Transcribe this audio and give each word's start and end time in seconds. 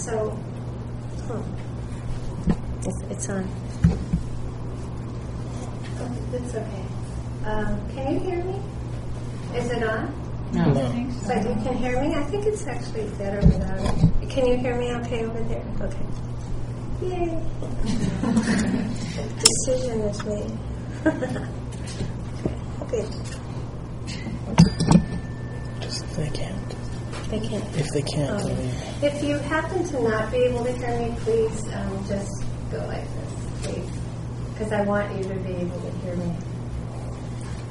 So, 0.00 0.34
huh. 1.28 1.42
it's, 2.86 3.02
it's 3.10 3.28
on. 3.28 3.46
Oh, 5.98 6.16
it's 6.32 6.54
okay. 6.54 6.84
Um, 7.44 7.88
can 7.90 8.14
you 8.14 8.20
hear 8.20 8.42
me? 8.42 8.62
Is 9.54 9.70
it 9.70 9.82
on? 9.82 10.14
No. 10.54 10.64
But 11.26 11.42
you 11.46 11.54
can 11.62 11.76
hear 11.76 12.00
me? 12.00 12.14
I 12.14 12.22
think 12.24 12.46
it's 12.46 12.66
actually 12.66 13.10
better 13.18 13.46
without 13.46 13.78
it. 13.78 14.30
Can 14.30 14.46
you 14.46 14.56
hear 14.56 14.74
me 14.78 14.90
okay 14.94 15.26
over 15.26 15.42
there? 15.42 15.64
Okay. 15.82 16.06
Yay. 17.02 17.42
Decision 19.38 20.00
is 20.00 20.24
made. 20.24 20.58
Good. 22.90 23.08
Just 25.82 26.16
they 26.16 26.30
can't. 26.30 26.74
They 27.28 27.40
can't. 27.40 27.72
If 27.90 27.94
they 27.94 28.02
can't, 28.02 28.40
Okay. 28.40 28.54
then 28.54 28.70
If 29.02 29.20
you 29.24 29.36
happen 29.38 29.82
to 29.82 30.00
not 30.00 30.30
be 30.30 30.36
able 30.38 30.64
to 30.64 30.70
hear 30.70 30.96
me, 30.96 31.12
please 31.22 31.60
um, 31.74 32.04
just 32.06 32.44
go 32.70 32.78
like 32.86 33.02
this, 33.02 33.32
please. 33.62 33.90
Because 34.52 34.72
I 34.72 34.82
want 34.82 35.12
you 35.16 35.24
to 35.24 35.34
be 35.34 35.54
able 35.54 35.80
to 35.80 35.90
hear 35.98 36.14
me. 36.14 36.32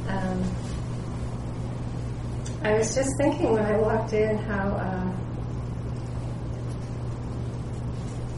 Um, 0.10 0.44
I 2.64 2.74
was 2.74 2.94
just 2.94 3.10
thinking 3.18 3.54
when 3.54 3.64
I 3.64 3.78
walked 3.78 4.12
in 4.12 4.38
how 4.40 4.72
uh, 4.72 5.10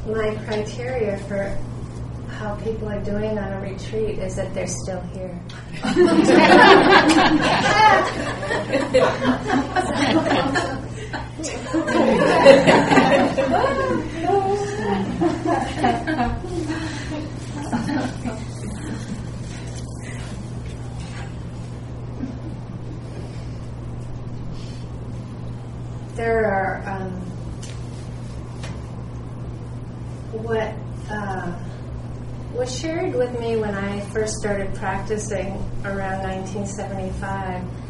my 0.07 0.35
criteria 0.45 1.17
for 1.27 1.57
how 2.29 2.53
people 2.57 2.89
are 2.89 3.01
doing 3.03 3.39
on 3.39 3.53
a 3.53 3.59
retreat 3.59 4.19
is 4.19 4.35
that 4.35 4.53
they're 4.53 4.67
still 4.67 5.01
here. 5.15 5.41
there 26.15 26.45
are 26.45 26.83
um, 26.87 27.11
what 30.41 30.73
uh, 31.11 31.59
was 32.55 32.75
shared 32.75 33.13
with 33.13 33.39
me 33.39 33.57
when 33.57 33.75
I 33.75 33.99
first 34.09 34.37
started 34.37 34.73
practicing 34.73 35.49
around 35.85 36.23
1975 36.23 37.80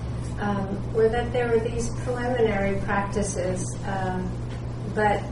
um, 0.41 0.93
were 0.93 1.07
that 1.07 1.31
there 1.31 1.47
were 1.47 1.59
these 1.59 1.89
preliminary 2.01 2.81
practices, 2.81 3.65
um, 3.85 4.29
but 4.93 5.23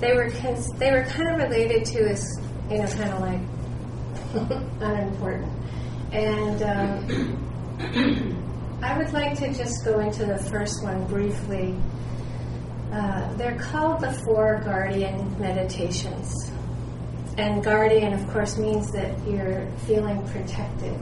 they 0.00 0.12
were 0.14 0.30
cons- 0.30 0.72
they 0.72 0.90
were 0.90 1.04
kind 1.04 1.30
of 1.30 1.38
related 1.38 1.86
to 1.86 2.10
as 2.10 2.22
you 2.70 2.78
know 2.78 2.86
kind 2.88 3.12
of 3.12 3.20
like 3.20 3.40
unimportant, 4.80 5.52
and. 6.12 6.62
Um, 6.62 8.40
I 8.84 8.98
would 8.98 9.14
like 9.14 9.38
to 9.38 9.50
just 9.54 9.82
go 9.82 10.00
into 10.00 10.26
the 10.26 10.36
first 10.36 10.82
one 10.82 11.06
briefly. 11.06 11.74
Uh, 12.92 13.32
they're 13.36 13.58
called 13.58 14.02
the 14.02 14.12
Four 14.12 14.60
Guardian 14.62 15.40
Meditations. 15.40 16.52
And 17.38 17.64
guardian, 17.64 18.12
of 18.12 18.28
course, 18.28 18.58
means 18.58 18.92
that 18.92 19.16
you're 19.26 19.66
feeling 19.86 20.22
protected. 20.28 20.96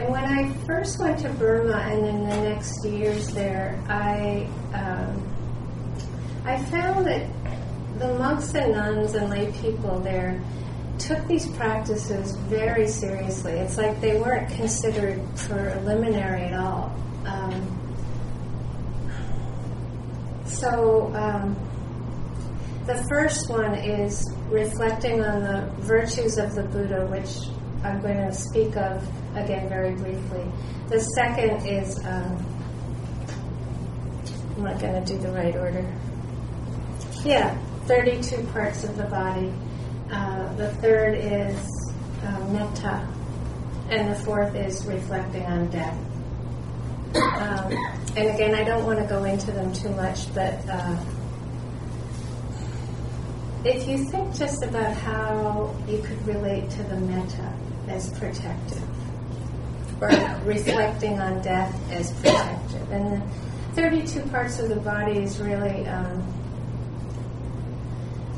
And 0.00 0.08
when 0.08 0.24
I 0.24 0.50
first 0.64 0.98
went 0.98 1.18
to 1.20 1.28
Burma 1.28 1.76
and 1.76 2.06
in 2.06 2.26
the 2.26 2.36
next 2.48 2.82
years 2.86 3.28
there, 3.34 3.78
I, 3.86 4.48
um, 4.72 6.42
I 6.46 6.56
found 6.64 7.06
that 7.06 7.28
the 7.98 8.14
monks 8.14 8.54
and 8.54 8.72
nuns 8.72 9.12
and 9.12 9.28
lay 9.28 9.52
people 9.60 9.98
there 10.00 10.40
took 10.98 11.26
these 11.26 11.46
practices 11.48 12.34
very 12.48 12.88
seriously. 12.88 13.52
It's 13.52 13.76
like 13.76 14.00
they 14.00 14.18
weren't 14.18 14.50
considered 14.52 15.20
preliminary 15.36 16.44
at 16.44 16.54
all. 16.54 16.96
Um, 17.26 17.78
so, 20.46 21.12
um, 21.14 21.54
the 22.86 23.04
first 23.10 23.50
one 23.50 23.74
is 23.74 24.34
reflecting 24.48 25.22
on 25.22 25.42
the 25.42 25.70
virtues 25.80 26.38
of 26.38 26.54
the 26.54 26.62
Buddha, 26.62 27.06
which 27.06 27.50
I'm 27.84 28.00
going 28.00 28.16
to 28.16 28.32
speak 28.32 28.78
of 28.78 29.06
again 29.34 29.68
very 29.68 29.94
briefly. 29.94 30.44
The 30.88 31.00
second 31.00 31.66
is, 31.66 31.98
um, 32.04 32.46
I'm 34.56 34.64
not 34.64 34.80
going 34.80 35.04
to 35.04 35.12
do 35.12 35.18
the 35.18 35.30
right 35.30 35.54
order. 35.56 35.86
Yeah, 37.24 37.56
32 37.86 38.44
parts 38.52 38.84
of 38.84 38.96
the 38.96 39.04
body. 39.04 39.52
Uh, 40.10 40.52
the 40.54 40.70
third 40.76 41.14
is 41.14 41.92
uh, 42.24 42.40
metta, 42.48 43.06
and 43.90 44.10
the 44.10 44.14
fourth 44.24 44.54
is 44.54 44.84
reflecting 44.86 45.44
on 45.44 45.70
death. 45.70 45.98
Um, 47.14 47.72
and 48.16 48.28
again, 48.28 48.54
I 48.54 48.64
don't 48.64 48.84
want 48.84 48.98
to 48.98 49.04
go 49.04 49.24
into 49.24 49.50
them 49.52 49.72
too 49.72 49.90
much, 49.90 50.32
but 50.34 50.68
uh, 50.68 50.96
if 53.64 53.86
you 53.86 54.04
think 54.04 54.34
just 54.34 54.62
about 54.62 54.94
how 54.94 55.74
you 55.88 55.98
could 55.98 56.26
relate 56.26 56.70
to 56.70 56.82
the 56.84 56.96
metta 56.96 57.52
as 57.88 58.10
protective, 58.18 58.82
reflecting 60.44 61.18
on 61.18 61.42
death 61.42 61.74
as 61.90 62.12
protective, 62.12 62.90
and 62.90 63.22
the 63.22 63.26
32 63.74 64.22
parts 64.30 64.58
of 64.58 64.68
the 64.68 64.76
body 64.76 65.18
is 65.18 65.38
really. 65.40 65.86
Um, 65.86 66.22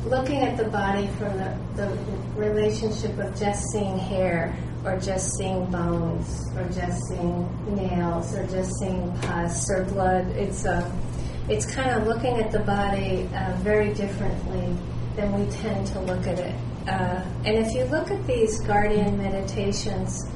looking 0.06 0.40
at 0.40 0.56
the 0.56 0.64
body 0.64 1.06
from 1.18 1.36
the, 1.38 1.56
the 1.76 1.98
relationship 2.34 3.16
of 3.18 3.38
just 3.38 3.62
seeing 3.70 3.96
hair 3.96 4.56
or 4.84 4.98
just 4.98 5.36
seeing 5.36 5.64
bones 5.66 6.50
or 6.56 6.68
just 6.70 7.00
seeing 7.08 7.76
nails 7.76 8.34
or 8.34 8.44
just 8.48 8.70
seeing 8.80 9.16
pus 9.20 9.70
or 9.70 9.84
blood 9.84 10.26
it's 10.30 10.66
uh, 10.66 10.90
it's 11.48 11.72
kind 11.72 11.90
of 11.90 12.06
looking 12.06 12.36
at 12.36 12.50
the 12.50 12.58
body 12.60 13.28
uh, 13.34 13.52
very 13.58 13.94
differently 13.94 14.76
than 15.14 15.32
we 15.32 15.48
tend 15.52 15.86
to 15.86 16.00
look 16.00 16.26
at 16.26 16.38
it 16.38 16.54
uh, 16.88 17.24
and 17.44 17.56
if 17.56 17.72
you 17.72 17.84
look 17.84 18.10
at 18.10 18.26
these 18.26 18.60
guardian 18.62 19.16
meditations 19.16 20.28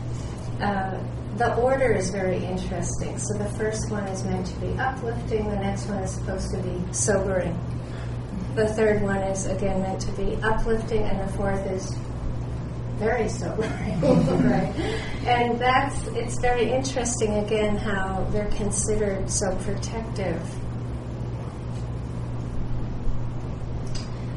uh, 0.60 0.96
the 1.36 1.54
order 1.56 1.92
is 1.92 2.10
very 2.10 2.44
interesting 2.44 3.18
so 3.18 3.34
the 3.38 3.50
first 3.50 3.90
one 3.90 4.04
is 4.08 4.24
meant 4.24 4.46
to 4.46 4.54
be 4.60 4.68
uplifting 4.78 5.48
the 5.50 5.56
next 5.56 5.86
one 5.86 5.98
is 5.98 6.10
supposed 6.10 6.50
to 6.50 6.58
be 6.58 6.92
sobering 6.92 7.58
the 8.56 8.66
third 8.68 9.02
one 9.02 9.18
is 9.18 9.44
again 9.44 9.82
meant 9.82 10.00
to 10.00 10.12
be 10.12 10.34
uplifting, 10.42 11.02
and 11.02 11.20
the 11.20 11.32
fourth 11.34 11.64
is 11.70 11.94
very 12.96 13.28
sobering, 13.28 14.00
right? 14.00 14.74
And 15.26 15.58
that's 15.58 16.06
it's 16.08 16.38
very 16.38 16.72
interesting 16.72 17.34
again 17.44 17.76
how 17.76 18.26
they're 18.30 18.50
considered 18.52 19.30
so 19.30 19.54
protective. 19.56 20.40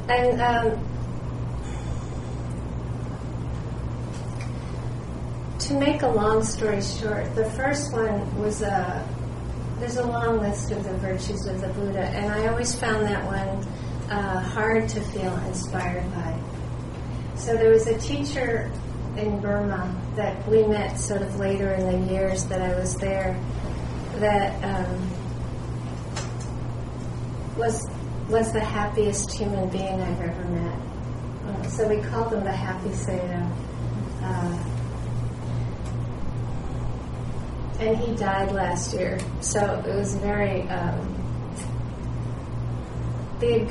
And 0.10 0.42
um, 0.42 0.89
to 5.70 5.76
make 5.76 6.02
a 6.02 6.08
long 6.08 6.44
story 6.44 6.82
short, 6.82 7.36
the 7.36 7.46
first 7.52 7.94
one 7.94 8.40
was 8.40 8.64
a 8.64 9.08
there's 9.78 9.98
a 9.98 10.06
long 10.06 10.40
list 10.40 10.72
of 10.72 10.84
the 10.84 10.94
virtues 10.98 11.46
of 11.46 11.62
the 11.62 11.68
Buddha, 11.70 12.02
and 12.02 12.34
I 12.34 12.48
always 12.48 12.76
found 12.76 13.06
that 13.06 13.24
one 13.24 14.12
uh, 14.12 14.42
hard 14.42 14.90
to 14.90 15.00
feel 15.00 15.34
inspired 15.46 16.12
by. 16.16 16.38
So 17.36 17.56
there 17.56 17.70
was 17.70 17.86
a 17.86 17.98
teacher 18.00 18.70
in 19.16 19.40
Burma 19.40 19.96
that 20.16 20.46
we 20.48 20.66
met 20.66 21.00
sort 21.00 21.22
of 21.22 21.40
later 21.40 21.72
in 21.76 21.86
the 21.86 22.14
years 22.14 22.46
that 22.46 22.62
I 22.62 22.78
was 22.78 22.96
there 22.96 23.40
that 24.16 24.64
um, 24.64 25.10
was 27.58 27.88
was 28.28 28.52
the 28.54 28.60
happiest 28.60 29.32
human 29.32 29.70
being 29.70 30.02
I've 30.02 30.22
ever 30.22 30.44
met. 30.46 30.80
Uh, 31.46 31.64
so 31.70 31.88
we 31.88 32.02
called 32.02 32.34
him 32.34 32.44
the 32.44 32.52
Happy 32.52 32.90
Sayadaw. 32.90 33.52
Uh, 34.24 34.69
and 37.80 37.98
he 37.98 38.14
died 38.16 38.52
last 38.52 38.94
year, 38.94 39.20
so 39.42 39.84
it 39.88 39.96
was 39.96 40.16
very 40.16 40.64
um, 40.70 41.16
big 43.40 43.70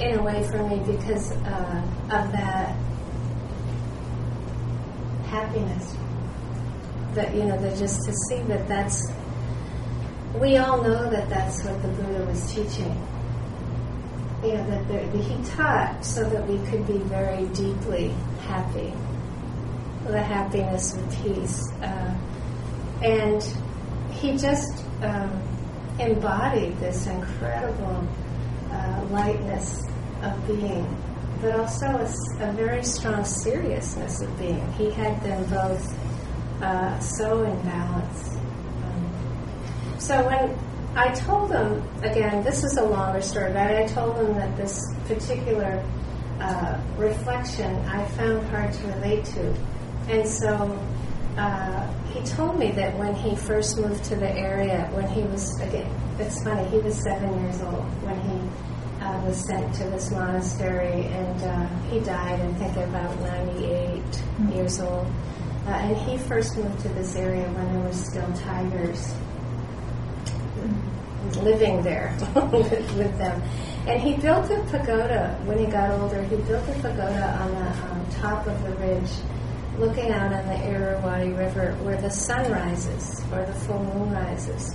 in 0.00 0.18
a 0.18 0.22
way 0.22 0.46
for 0.48 0.62
me 0.68 0.78
because 0.86 1.32
uh, 1.32 1.82
of 2.10 2.32
that 2.32 2.76
happiness. 5.26 5.96
That 7.14 7.34
you 7.34 7.44
know, 7.44 7.60
that 7.60 7.76
just 7.78 8.04
to 8.06 8.12
see 8.28 8.40
that 8.48 8.66
that's. 8.68 9.10
We 10.34 10.56
all 10.56 10.82
know 10.82 11.10
that 11.10 11.28
that's 11.28 11.62
what 11.64 11.80
the 11.82 11.88
Buddha 11.88 12.24
was 12.24 12.52
teaching. 12.52 12.92
You 14.42 14.54
know 14.54 14.70
that 14.70 14.88
that 14.88 15.14
he 15.14 15.42
taught 15.56 16.04
so 16.04 16.28
that 16.28 16.46
we 16.48 16.58
could 16.68 16.86
be 16.86 16.98
very 16.98 17.46
deeply 17.46 18.08
happy, 18.46 18.92
the 20.06 20.20
happiness 20.20 20.94
and 20.94 21.12
peace, 21.12 21.70
uh, 21.82 22.14
and 23.02 23.42
he 24.10 24.36
just 24.36 24.84
um, 25.02 25.42
embodied 25.98 26.78
this 26.78 27.06
incredible 27.06 28.06
uh, 28.70 29.06
lightness 29.10 29.82
of 30.22 30.46
being, 30.46 30.86
but 31.40 31.54
also 31.58 31.86
a, 31.86 32.48
a 32.48 32.52
very 32.52 32.82
strong 32.82 33.24
seriousness 33.24 34.22
of 34.22 34.38
being. 34.38 34.66
He 34.72 34.90
had 34.90 35.22
them 35.22 35.44
both 35.44 35.96
uh, 36.62 36.98
so 36.98 37.42
in 37.42 37.60
balance. 37.62 38.30
Um, 38.84 39.98
so 39.98 40.26
when 40.26 40.58
I 40.96 41.12
told 41.12 41.50
him, 41.50 41.82
again, 42.02 42.42
this 42.44 42.64
is 42.64 42.76
a 42.76 42.84
longer 42.84 43.20
story, 43.20 43.52
but 43.52 43.70
I 43.70 43.86
told 43.86 44.16
him 44.16 44.34
that 44.34 44.56
this 44.56 44.80
particular 45.06 45.84
uh, 46.40 46.80
reflection 46.96 47.74
I 47.86 48.04
found 48.10 48.46
hard 48.48 48.72
to 48.72 48.86
relate 48.88 49.24
to. 49.26 49.54
And 50.08 50.28
so 50.28 50.78
uh, 51.36 51.86
he 52.12 52.20
told 52.22 52.58
me 52.58 52.70
that 52.72 52.96
when 52.98 53.14
he 53.14 53.34
first 53.34 53.78
moved 53.78 54.04
to 54.04 54.16
the 54.16 54.30
area, 54.30 54.88
when 54.92 55.06
he 55.08 55.22
was, 55.22 55.58
again, 55.60 55.90
it's 56.18 56.42
funny, 56.44 56.64
he 56.68 56.78
was 56.78 56.94
seven 57.02 57.42
years 57.42 57.60
old 57.60 57.84
when 58.02 58.20
he 58.22 59.04
uh, 59.04 59.20
was 59.26 59.36
sent 59.36 59.74
to 59.74 59.84
this 59.84 60.10
monastery, 60.10 61.06
and 61.06 61.42
uh, 61.42 61.66
he 61.90 61.98
died, 62.00 62.40
I 62.40 62.52
think, 62.54 62.76
about 62.76 63.20
98 63.20 63.66
mm-hmm. 63.66 64.52
years 64.52 64.80
old. 64.80 65.06
Uh, 65.66 65.70
and 65.70 65.96
he 65.96 66.18
first 66.18 66.56
moved 66.56 66.80
to 66.80 66.88
this 66.90 67.16
area 67.16 67.46
when 67.52 67.72
there 67.72 67.82
were 67.82 67.92
still 67.92 68.30
tigers 68.34 69.14
living 71.42 71.82
there 71.82 72.14
with, 72.52 72.70
with, 72.96 73.18
them. 73.18 73.42
And 73.86 74.00
he 74.00 74.14
built 74.16 74.50
a 74.50 74.62
pagoda 74.70 75.38
when 75.44 75.58
he 75.58 75.66
got 75.66 75.90
older. 75.90 76.22
He 76.22 76.36
built 76.36 76.68
a 76.68 76.72
pagoda 76.74 77.38
on 77.40 77.50
the 77.54 77.70
um, 77.90 78.06
top 78.10 78.46
of 78.46 78.62
the 78.62 78.74
ridge 78.76 79.10
looking 79.78 80.10
out 80.10 80.32
on 80.32 80.46
the 80.46 80.68
Irrawaddy 80.68 81.30
River 81.30 81.72
where 81.82 82.00
the 82.00 82.10
sun 82.10 82.50
rises 82.50 83.22
or 83.32 83.44
the 83.44 83.52
full 83.52 83.82
moon 83.82 84.10
rises. 84.12 84.74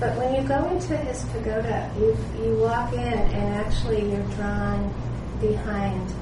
But 0.00 0.16
when 0.18 0.34
you 0.34 0.46
go 0.46 0.68
into 0.68 0.96
his 0.96 1.24
pagoda, 1.26 1.90
you, 1.96 2.16
you 2.42 2.56
walk 2.56 2.92
in 2.92 3.00
and 3.00 3.54
actually 3.54 4.10
you're 4.10 4.26
drawn 4.34 4.92
behind. 5.40 6.12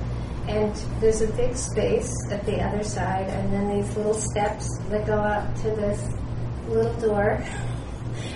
And 0.48 0.74
there's 1.00 1.22
a 1.22 1.32
big 1.32 1.56
space 1.56 2.12
at 2.30 2.44
the 2.44 2.60
other 2.60 2.82
side, 2.82 3.28
and 3.28 3.52
then 3.52 3.69
these 3.76 3.96
little 3.96 4.14
steps 4.14 4.66
that 4.88 5.06
go 5.06 5.14
up 5.14 5.54
to 5.62 5.70
this 5.70 6.08
little 6.69 6.94
door. 7.00 7.44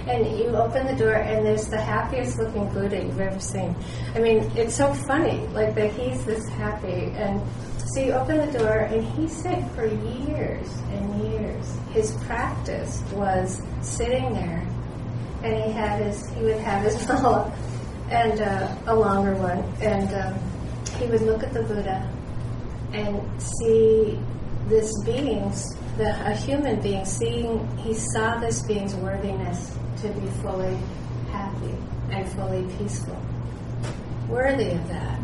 And 0.09 0.39
you 0.39 0.57
open 0.57 0.87
the 0.87 0.95
door, 0.95 1.15
and 1.15 1.45
there's 1.45 1.67
the 1.67 1.81
happiest 1.81 2.39
looking 2.39 2.73
Buddha 2.73 3.05
you've 3.05 3.21
ever 3.21 3.41
seen. 3.41 3.75
I 4.15 4.21
mean, 4.21 4.39
it's 4.57 4.75
so 4.75 4.95
funny, 4.95 5.47
like 5.49 5.75
that 5.75 5.93
he's 5.93 6.25
this 6.25 6.49
happy, 6.49 7.13
and 7.17 7.43
so 7.87 8.01
you 8.01 8.13
open 8.13 8.39
the 8.39 8.59
door, 8.59 8.79
and 8.79 9.05
he 9.15 9.29
said 9.29 9.71
for 9.73 9.87
years 9.87 10.69
and 10.91 11.33
years, 11.33 11.77
his 11.93 12.13
practice 12.25 13.03
was 13.13 13.63
sitting 13.81 14.33
there, 14.35 14.67
and 15.45 15.55
he 15.65 15.71
had 15.71 16.03
his, 16.03 16.29
he 16.31 16.43
would 16.43 16.59
have 16.59 16.83
his 16.83 17.07
mala, 17.09 17.57
and 18.11 18.41
uh, 18.41 18.75
a 18.87 18.95
longer 18.95 19.35
one, 19.37 19.63
and 19.81 20.13
um, 20.15 20.39
he 20.99 21.07
would 21.07 21.23
look 21.23 21.43
at 21.43 21.53
the 21.53 21.63
Buddha 21.63 22.13
and 22.93 23.21
see 23.41 24.19
this 24.67 24.91
being's, 25.05 25.77
the, 25.97 26.11
a 26.27 26.35
human 26.35 26.81
being, 26.81 27.05
seeing, 27.05 27.77
he 27.79 27.95
saw 27.95 28.39
this 28.39 28.63
being's 28.63 28.95
worthiness 28.97 29.77
to 30.03 30.09
be 30.09 30.27
fully 30.43 30.77
happy 31.31 31.75
and 32.11 32.29
fully 32.33 32.67
peaceful, 32.79 33.21
worthy 34.29 34.71
of 34.71 34.89
that. 34.89 35.16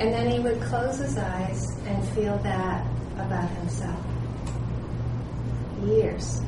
And 0.00 0.14
then 0.14 0.30
he 0.30 0.40
would 0.40 0.60
close 0.62 0.98
his 0.98 1.18
eyes 1.18 1.62
and 1.84 2.08
feel 2.08 2.36
that 2.38 2.86
about 3.16 3.50
himself. 3.50 4.02
Years. 5.84 6.40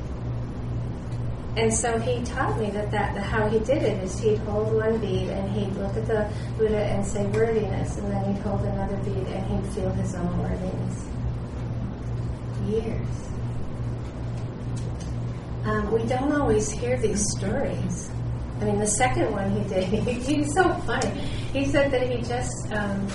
And 1.56 1.72
so 1.72 1.98
he 1.98 2.24
taught 2.24 2.58
me 2.58 2.70
that, 2.70 2.90
that 2.92 3.14
how 3.18 3.46
he 3.48 3.58
did 3.58 3.82
it 3.82 4.02
is 4.02 4.18
he'd 4.18 4.38
hold 4.38 4.72
one 4.72 4.98
bead 4.98 5.28
and 5.28 5.50
he'd 5.50 5.74
look 5.74 5.94
at 5.98 6.06
the 6.06 6.32
Buddha 6.56 6.82
and 6.82 7.06
say 7.06 7.26
worthiness, 7.26 7.98
and 7.98 8.10
then 8.10 8.32
he'd 8.32 8.42
hold 8.42 8.62
another 8.62 8.96
bead 9.04 9.26
and 9.26 9.46
he'd 9.46 9.72
feel 9.74 9.90
his 9.90 10.14
own 10.14 10.38
worthiness. 10.38 11.04
Years. 12.66 13.28
Um, 15.66 15.92
we 15.92 16.04
don't 16.04 16.32
always 16.32 16.70
hear 16.70 16.96
these 16.96 17.30
stories. 17.36 18.10
I 18.60 18.64
mean, 18.64 18.78
the 18.78 18.86
second 18.86 19.30
one 19.30 19.50
he 19.50 19.68
did, 19.68 19.84
he, 19.84 20.12
he's 20.36 20.54
so 20.54 20.72
funny. 20.86 21.20
He 21.52 21.66
said 21.66 21.90
that 21.90 22.08
he 22.08 22.22
just 22.22 22.72
um, 22.72 23.06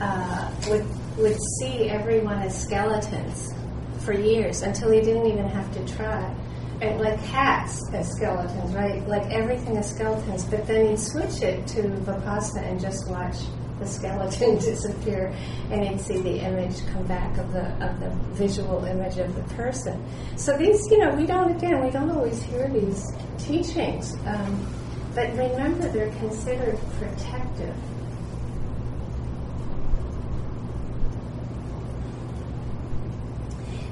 uh, 0.00 0.50
would 0.68 0.86
would 1.16 1.38
see 1.58 1.88
everyone 1.88 2.38
as 2.38 2.62
skeletons 2.62 3.52
for 4.04 4.12
years 4.12 4.62
until 4.62 4.90
he 4.90 5.00
didn't 5.00 5.26
even 5.26 5.48
have 5.48 5.72
to 5.74 5.94
try. 5.96 6.34
And 6.80 7.00
like 7.00 7.22
cats 7.24 7.82
as 7.92 8.08
skeletons, 8.12 8.72
right? 8.72 9.06
Like 9.08 9.24
everything 9.32 9.76
as 9.76 9.90
skeletons. 9.90 10.44
But 10.44 10.66
then 10.68 10.90
he'd 10.90 10.98
switch 11.00 11.42
it 11.42 11.66
to 11.68 11.82
Vipassana 11.82 12.70
and 12.70 12.80
just 12.80 13.10
watch 13.10 13.34
the 13.80 13.86
skeleton 13.86 14.58
disappear, 14.60 15.34
and 15.70 15.84
he'd 15.86 16.00
see 16.00 16.20
the 16.20 16.38
image 16.38 16.86
come 16.92 17.04
back 17.06 17.36
of 17.38 17.52
the 17.52 17.66
of 17.84 17.98
the 17.98 18.10
visual 18.34 18.84
image 18.84 19.18
of 19.18 19.34
the 19.34 19.54
person. 19.54 20.04
So 20.36 20.56
these, 20.56 20.88
you 20.90 20.98
know, 20.98 21.14
we 21.16 21.26
don't 21.26 21.50
again, 21.56 21.84
we 21.84 21.90
don't 21.90 22.10
always 22.10 22.40
hear 22.42 22.68
these 22.68 23.04
teachings, 23.38 24.14
um, 24.26 24.74
but 25.14 25.30
remember 25.30 25.88
they're 25.88 26.12
considered 26.12 26.78
protective 26.98 27.74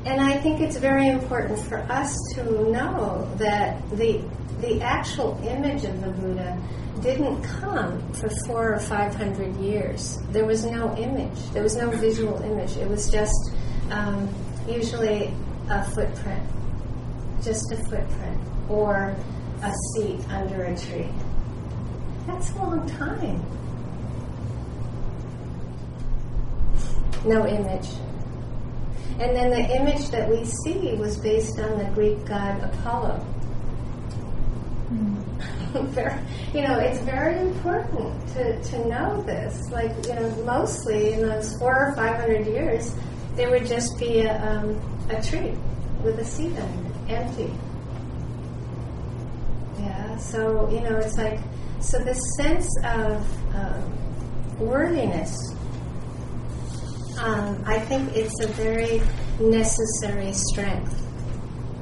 And 0.06 0.20
I 0.20 0.35
think 0.46 0.60
it's 0.60 0.76
very 0.76 1.08
important 1.08 1.58
for 1.58 1.78
us 1.90 2.16
to 2.32 2.44
know 2.70 3.28
that 3.36 3.82
the 3.90 4.22
the 4.60 4.80
actual 4.80 5.36
image 5.44 5.82
of 5.82 6.00
the 6.00 6.10
Buddha 6.10 6.56
didn't 7.02 7.42
come 7.42 8.00
for 8.12 8.30
four 8.46 8.72
or 8.72 8.78
five 8.78 9.12
hundred 9.12 9.56
years. 9.56 10.18
There 10.30 10.44
was 10.44 10.64
no 10.64 10.96
image. 10.96 11.36
There 11.52 11.64
was 11.64 11.74
no 11.74 11.90
visual 11.90 12.40
image. 12.42 12.76
It 12.76 12.88
was 12.88 13.10
just 13.10 13.50
um, 13.90 14.32
usually 14.68 15.34
a 15.68 15.82
footprint, 15.90 16.48
just 17.42 17.72
a 17.72 17.76
footprint, 17.76 18.40
or 18.68 19.16
a 19.64 19.72
seat 19.94 20.20
under 20.28 20.62
a 20.62 20.78
tree. 20.78 21.08
That's 22.28 22.52
a 22.52 22.58
long 22.58 22.88
time. 22.90 23.42
No 27.24 27.44
image. 27.48 27.88
And 29.18 29.34
then 29.34 29.50
the 29.50 29.74
image 29.76 30.10
that 30.10 30.28
we 30.28 30.44
see 30.44 30.94
was 30.94 31.16
based 31.16 31.58
on 31.58 31.78
the 31.78 31.84
Greek 31.94 32.24
god 32.26 32.62
Apollo. 32.62 33.26
Mm. 34.90 35.26
very, 35.88 36.20
you 36.54 36.62
know, 36.62 36.78
it's 36.78 37.00
very 37.00 37.38
important 37.40 38.28
to, 38.28 38.62
to 38.62 38.88
know 38.88 39.22
this. 39.22 39.70
Like, 39.70 39.90
you 40.06 40.14
know, 40.14 40.30
mostly 40.44 41.14
in 41.14 41.22
those 41.22 41.56
four 41.58 41.88
or 41.88 41.94
five 41.94 42.16
hundred 42.16 42.46
years, 42.46 42.94
there 43.34 43.50
would 43.50 43.66
just 43.66 43.98
be 43.98 44.20
a, 44.20 44.38
um, 44.46 44.80
a 45.10 45.22
tree 45.22 45.54
with 46.02 46.18
a 46.18 46.24
seed 46.24 46.56
under 46.56 46.88
it, 46.88 47.10
empty. 47.10 47.52
Yeah, 49.78 50.16
so, 50.16 50.68
you 50.70 50.80
know, 50.80 50.96
it's 50.96 51.16
like, 51.16 51.40
so 51.80 51.98
this 51.98 52.20
sense 52.36 52.68
of 52.84 53.54
um, 53.54 54.58
worthiness 54.58 55.55
um, 57.18 57.62
I 57.66 57.78
think 57.78 58.14
it's 58.14 58.40
a 58.40 58.48
very 58.48 59.00
necessary 59.40 60.32
strength 60.32 61.02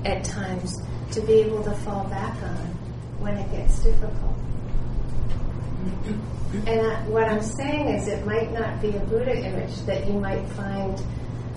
at 0.04 0.24
times 0.24 0.80
to 1.12 1.20
be 1.20 1.34
able 1.34 1.62
to 1.64 1.72
fall 1.72 2.04
back 2.04 2.34
on 2.42 2.66
when 3.18 3.36
it 3.36 3.50
gets 3.50 3.78
difficult. 3.80 4.34
And 6.66 6.80
I, 6.80 7.02
what 7.08 7.28
I'm 7.28 7.42
saying 7.42 7.88
is, 7.88 8.06
it 8.06 8.24
might 8.24 8.52
not 8.52 8.80
be 8.80 8.96
a 8.96 9.00
Buddha 9.00 9.36
image 9.36 9.74
that 9.86 10.06
you 10.06 10.14
might 10.14 10.46
find 10.50 11.02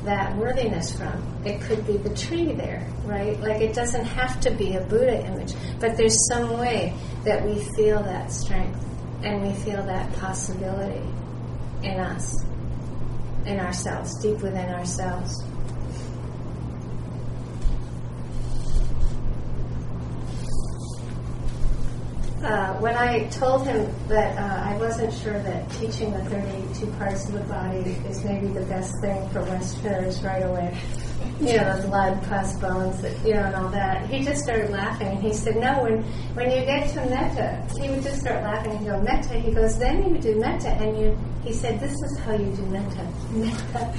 that 0.06 0.36
worthiness 0.38 0.96
from. 0.96 1.24
It 1.46 1.62
could 1.62 1.86
be 1.86 1.98
the 1.98 2.16
tree 2.16 2.54
there, 2.54 2.88
right? 3.04 3.40
Like 3.40 3.62
it 3.62 3.74
doesn't 3.74 4.06
have 4.06 4.40
to 4.42 4.52
be 4.52 4.76
a 4.76 4.82
Buddha 4.82 5.24
image, 5.26 5.54
but 5.80 5.98
there's 5.98 6.18
some 6.30 6.58
way 6.58 6.94
that 7.26 7.46
we 7.46 7.60
feel 7.76 8.02
that 8.04 8.32
strength 8.32 8.84
and 9.24 9.44
we 9.44 9.54
feel 9.54 9.84
that 9.84 10.12
possibility 10.14 11.06
in 11.84 12.00
us 12.00 12.44
in 13.48 13.60
ourselves, 13.60 14.20
deep 14.22 14.39
within 14.42 14.70
ourselves. 14.70 15.44
Uh, 22.44 22.74
when 22.75 22.96
I 22.96 23.27
told 23.27 23.66
him 23.66 23.92
that 24.08 24.38
uh, 24.38 24.70
I 24.70 24.77
wasn't 24.77 25.12
sure 25.13 25.38
that 25.42 25.70
teaching 25.72 26.12
the 26.12 26.24
32 26.25 26.86
parts 26.94 27.27
of 27.27 27.34
the 27.34 27.42
body 27.42 27.80
is 28.08 28.24
maybe 28.24 28.48
the 28.48 28.62
best 28.66 28.94
thing 29.01 29.27
for 29.32 29.42
Westerners 29.42 30.22
right 30.22 30.44
away, 30.44 30.77
you 31.42 31.58
know, 31.58 31.82
the 31.82 31.88
blood, 31.88 32.24
pus, 32.24 32.58
bones, 32.60 33.04
you 33.25 33.34
know, 33.34 33.44
and 33.44 33.56
all 33.56 33.70
that. 33.70 34.08
He 34.08 34.24
just 34.24 34.44
started 34.44 34.70
laughing, 34.70 35.08
and 35.08 35.20
he 35.20 35.34
said, 35.34 35.58
"No, 35.58 35.84
when 35.84 36.04
when 36.36 36.51
you 36.51 36.63
get 36.63 36.89
to 36.94 37.06
metta, 37.10 37.68
he 37.82 37.89
would 37.89 38.04
just 38.04 38.22
start 38.22 38.44
laughing 38.44 38.72
and 38.74 38.86
go 38.86 39.01
metta. 39.01 39.39
He 39.39 39.51
goes, 39.51 39.77
then 39.77 40.16
you 40.16 40.22
do 40.22 40.39
metta, 40.39 40.70
and 40.70 40.98
you." 40.98 41.18
He 41.48 41.54
said, 41.54 41.80
"This 41.80 41.94
is 41.94 42.18
how 42.20 42.34
you 42.34 42.51
do 42.58 42.66
metta." 42.66 43.08
Metta. 43.32 43.94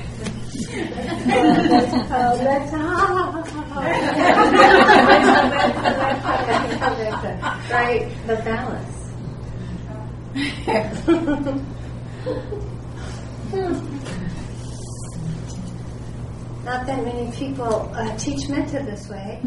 oh, 2.12 2.36
metta. 2.44 2.76
right? 7.72 8.06
The 8.26 8.36
balance. 8.44 8.96
Not 16.66 16.86
that 16.86 17.02
many 17.02 17.32
people 17.32 17.90
uh, 17.94 18.14
teach 18.18 18.46
metta 18.50 18.82
this 18.82 19.08
way. 19.08 19.40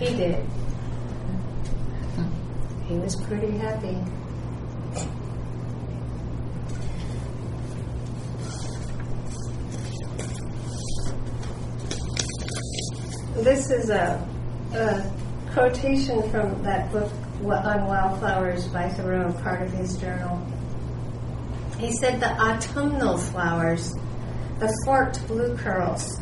he 0.06 0.16
did. 0.16 0.55
Was 3.06 3.14
pretty 3.14 3.56
happy. 3.58 3.96
This 13.44 13.70
is 13.70 13.90
a, 13.90 14.28
a 14.74 15.12
quotation 15.52 16.28
from 16.32 16.60
that 16.64 16.90
book 16.90 17.12
on 17.44 17.86
wildflowers 17.86 18.66
by 18.66 18.88
Thoreau, 18.88 19.32
part 19.34 19.62
of 19.62 19.70
his 19.70 19.96
journal. 19.98 20.44
He 21.78 21.92
said, 21.92 22.18
The 22.18 22.32
autumnal 22.32 23.18
flowers, 23.18 23.92
the 24.58 24.76
forked 24.84 25.24
blue 25.28 25.56
curls, 25.56 26.18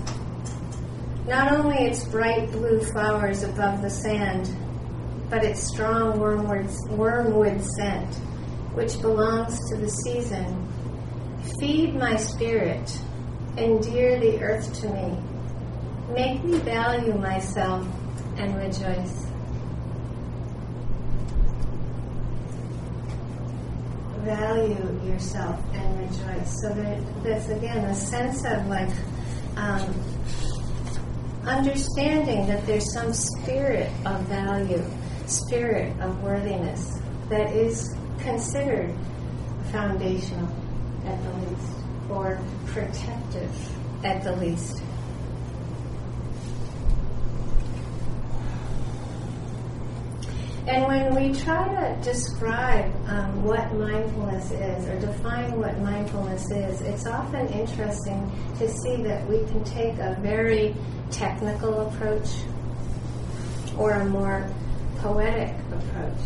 not 1.27 1.51
only 1.51 1.87
its 1.87 2.05
bright 2.05 2.53
blue 2.53 2.83
flowers 2.83 3.43
above 3.43 3.81
the 3.81 3.89
sand, 3.89 4.55
but 5.31 5.45
its 5.45 5.63
strong 5.63 6.19
wormwood, 6.19 6.69
wormwood 6.91 7.63
scent, 7.77 8.15
which 8.75 9.01
belongs 9.01 9.59
to 9.71 9.77
the 9.77 9.89
season, 9.89 10.69
feed 11.59 11.95
my 11.95 12.17
spirit, 12.17 12.99
endear 13.57 14.19
the 14.19 14.41
earth 14.43 14.73
to 14.81 14.89
me 14.89 15.19
Make 16.11 16.45
me 16.45 16.59
value 16.59 17.15
myself 17.15 17.85
and 18.37 18.57
rejoice. 18.57 19.27
Value 24.19 25.01
yourself 25.11 25.59
and 25.73 25.99
rejoice. 25.99 26.61
So 26.61 26.69
there's 27.23 27.49
again 27.49 27.85
a 27.87 27.95
sense 27.95 28.45
of 28.45 28.67
like 28.67 28.91
um, 29.57 29.95
understanding 31.47 32.47
that 32.47 32.65
there's 32.67 32.93
some 32.93 33.13
spirit 33.13 33.91
of 34.05 34.21
value, 34.23 34.85
spirit 35.27 35.99
of 36.01 36.23
worthiness 36.23 36.99
that 37.29 37.55
is 37.55 37.95
considered 38.19 38.95
foundational 39.71 40.49
at 41.07 41.23
the 41.23 41.33
least, 41.47 41.73
or 42.11 42.41
protective 42.67 44.05
at 44.05 44.23
the 44.23 44.37
least. 44.37 44.83
And 50.67 50.87
when 50.87 51.15
we 51.15 51.39
try 51.39 51.69
to 51.69 52.03
describe 52.03 52.91
um, 53.07 53.45
what 53.45 53.75
mindfulness 53.75 54.51
is 54.51 54.87
or 54.87 54.99
define 54.99 55.59
what 55.59 55.79
mindfulness 55.81 56.51
is, 56.51 56.81
it's 56.81 57.07
often 57.07 57.47
interesting 57.49 58.33
to 58.59 58.69
see 58.69 59.03
that 59.03 59.29
we 59.29 59.45
can 59.45 59.63
take 59.65 59.99
a 59.99 60.17
very 60.23 60.75
technical 61.11 61.89
approach 61.89 62.29
or 63.77 63.91
a 63.93 64.05
more 64.07 64.49
poetic 65.05 65.55
approach. 65.71 66.25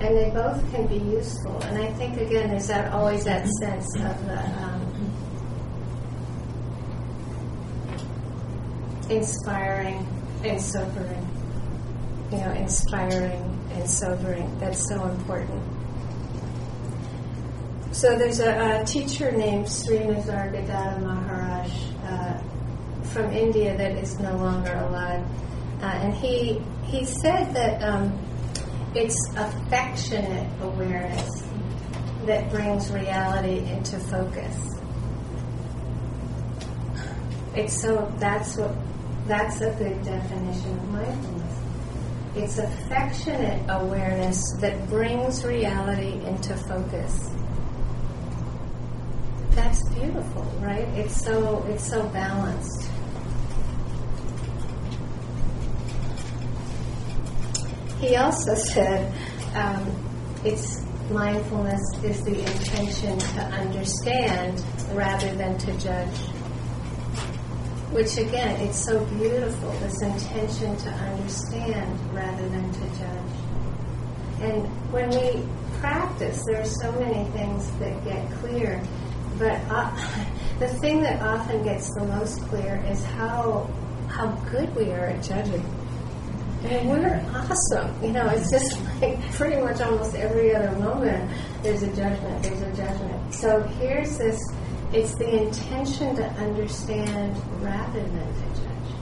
And 0.00 0.16
they 0.16 0.30
both 0.30 0.60
can 0.72 0.86
be 0.86 0.98
useful. 0.98 1.56
And 1.62 1.78
I 1.78 1.92
think, 1.94 2.20
again, 2.20 2.50
there's 2.50 2.66
that 2.66 2.92
always 2.92 3.24
that 3.24 3.46
sense 3.60 3.94
of 3.94 4.26
the 4.26 4.38
um, 4.62 5.12
inspiring 9.08 10.06
and 10.42 10.60
sobering 10.60 11.24
you 12.34 12.38
know, 12.38 12.52
inspiring 12.52 13.42
and 13.72 13.88
sobering. 13.88 14.58
That's 14.58 14.88
so 14.88 15.04
important. 15.04 15.62
So 17.92 18.18
there's 18.18 18.40
a, 18.40 18.80
a 18.80 18.84
teacher 18.84 19.30
named 19.30 19.68
Sri 19.68 19.98
Nisargadatta 19.98 21.00
Maharaj 21.00 21.70
uh, 22.04 22.38
from 23.04 23.32
India 23.32 23.76
that 23.76 23.92
is 23.92 24.18
no 24.18 24.36
longer 24.36 24.72
alive, 24.72 25.24
uh, 25.84 25.98
and 25.98 26.14
he 26.14 26.62
he 26.86 27.04
said 27.04 27.52
that 27.52 27.82
um, 27.82 28.18
it's 28.94 29.18
affectionate 29.36 30.48
awareness 30.62 31.28
that 32.24 32.50
brings 32.50 32.90
reality 32.90 33.58
into 33.70 33.98
focus. 33.98 34.56
It's 37.54 37.78
so 37.82 38.10
that's 38.18 38.56
what 38.56 38.74
that's 39.26 39.60
a 39.60 39.72
good 39.72 40.02
definition 40.02 40.70
of 40.78 40.88
mindfulness. 40.88 41.58
It's 42.34 42.58
affectionate 42.58 43.62
awareness 43.68 44.40
that 44.60 44.88
brings 44.88 45.44
reality 45.44 46.24
into 46.24 46.56
focus. 46.56 47.28
That's 49.50 49.86
beautiful, 49.90 50.44
right? 50.60 50.88
It's 50.96 51.22
so 51.22 51.62
it's 51.68 51.86
so 51.86 52.08
balanced. 52.08 52.90
He 58.04 58.16
also 58.16 58.54
said 58.54 59.12
um, 59.54 60.40
it's 60.44 60.84
mindfulness 61.10 61.82
is 62.02 62.22
the 62.24 62.38
intention 62.38 63.18
to 63.18 63.40
understand 63.40 64.62
rather 64.94 65.34
than 65.36 65.58
to 65.58 65.78
judge 65.78 66.18
which 67.94 68.18
again, 68.18 68.60
it's 68.60 68.84
so 68.84 69.04
beautiful, 69.04 69.70
this 69.78 70.02
intention 70.02 70.76
to 70.78 70.88
understand 70.90 72.12
rather 72.12 72.48
than 72.48 72.72
to 72.72 72.80
judge. 72.98 73.36
And 74.40 74.66
when 74.92 75.10
we 75.10 75.46
practice, 75.78 76.42
there 76.44 76.60
are 76.60 76.64
so 76.64 76.90
many 76.98 77.30
things 77.30 77.70
that 77.78 78.04
get 78.04 78.28
clear, 78.40 78.82
but 79.38 79.60
uh, 79.70 79.96
the 80.58 80.66
thing 80.80 81.02
that 81.02 81.22
often 81.22 81.62
gets 81.62 81.94
the 81.94 82.04
most 82.04 82.40
clear 82.48 82.84
is 82.90 83.04
how 83.04 83.70
how 84.08 84.26
good 84.50 84.74
we 84.74 84.90
are 84.90 85.06
at 85.06 85.22
judging. 85.22 85.64
Mean, 86.64 86.88
we're 86.88 87.22
awesome. 87.34 88.02
You 88.02 88.12
know, 88.12 88.26
it's 88.28 88.50
just 88.50 88.80
like 89.02 89.20
pretty 89.32 89.60
much 89.60 89.82
almost 89.82 90.14
every 90.14 90.54
other 90.54 90.72
moment 90.78 91.30
there's 91.62 91.82
a 91.82 91.88
judgment, 91.88 92.42
there's 92.42 92.62
a 92.62 92.72
judgment. 92.72 93.34
So 93.34 93.62
here's 93.78 94.16
this 94.16 94.40
it's 94.92 95.14
the 95.16 95.42
intention 95.42 96.14
to 96.16 96.24
understand 96.34 97.36
rather 97.60 98.00
than 98.00 98.34
to 98.34 98.62
judge. 98.62 98.94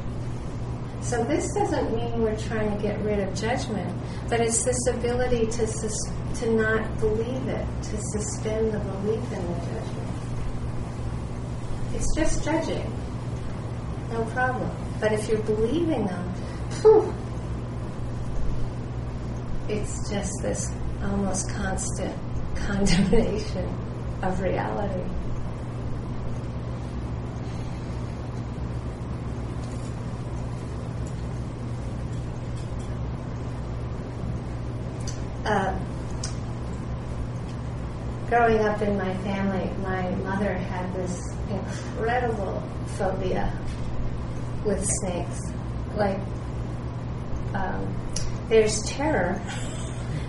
So 1.03 1.23
this 1.25 1.53
doesn't 1.55 1.95
mean 1.95 2.23
we're 2.23 2.39
trying 2.39 2.75
to 2.75 2.83
get 2.83 2.99
rid 3.03 3.21
of 3.21 3.35
judgment, 3.35 3.95
but 4.29 4.41
it's 4.41 4.65
this 4.65 4.87
ability 4.89 5.47
to 5.47 5.67
sus- 5.67 6.13
to 6.41 6.51
not 6.51 6.99
believe 6.99 7.47
it, 7.47 7.67
to 7.83 7.97
suspend 8.13 8.73
the 8.73 8.79
belief 8.79 9.33
in 9.33 9.47
the 9.47 9.55
judgment. 9.61 10.09
It's 11.95 12.17
just 12.17 12.43
judging, 12.45 12.91
no 14.11 14.25
problem. 14.27 14.71
But 14.99 15.13
if 15.13 15.29
you're 15.29 15.43
believing 15.43 16.07
them, 16.07 16.29
whew, 16.83 17.15
it's 19.73 20.11
just 20.11 20.33
this 20.43 20.71
almost 21.03 21.51
constant 21.51 22.17
condemnation 22.55 23.69
of 24.23 24.41
reality. 24.41 25.03
uh, 35.45 35.79
growing 38.29 38.59
up 38.61 38.81
in 38.81 38.97
my 38.97 39.15
family, 39.19 39.71
my 39.83 40.11
mother 40.25 40.55
had 40.55 40.95
this 40.95 41.21
incredible 41.51 42.63
phobia 42.97 43.53
with 44.65 44.85
snakes. 45.01 45.41
Like, 45.97 46.19
um, 47.55 48.12
there's 48.53 48.83
terror, 48.83 49.41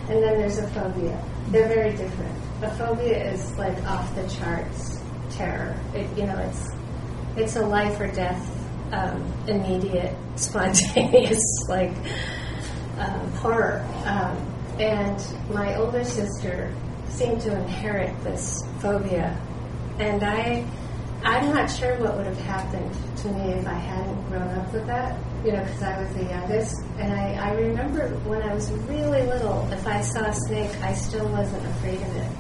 and 0.08 0.24
then 0.24 0.40
there's 0.40 0.58
a 0.58 0.68
phobia. 0.70 1.22
They're 1.50 1.68
very 1.68 1.92
different. 1.92 2.34
A 2.62 2.72
phobia 2.72 3.34
is 3.34 3.58
like 3.58 3.78
off 3.84 4.16
the 4.16 4.26
charts 4.30 5.02
terror. 5.32 5.78
It, 5.94 6.08
you 6.18 6.26
know, 6.26 6.38
it's 6.38 6.70
it's 7.36 7.58
a 7.58 7.66
life 7.66 8.00
or 8.00 8.08
death, 8.08 8.50
um, 8.94 9.22
immediate, 9.48 10.16
spontaneous, 10.38 11.44
like 11.68 11.92
um, 12.98 13.30
horror. 13.34 13.86
Um, 14.06 14.38
and 14.80 15.22
my 15.52 15.76
older 15.76 16.06
sister 16.06 16.74
seemed 17.10 17.42
to 17.42 17.54
inherit 17.54 18.24
this 18.24 18.64
phobia. 18.80 19.38
And 20.00 20.24
I, 20.24 20.66
I'm 21.24 21.54
not 21.54 21.70
sure 21.70 22.00
what 22.00 22.16
would 22.16 22.26
have 22.26 22.40
happened 22.40 22.96
to 23.18 23.28
me 23.28 23.52
if 23.52 23.68
I 23.68 23.74
hadn't 23.74 24.30
grown 24.30 24.48
up 24.58 24.74
with 24.74 24.88
that, 24.88 25.20
you 25.44 25.52
know, 25.52 25.64
because 25.64 25.84
I 25.84 26.02
was 26.02 26.14
the 26.16 26.24
youngest. 26.24 26.76
And 26.98 27.12
I, 27.12 27.34
I 27.34 27.54
remember 27.54 28.10
when 28.26 28.42
I 28.42 28.54
was 28.54 28.72
really 28.72 29.24
little, 29.24 29.68
if 29.72 29.86
I 29.86 30.02
saw 30.02 30.26
a 30.26 30.34
snake, 30.34 30.72
I 30.82 30.94
still 30.94 31.28
wasn't 31.28 31.66
afraid 31.66 32.02
of 32.02 32.16
it. 32.16 32.32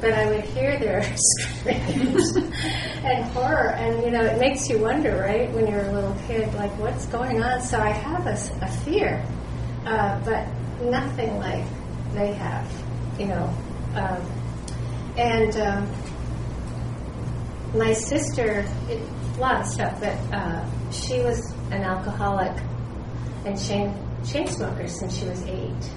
But 0.00 0.12
I 0.12 0.26
would 0.26 0.44
hear 0.44 0.78
their 0.78 1.02
screams 1.16 2.36
and 3.04 3.24
horror, 3.32 3.70
and 3.70 4.02
you 4.04 4.10
know, 4.10 4.24
it 4.24 4.38
makes 4.38 4.68
you 4.68 4.78
wonder, 4.78 5.16
right, 5.16 5.50
when 5.52 5.66
you're 5.66 5.84
a 5.84 5.92
little 5.92 6.16
kid, 6.26 6.52
like, 6.54 6.76
what's 6.78 7.06
going 7.06 7.42
on? 7.42 7.60
So 7.60 7.78
I 7.78 7.90
have 7.90 8.26
a, 8.26 8.64
a 8.64 8.68
fear, 8.84 9.24
uh, 9.86 10.20
but 10.24 10.46
nothing 10.82 11.38
like 11.38 11.64
they 12.14 12.32
have, 12.32 12.70
you 13.18 13.26
know. 13.26 13.54
Um, 13.94 14.26
and 15.16 15.56
um, 15.56 15.92
my 17.74 17.92
sister, 17.92 18.64
it, 18.88 19.02
a 19.36 19.40
lot 19.40 19.60
of 19.60 19.66
stuff, 19.66 20.00
but 20.00 20.16
uh, 20.34 20.64
she 20.90 21.20
was 21.20 21.54
an 21.72 21.82
alcoholic 21.82 22.56
and 23.44 23.58
chain, 23.58 23.94
chain 24.24 24.46
smoker 24.46 24.86
since 24.86 25.16
she 25.16 25.24
was 25.24 25.42
eight 25.46 25.90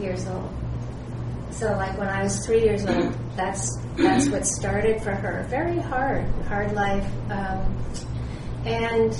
years 0.00 0.26
old. 0.26 0.50
So, 1.50 1.66
like 1.72 1.96
when 1.98 2.08
I 2.08 2.22
was 2.22 2.44
three 2.46 2.62
years 2.62 2.86
old, 2.86 3.14
that's 3.36 3.78
that's 3.96 4.28
what 4.28 4.46
started 4.46 5.02
for 5.02 5.12
her. 5.12 5.46
Very 5.48 5.78
hard, 5.78 6.24
hard 6.46 6.72
life, 6.72 7.06
um, 7.30 7.84
and 8.64 9.16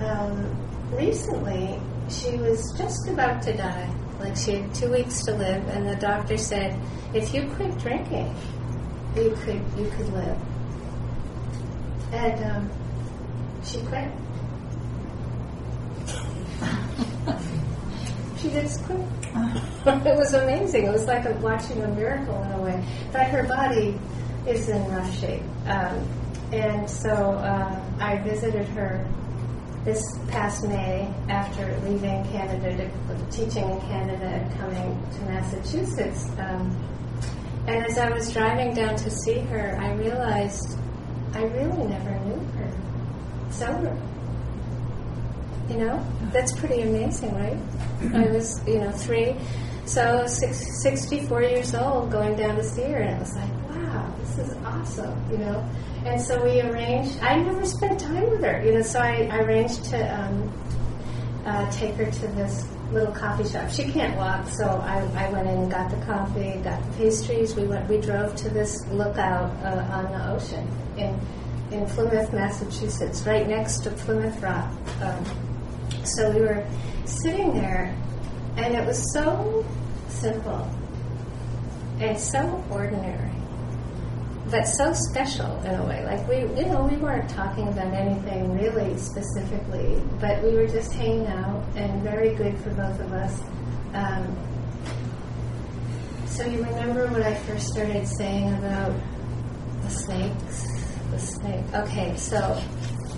um, 0.00 0.96
recently 0.96 1.80
she 2.08 2.36
was 2.36 2.72
just 2.76 3.08
about 3.08 3.42
to 3.42 3.56
die. 3.56 3.94
Like 4.20 4.36
she 4.36 4.52
had 4.52 4.74
two 4.74 4.90
weeks 4.90 5.22
to 5.24 5.34
live, 5.34 5.66
and 5.68 5.88
the 5.88 5.96
doctor 5.96 6.36
said, 6.36 6.78
"If 7.14 7.32
you 7.32 7.48
quit 7.54 7.78
drinking, 7.78 8.34
you 9.16 9.36
could 9.42 9.62
you 9.76 9.90
could 9.96 10.12
live." 10.12 10.38
And 12.12 12.44
um, 12.44 12.70
she 13.64 13.80
quit. 13.82 14.10
she 18.38 18.50
just 18.50 18.84
quit. 18.84 19.00
it 20.06 20.16
was 20.16 20.34
amazing. 20.34 20.86
It 20.86 20.92
was 20.92 21.06
like 21.06 21.24
a, 21.24 21.32
watching 21.34 21.82
a 21.82 21.88
miracle 21.88 22.42
in 22.42 22.52
a 22.52 22.62
way. 22.62 22.84
But 23.12 23.26
her 23.28 23.44
body 23.44 23.98
is 24.46 24.68
in 24.68 24.84
rough 24.90 25.18
shape. 25.18 25.42
Um, 25.66 26.06
and 26.52 26.88
so 26.88 27.10
uh, 27.12 27.80
I 28.00 28.18
visited 28.22 28.66
her 28.68 29.06
this 29.84 30.18
past 30.28 30.66
May 30.66 31.12
after 31.28 31.64
leaving 31.84 32.24
Canada, 32.26 32.76
to, 32.76 33.26
teaching 33.30 33.68
in 33.70 33.80
Canada 33.82 34.26
and 34.26 34.58
coming 34.58 35.02
to 35.12 35.20
Massachusetts. 35.24 36.28
Um, 36.38 36.76
and 37.66 37.84
as 37.84 37.98
I 37.98 38.10
was 38.10 38.32
driving 38.32 38.74
down 38.74 38.96
to 38.96 39.10
see 39.10 39.40
her, 39.40 39.78
I 39.80 39.92
realized 39.94 40.78
I 41.34 41.44
really 41.44 41.86
never 41.86 42.18
sober. 43.50 43.96
You 45.68 45.76
know, 45.76 46.06
that's 46.32 46.52
pretty 46.52 46.82
amazing, 46.82 47.34
right? 47.34 47.56
I 48.14 48.30
was, 48.32 48.66
you 48.66 48.78
know, 48.78 48.90
three, 48.90 49.36
so 49.84 50.26
six, 50.26 50.82
64 50.82 51.42
years 51.42 51.74
old 51.74 52.10
going 52.10 52.36
down 52.36 52.56
to 52.56 52.64
see 52.64 52.82
her, 52.82 52.98
and 52.98 53.16
it 53.16 53.20
was 53.20 53.34
like, 53.34 53.52
wow, 53.70 54.14
this 54.20 54.38
is 54.38 54.56
awesome, 54.64 55.30
you 55.30 55.38
know? 55.38 55.68
And 56.04 56.20
so 56.20 56.42
we 56.42 56.60
arranged, 56.60 57.18
I 57.20 57.36
never 57.40 57.64
spent 57.66 58.00
time 58.00 58.30
with 58.30 58.42
her, 58.42 58.62
you 58.64 58.74
know, 58.74 58.82
so 58.82 59.00
I, 59.00 59.28
I 59.30 59.40
arranged 59.40 59.84
to 59.86 60.20
um, 60.20 60.52
uh, 61.44 61.70
take 61.70 61.94
her 61.96 62.10
to 62.10 62.26
this 62.28 62.66
little 62.92 63.12
coffee 63.12 63.48
shop. 63.48 63.70
She 63.70 63.84
can't 63.84 64.16
walk, 64.16 64.48
so 64.48 64.64
I, 64.66 65.00
I 65.16 65.30
went 65.30 65.48
in 65.48 65.58
and 65.58 65.70
got 65.70 65.90
the 65.90 66.04
coffee, 66.06 66.58
got 66.62 66.82
the 66.82 66.96
pastries. 66.96 67.54
We 67.54 67.64
went, 67.64 67.88
we 67.88 67.98
drove 67.98 68.34
to 68.36 68.50
this 68.50 68.86
lookout 68.88 69.50
uh, 69.62 69.86
on 69.92 70.04
the 70.12 70.34
ocean 70.34 70.66
in 70.96 71.18
in 71.70 71.86
Plymouth, 71.86 72.32
Massachusetts, 72.32 73.26
right 73.26 73.46
next 73.46 73.80
to 73.80 73.90
Plymouth 73.90 74.40
Rock. 74.42 74.70
Um, 75.02 75.24
so 76.04 76.30
we 76.30 76.40
were 76.40 76.66
sitting 77.04 77.54
there, 77.54 77.94
and 78.56 78.74
it 78.74 78.86
was 78.86 79.12
so 79.12 79.64
simple 80.08 80.70
and 82.00 82.18
so 82.18 82.64
ordinary, 82.70 83.32
but 84.50 84.64
so 84.64 84.92
special 84.92 85.60
in 85.62 85.74
a 85.74 85.84
way. 85.84 86.04
Like 86.04 86.26
we, 86.28 86.36
you 86.60 86.66
know, 86.66 86.88
we 86.90 86.96
weren't 86.96 87.28
talking 87.28 87.68
about 87.68 87.92
anything 87.92 88.52
really 88.58 88.96
specifically, 88.96 90.02
but 90.20 90.42
we 90.42 90.54
were 90.54 90.66
just 90.66 90.92
hanging 90.92 91.26
out, 91.26 91.64
and 91.76 92.02
very 92.02 92.34
good 92.34 92.56
for 92.58 92.70
both 92.70 92.98
of 93.00 93.12
us. 93.12 93.40
Um, 93.94 94.36
so 96.26 96.44
you 96.46 96.62
remember 96.62 97.08
what 97.08 97.22
I 97.22 97.34
first 97.34 97.68
started 97.68 98.06
saying 98.06 98.54
about 98.54 98.94
the 99.82 99.90
snakes? 99.90 100.87
The 101.10 101.18
snake. 101.18 101.64
Okay, 101.74 102.14
so 102.16 102.62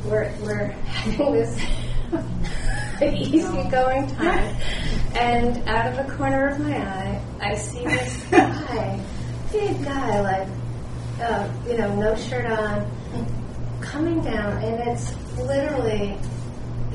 we're 0.05 0.33
we're 0.43 0.67
having 0.67 1.33
this 1.33 1.61
easygoing 3.03 4.07
time, 4.17 4.57
and 5.17 5.69
out 5.69 5.87
of 5.87 6.07
the 6.07 6.13
corner 6.15 6.49
of 6.49 6.61
my 6.61 6.77
eye, 6.77 7.23
I 7.41 7.55
see 7.55 7.85
this 7.85 8.25
guy, 8.31 9.01
big 9.53 9.85
guy, 9.85 10.21
like 10.21 10.49
uh, 11.21 11.49
you 11.69 11.77
know, 11.77 11.95
no 11.97 12.17
shirt 12.17 12.47
on, 12.47 12.91
coming 13.81 14.23
down, 14.23 14.63
and 14.63 14.89
it's 14.89 15.15
literally. 15.37 16.17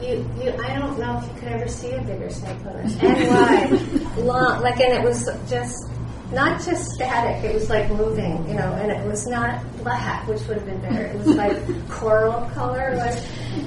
You, 0.01 0.29
you, 0.43 0.51
I 0.61 0.77
don't 0.77 0.99
know 0.99 1.17
if 1.17 1.23
you 1.23 1.39
could 1.39 1.47
ever 1.53 1.67
see 1.69 1.91
a 1.91 2.01
bigger 2.01 2.29
snake 2.29 2.61
than 2.63 2.83
this. 2.83 2.97
And 2.99 3.29
wide, 4.13 4.17
long, 4.17 4.61
like, 4.61 4.79
and 4.81 4.93
it 4.93 5.01
was 5.01 5.29
just 5.49 5.89
not 6.31 6.63
just 6.63 6.91
static, 6.91 7.43
it 7.43 7.53
was 7.53 7.69
like 7.69 7.89
moving, 7.91 8.47
you 8.47 8.55
know, 8.55 8.73
and 8.73 8.91
it 8.91 9.05
was 9.05 9.27
not 9.27 9.61
black, 9.77 10.27
which 10.27 10.41
would 10.47 10.57
have 10.57 10.65
been 10.65 10.81
better. 10.81 11.05
It 11.05 11.17
was 11.17 11.35
like 11.35 11.89
coral 11.89 12.49
color, 12.51 12.95
like, 12.97 13.17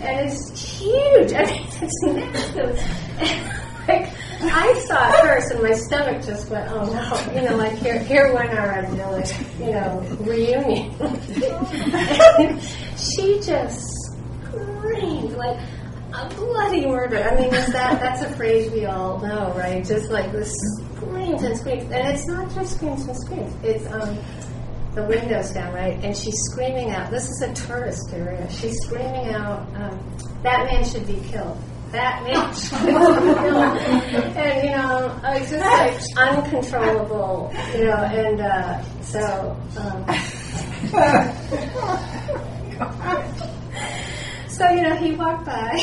and 0.03 0.29
it's 0.29 0.79
huge. 0.79 1.33
I 1.33 1.45
mean, 1.45 1.67
it's 1.81 2.05
massive. 2.05 2.79
like, 3.89 4.13
I 4.41 4.85
saw 4.87 5.09
it 5.09 5.21
first, 5.23 5.51
and 5.53 5.63
my 5.63 5.73
stomach 5.73 6.25
just 6.25 6.51
went, 6.51 6.71
"Oh 6.71 6.85
no!" 6.85 7.33
You 7.33 7.49
know, 7.49 7.57
like 7.57 7.73
here, 7.79 7.99
here 7.99 8.33
went 8.35 8.51
our 8.51 8.85
idyllic, 8.85 9.29
you 9.59 9.73
know, 9.73 10.01
reunion. 10.21 10.93
she 12.97 13.41
just 13.41 14.13
screamed 14.45 15.33
like 15.33 15.59
a 16.13 16.29
bloody 16.35 16.87
murder. 16.87 17.23
I 17.23 17.35
mean, 17.35 17.53
is 17.53 17.67
that 17.73 18.01
that's 18.01 18.23
a 18.23 18.29
phrase 18.37 18.71
we 18.71 18.85
all 18.85 19.19
know, 19.21 19.53
right? 19.57 19.85
Just 19.85 20.11
like 20.11 20.31
this 20.33 20.55
screams 20.99 21.43
and 21.43 21.57
screams, 21.57 21.85
and 21.85 22.09
it's 22.09 22.27
not 22.27 22.53
just 22.55 22.77
screams 22.77 23.07
and 23.07 23.17
screams. 23.17 23.55
It's 23.63 23.87
um, 23.93 24.19
the 24.95 25.05
windows 25.05 25.51
down, 25.53 25.73
right? 25.73 25.99
And 26.05 26.17
she's 26.17 26.39
screaming 26.51 26.91
out. 26.91 27.11
This 27.11 27.29
is 27.29 27.43
a 27.43 27.53
tourist 27.55 28.13
area. 28.13 28.51
She's 28.51 28.77
screaming 28.83 29.35
out, 29.35 29.61
um, 29.77 30.17
"That 30.43 30.65
man 30.67 30.85
should 30.85 31.07
be 31.07 31.21
killed." 31.29 31.59
That 31.93 32.23
man 32.25 32.55
should 32.61 32.81
be 32.81 32.93
killed. 32.93 33.79
and 34.37 34.63
you 34.65 34.77
know, 34.77 35.21
it's 35.25 35.51
just 35.51 35.65
like 35.65 36.01
uncontrollable, 36.17 37.53
you 37.75 37.85
know. 37.85 37.97
And 37.97 38.41
uh, 38.41 38.83
so. 39.03 39.57
Um, 39.79 40.05
so 44.59 44.69
you 44.71 44.83
know, 44.83 44.97
he 44.97 45.13
walked 45.13 45.47
by, 45.47 45.71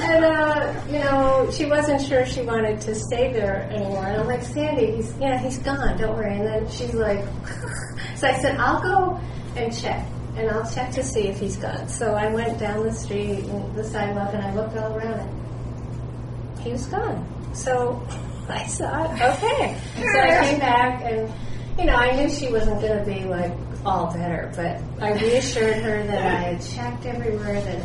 and 0.00 0.24
uh, 0.24 0.74
you 0.88 0.98
know, 1.00 1.50
she 1.52 1.66
wasn't 1.66 2.00
sure 2.00 2.24
she 2.24 2.40
wanted 2.40 2.80
to 2.80 2.94
stay 2.94 3.30
there 3.30 3.68
anymore. 3.70 4.06
And 4.06 4.22
I'm 4.22 4.26
like, 4.26 4.42
Sandy, 4.42 4.92
he's 4.92 5.12
you 5.14 5.28
know, 5.28 5.36
he's 5.36 5.58
gone. 5.58 5.98
Don't 5.98 6.16
worry. 6.16 6.38
And 6.38 6.46
then 6.46 6.70
she's 6.70 6.94
like, 6.94 7.18
so 8.16 8.26
I 8.26 8.40
said, 8.40 8.56
I'll 8.56 8.80
go 8.80 9.20
and 9.54 9.76
check, 9.78 10.06
and 10.36 10.50
I'll 10.50 10.68
check 10.72 10.92
to 10.92 11.04
see 11.04 11.28
if 11.28 11.38
he's 11.38 11.56
gone. 11.56 11.88
So 11.88 12.14
I 12.14 12.32
went 12.32 12.58
down 12.58 12.82
the 12.82 12.92
street 12.92 13.44
and 13.44 13.74
the 13.74 13.84
sidewalk, 13.84 14.32
and 14.32 14.42
I 14.42 14.54
looked 14.54 14.78
all 14.78 14.96
around, 14.96 15.20
and 15.20 16.58
he 16.60 16.72
was 16.72 16.86
gone. 16.86 17.52
So 17.54 18.02
I 18.48 18.64
thought, 18.64 19.12
okay. 19.12 19.78
So 19.94 20.20
I 20.20 20.48
came 20.48 20.58
back, 20.58 21.02
and 21.04 21.30
you 21.78 21.84
know, 21.84 21.96
I 21.96 22.16
knew 22.16 22.30
she 22.30 22.50
wasn't 22.50 22.80
going 22.80 22.98
to 22.98 23.04
be 23.04 23.24
like 23.24 23.52
all 23.84 24.12
better, 24.12 24.50
but 24.56 24.80
I 25.02 25.12
reassured 25.12 25.76
her 25.76 26.06
that 26.06 26.26
I 26.26 26.36
had 26.52 26.62
checked 26.62 27.06
everywhere, 27.06 27.60
that, 27.60 27.82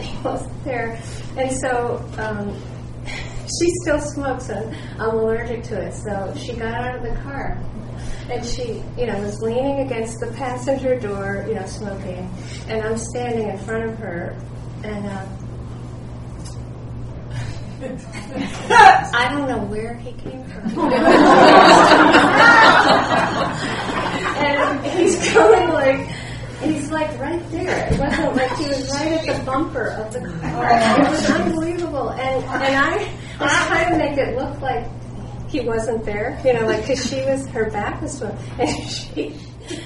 he 0.00 0.16
wasn't 0.24 0.64
there. 0.64 1.00
And 1.36 1.52
so 1.52 2.04
um, 2.18 2.60
she 3.06 3.70
still 3.82 4.00
smokes, 4.00 4.48
and 4.48 4.74
I'm 5.00 5.10
allergic 5.10 5.62
to 5.64 5.80
it. 5.80 5.92
So 5.94 6.34
she 6.36 6.54
got 6.54 6.74
out 6.74 6.96
of 6.96 7.02
the 7.02 7.14
car. 7.22 7.62
And 8.28 8.44
she, 8.44 8.82
you 8.98 9.06
know, 9.06 9.18
was 9.20 9.40
leaning 9.40 9.86
against 9.86 10.18
the 10.18 10.26
passenger 10.32 10.98
door, 10.98 11.44
you 11.46 11.54
know, 11.54 11.66
smoking. 11.66 12.28
And 12.66 12.82
I'm 12.82 12.98
standing 12.98 13.48
in 13.48 13.58
front 13.58 13.90
of 13.90 13.98
her, 13.98 14.36
and 14.82 15.06
uh, 15.06 15.26
I 19.14 19.28
don't 19.30 19.48
know 19.48 19.64
where 19.66 19.94
he 19.94 20.12
came 20.12 20.44
from. 20.44 20.70
he's 24.96 25.32
going 25.34 25.68
like 25.68 26.08
he's 26.62 26.90
like 26.90 27.18
right 27.18 27.50
there. 27.50 27.92
It 27.92 27.98
wasn't 27.98 28.36
like 28.36 28.56
he 28.56 28.66
was 28.68 28.90
right 28.90 29.28
at 29.28 29.38
the 29.38 29.44
bumper 29.44 29.88
of 29.88 30.12
the 30.12 30.20
car. 30.20 30.70
It 30.70 31.10
was 31.10 31.30
unbelievable. 31.30 32.10
And 32.10 32.44
and 32.44 32.76
I 32.76 33.14
was 33.40 33.52
trying 33.66 33.92
to 33.92 33.98
make 33.98 34.18
it 34.18 34.36
look 34.36 34.60
like 34.60 34.86
he 35.48 35.60
wasn't 35.60 36.04
there, 36.04 36.40
you 36.44 36.52
know, 36.54 36.66
like 36.66 36.82
because 36.82 37.08
she 37.08 37.24
was 37.24 37.46
her 37.48 37.70
back 37.70 38.00
was 38.02 38.18
to 38.18 38.28
him, 38.28 38.38
and 38.60 38.90
she. 38.90 39.34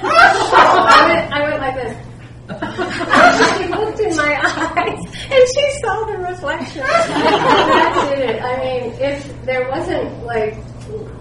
I 0.02 1.06
went, 1.08 1.32
I 1.32 1.42
went 1.48 1.60
like 1.60 1.74
this. 1.74 2.06
she 2.50 3.64
looked 3.68 4.00
in 4.00 4.16
my 4.16 4.34
eyes 4.42 4.98
and 5.30 5.44
she 5.54 5.80
saw 5.80 6.04
the 6.04 6.18
reflection. 6.18 6.82
that 6.86 8.10
did 8.10 8.28
it. 8.28 8.42
I 8.42 8.58
mean, 8.58 8.92
if 9.00 9.44
there 9.44 9.68
wasn't 9.70 10.24
like 10.24 10.56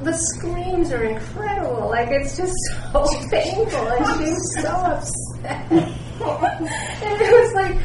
the 0.03 0.13
screams 0.13 0.91
are 0.91 1.03
incredible. 1.03 1.89
Like 1.89 2.09
it's 2.11 2.37
just 2.37 2.53
so 2.91 3.05
painful, 3.29 3.87
and 3.87 4.05
she 4.17 4.31
was 4.31 4.61
so 4.61 4.69
upset. 4.69 5.71
and 5.71 7.21
it 7.21 7.31
was 7.31 7.53
like, 7.53 7.77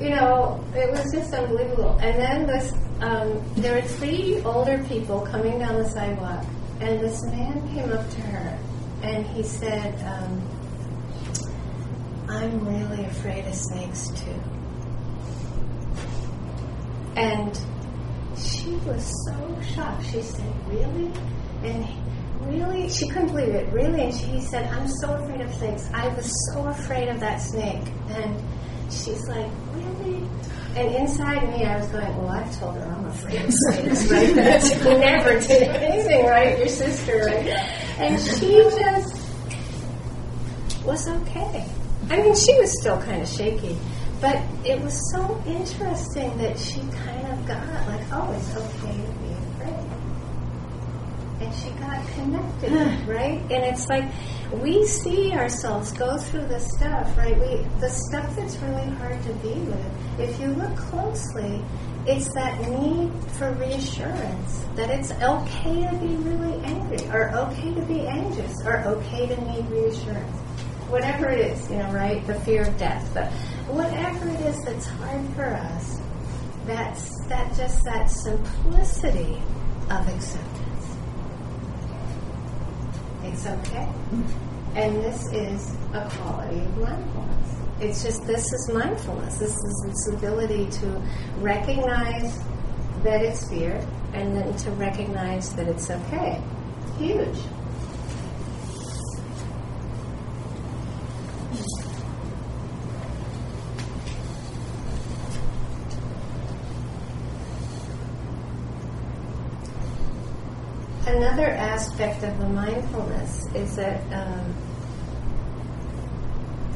you 0.00 0.10
know, 0.10 0.62
it 0.74 0.90
was 0.90 1.12
just 1.12 1.32
unbelievable. 1.34 1.98
And 2.00 2.20
then 2.20 2.46
this, 2.46 2.72
um, 3.00 3.42
there 3.56 3.74
were 3.74 3.82
three 3.82 4.40
older 4.42 4.82
people 4.84 5.20
coming 5.20 5.58
down 5.58 5.76
the 5.76 5.88
sidewalk, 5.88 6.44
and 6.80 7.00
this 7.00 7.22
man 7.24 7.66
came 7.74 7.92
up 7.92 8.08
to 8.10 8.20
her, 8.20 8.58
and 9.02 9.26
he 9.26 9.42
said, 9.42 9.94
um, 10.06 10.42
"I'm 12.28 12.66
really 12.66 13.04
afraid 13.04 13.46
of 13.46 13.54
snakes 13.54 14.08
too." 14.08 14.40
And 17.16 17.58
she 18.36 18.70
was 18.86 19.12
so 19.26 19.58
shocked. 19.74 20.06
She 20.06 20.22
said, 20.22 20.52
"Really?" 20.68 21.10
And 21.62 21.86
really, 22.46 22.88
she 22.88 23.08
couldn't 23.08 23.28
believe 23.28 23.48
it. 23.48 23.72
Really, 23.72 24.02
and 24.02 24.14
she, 24.14 24.40
said, 24.40 24.70
"I'm 24.72 24.88
so 24.88 25.14
afraid 25.14 25.40
of 25.40 25.54
snakes. 25.54 25.88
I 25.92 26.08
was 26.08 26.32
so 26.52 26.66
afraid 26.66 27.08
of 27.08 27.20
that 27.20 27.38
snake." 27.38 27.82
And 28.10 28.42
she's 28.90 29.26
like, 29.28 29.50
"Really?" 29.74 30.28
And 30.76 30.94
inside 30.94 31.48
me, 31.50 31.64
I 31.64 31.78
was 31.78 31.88
going, 31.88 32.16
"Well, 32.16 32.28
I've 32.28 32.58
told 32.58 32.76
her 32.76 32.84
I'm 32.84 33.06
afraid 33.06 33.44
of 33.44 33.52
snakes, 33.52 34.10
right? 34.10 34.84
You 34.84 34.98
never 34.98 35.40
did 35.40 35.62
anything, 35.62 36.26
right? 36.26 36.58
Your 36.58 36.68
sister, 36.68 37.24
right?" 37.26 37.46
And 37.98 38.20
she 38.20 38.62
just 38.80 39.28
was 40.84 41.08
okay. 41.08 41.66
I 42.10 42.16
mean, 42.22 42.34
she 42.34 42.54
was 42.58 42.80
still 42.80 43.00
kind 43.02 43.20
of 43.20 43.28
shaky, 43.28 43.76
but 44.20 44.38
it 44.64 44.80
was 44.80 44.94
so 45.12 45.42
interesting 45.46 46.38
that 46.38 46.58
she 46.58 46.80
kind 46.80 47.26
of 47.32 47.46
got 47.46 47.66
like, 47.88 48.06
"Oh, 48.12 48.32
it's 48.32 48.56
okay 48.56 48.96
to 48.96 48.96
be 48.96 49.02
afraid." 49.02 49.17
And 51.40 51.54
she 51.54 51.70
got 51.80 52.06
connected, 52.14 52.72
right? 53.08 53.40
And 53.50 53.64
it's 53.64 53.88
like 53.88 54.04
we 54.52 54.86
see 54.86 55.32
ourselves 55.32 55.92
go 55.92 56.16
through 56.16 56.46
the 56.46 56.60
stuff, 56.60 57.16
right? 57.16 57.38
We 57.38 57.64
the 57.80 57.90
stuff 57.90 58.34
that's 58.36 58.56
really 58.56 58.88
hard 58.96 59.22
to 59.24 59.32
be 59.34 59.54
with. 59.54 60.20
If 60.20 60.40
you 60.40 60.48
look 60.48 60.74
closely, 60.76 61.62
it's 62.06 62.32
that 62.34 62.60
need 62.68 63.12
for 63.32 63.52
reassurance 63.52 64.64
that 64.74 64.90
it's 64.90 65.12
okay 65.12 65.88
to 65.88 65.96
be 65.96 66.16
really 66.16 66.58
angry, 66.64 67.06
or 67.10 67.30
okay 67.36 67.74
to 67.74 67.82
be 67.82 68.06
anxious, 68.06 68.54
or 68.64 68.78
okay 68.86 69.26
to 69.26 69.52
need 69.52 69.66
reassurance. 69.70 70.36
Whatever 70.88 71.28
it 71.28 71.40
is, 71.40 71.70
you 71.70 71.76
know, 71.76 71.90
right? 71.92 72.26
The 72.26 72.40
fear 72.40 72.62
of 72.66 72.78
death, 72.78 73.10
but 73.12 73.30
whatever 73.68 74.28
it 74.28 74.40
is 74.40 74.64
that's 74.64 74.86
hard 74.86 75.28
for 75.34 75.44
us, 75.44 76.00
that's 76.64 77.26
that 77.26 77.54
just 77.54 77.84
that 77.84 78.06
simplicity 78.10 79.42
of 79.90 80.08
acceptance. 80.08 80.67
It's 83.30 83.46
okay. 83.46 83.88
And 84.74 84.96
this 85.04 85.30
is 85.32 85.74
a 85.92 86.08
quality 86.10 86.60
of 86.60 86.78
mindfulness. 86.78 87.54
It's 87.80 88.02
just 88.02 88.26
this 88.26 88.52
is 88.52 88.70
mindfulness. 88.72 89.38
This 89.38 89.54
is 89.54 89.84
its 89.86 90.08
ability 90.14 90.68
to 90.80 91.02
recognize 91.40 92.38
that 93.02 93.22
it's 93.22 93.48
fear 93.48 93.86
and 94.14 94.34
then 94.34 94.56
to 94.56 94.70
recognize 94.72 95.54
that 95.54 95.68
it's 95.68 95.90
okay. 95.90 96.42
Huge. 96.96 97.38
Another 111.06 111.46
aspect 111.78 112.24
of 112.24 112.36
the 112.40 112.48
mindfulness 112.48 113.46
is 113.54 113.76
that, 113.76 114.00
um, 114.12 114.54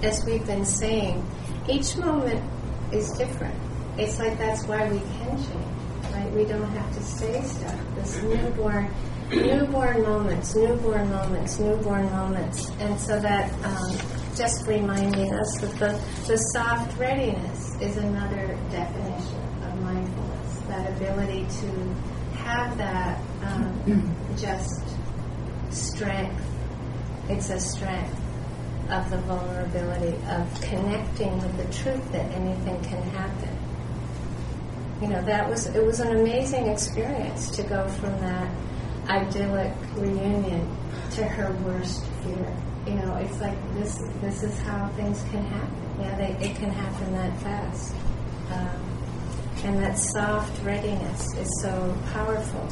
as 0.00 0.24
we've 0.24 0.46
been 0.46 0.64
saying, 0.64 1.26
each 1.68 1.96
moment 1.96 2.40
is 2.92 3.10
different. 3.18 3.58
It's 3.98 4.20
like 4.20 4.38
that's 4.38 4.64
why 4.66 4.88
we 4.88 5.00
can 5.00 5.36
change, 5.36 6.14
right? 6.14 6.30
We 6.32 6.44
don't 6.44 6.70
have 6.70 6.94
to 6.94 7.02
stay 7.02 7.42
stuck. 7.42 7.80
This 7.96 8.22
newborn, 8.22 8.94
newborn 9.30 10.02
moments, 10.02 10.54
newborn 10.54 11.10
moments, 11.10 11.58
newborn 11.58 12.04
moments, 12.10 12.70
and 12.78 12.98
so 13.00 13.18
that 13.18 13.52
um, 13.64 13.98
just 14.36 14.66
reminding 14.68 15.34
us 15.34 15.60
that 15.62 15.74
the 15.80 16.00
the 16.28 16.36
soft 16.54 16.96
readiness 16.96 17.76
is 17.80 17.96
another 17.96 18.56
definition 18.70 19.42
of 19.66 19.82
mindfulness. 19.82 20.58
That 20.68 20.96
ability 20.96 21.44
to 21.60 21.68
have 22.44 22.78
that 22.78 23.20
um, 23.42 24.16
just 24.36 24.82
strength. 25.70 26.44
It's 27.28 27.50
a 27.50 27.60
strength 27.60 28.20
of 28.90 29.10
the 29.10 29.18
vulnerability 29.18 30.16
of 30.28 30.60
connecting 30.60 31.40
with 31.40 31.56
the 31.56 31.72
truth 31.82 32.12
that 32.12 32.30
anything 32.32 32.82
can 32.82 33.02
happen. 33.10 33.58
You 35.00 35.08
know, 35.08 35.22
that 35.22 35.48
was 35.48 35.66
it 35.66 35.84
was 35.84 36.00
an 36.00 36.16
amazing 36.16 36.66
experience 36.68 37.50
to 37.56 37.62
go 37.62 37.88
from 37.88 38.20
that 38.20 38.50
idyllic 39.08 39.72
reunion 39.96 40.76
to 41.12 41.24
her 41.24 41.52
worst 41.64 42.04
fear. 42.22 42.56
You 42.86 42.94
know, 42.94 43.16
it's 43.16 43.40
like 43.40 43.56
this 43.74 44.00
this 44.20 44.42
is 44.42 44.58
how 44.60 44.88
things 44.96 45.22
can 45.30 45.44
happen. 45.44 46.00
Yeah, 46.00 46.16
they, 46.16 46.46
it 46.46 46.56
can 46.56 46.70
happen 46.70 47.12
that 47.14 47.40
fast. 47.40 47.94
Um, 48.50 48.92
and 49.64 49.82
that 49.82 49.96
soft 49.98 50.62
readiness 50.64 51.34
is 51.34 51.48
so 51.62 51.96
powerful. 52.12 52.68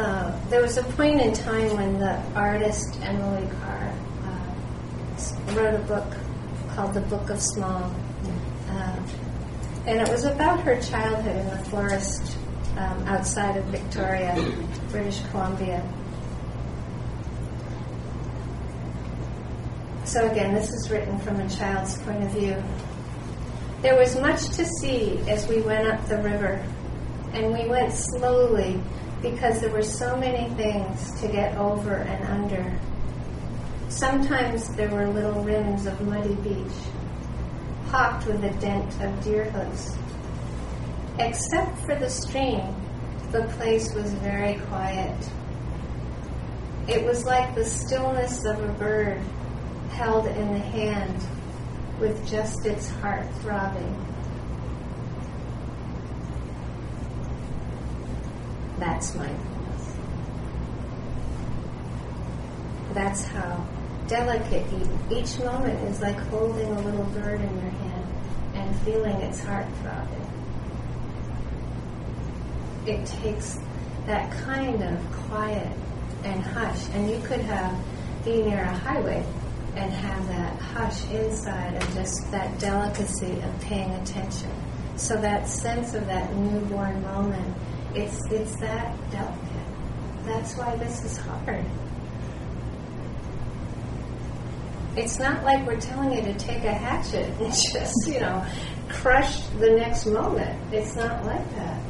Uh, 0.00 0.34
there 0.48 0.62
was 0.62 0.78
a 0.78 0.82
point 0.82 1.20
in 1.20 1.30
time 1.34 1.76
when 1.76 1.98
the 1.98 2.16
artist 2.34 2.98
Emily 3.02 3.46
Carr 3.60 3.92
uh, 4.24 5.52
wrote 5.52 5.74
a 5.74 5.84
book 5.84 6.16
called 6.74 6.94
The 6.94 7.02
Book 7.02 7.28
of 7.28 7.38
Small. 7.38 7.94
Uh, 8.70 8.96
and 9.84 10.00
it 10.00 10.08
was 10.08 10.24
about 10.24 10.58
her 10.60 10.80
childhood 10.80 11.36
in 11.36 11.50
the 11.50 11.62
forest 11.66 12.38
um, 12.78 13.06
outside 13.08 13.58
of 13.58 13.64
Victoria, 13.66 14.34
British 14.90 15.20
Columbia. 15.32 15.86
So 20.06 20.30
again, 20.30 20.54
this 20.54 20.70
is 20.70 20.90
written 20.90 21.18
from 21.18 21.40
a 21.40 21.48
child's 21.50 21.98
point 22.04 22.22
of 22.22 22.30
view. 22.30 22.56
There 23.82 23.98
was 23.98 24.18
much 24.18 24.46
to 24.56 24.64
see 24.64 25.18
as 25.28 25.46
we 25.46 25.60
went 25.60 25.86
up 25.88 26.08
the 26.08 26.22
river, 26.22 26.64
and 27.34 27.52
we 27.52 27.68
went 27.68 27.92
slowly 27.92 28.80
because 29.22 29.60
there 29.60 29.70
were 29.70 29.82
so 29.82 30.16
many 30.16 30.48
things 30.54 31.20
to 31.20 31.28
get 31.28 31.56
over 31.56 31.94
and 31.94 32.24
under. 32.24 32.80
Sometimes 33.88 34.68
there 34.76 34.88
were 34.88 35.08
little 35.08 35.42
rims 35.42 35.86
of 35.86 36.00
muddy 36.02 36.34
beach, 36.36 36.72
pocked 37.88 38.26
with 38.26 38.42
a 38.44 38.50
dent 38.60 39.00
of 39.02 39.24
deer 39.24 39.44
hooves. 39.50 39.96
Except 41.18 41.76
for 41.80 41.96
the 41.96 42.08
stream, 42.08 42.74
the 43.32 43.42
place 43.58 43.92
was 43.94 44.10
very 44.14 44.54
quiet. 44.68 45.16
It 46.88 47.04
was 47.04 47.24
like 47.24 47.54
the 47.54 47.64
stillness 47.64 48.44
of 48.44 48.62
a 48.62 48.72
bird 48.72 49.20
held 49.90 50.26
in 50.26 50.52
the 50.52 50.58
hand 50.58 51.22
with 52.00 52.26
just 52.26 52.64
its 52.64 52.88
heart 52.88 53.26
throbbing. 53.42 54.09
That's 58.80 59.14
mindfulness. 59.14 59.94
That's 62.94 63.24
how 63.24 63.66
delicate 64.08 64.66
each 65.10 65.38
moment 65.38 65.78
is 65.88 66.00
like 66.00 66.16
holding 66.16 66.66
a 66.66 66.80
little 66.80 67.04
bird 67.04 67.40
in 67.40 67.54
your 67.60 67.70
hand 67.70 68.06
and 68.54 68.76
feeling 68.80 69.16
its 69.16 69.38
heart 69.40 69.66
throbbing. 69.82 70.26
It 72.86 73.06
takes 73.06 73.60
that 74.06 74.32
kind 74.44 74.82
of 74.82 75.12
quiet 75.28 75.76
and 76.24 76.42
hush, 76.42 76.88
and 76.94 77.08
you 77.08 77.20
could 77.20 77.40
have 77.40 77.78
be 78.24 78.42
near 78.42 78.62
a 78.62 78.74
highway 78.78 79.24
and 79.76 79.92
have 79.92 80.28
that 80.28 80.58
hush 80.58 81.04
inside 81.10 81.74
and 81.74 81.94
just 81.94 82.30
that 82.30 82.58
delicacy 82.58 83.40
of 83.40 83.60
paying 83.60 83.90
attention. 83.92 84.50
So 84.96 85.16
that 85.20 85.48
sense 85.48 85.94
of 85.94 86.06
that 86.06 86.34
newborn 86.34 87.02
moment, 87.02 87.56
it's 87.94 88.18
it's 88.30 88.56
that 88.60 88.96
delicate. 89.10 90.24
That's 90.24 90.54
why 90.56 90.76
this 90.76 91.04
is 91.04 91.16
hard. 91.16 91.64
It's 94.96 95.18
not 95.18 95.44
like 95.44 95.66
we're 95.66 95.80
telling 95.80 96.12
you 96.12 96.22
to 96.22 96.34
take 96.34 96.64
a 96.64 96.72
hatchet 96.72 97.28
and 97.40 97.52
just, 97.52 98.06
you 98.06 98.20
know, 98.20 98.44
crush 98.88 99.40
the 99.58 99.70
next 99.70 100.06
moment. 100.06 100.58
It's 100.72 100.96
not 100.96 101.24
like 101.24 101.54
that. 101.56 101.80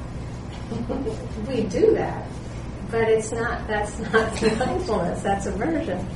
we 1.48 1.62
do 1.64 1.94
that. 1.94 2.26
But 2.90 3.08
it's 3.08 3.32
not 3.32 3.66
that's 3.66 3.98
not 4.12 4.58
mindfulness, 4.58 5.22
that's 5.22 5.46
aversion. 5.46 6.06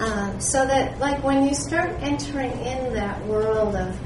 Um, 0.00 0.38
so 0.38 0.64
that, 0.64 1.00
like, 1.00 1.24
when 1.24 1.48
you 1.48 1.54
start 1.54 1.90
entering 2.00 2.52
in 2.52 2.94
that 2.94 3.24
world 3.26 3.74
of 3.74 3.98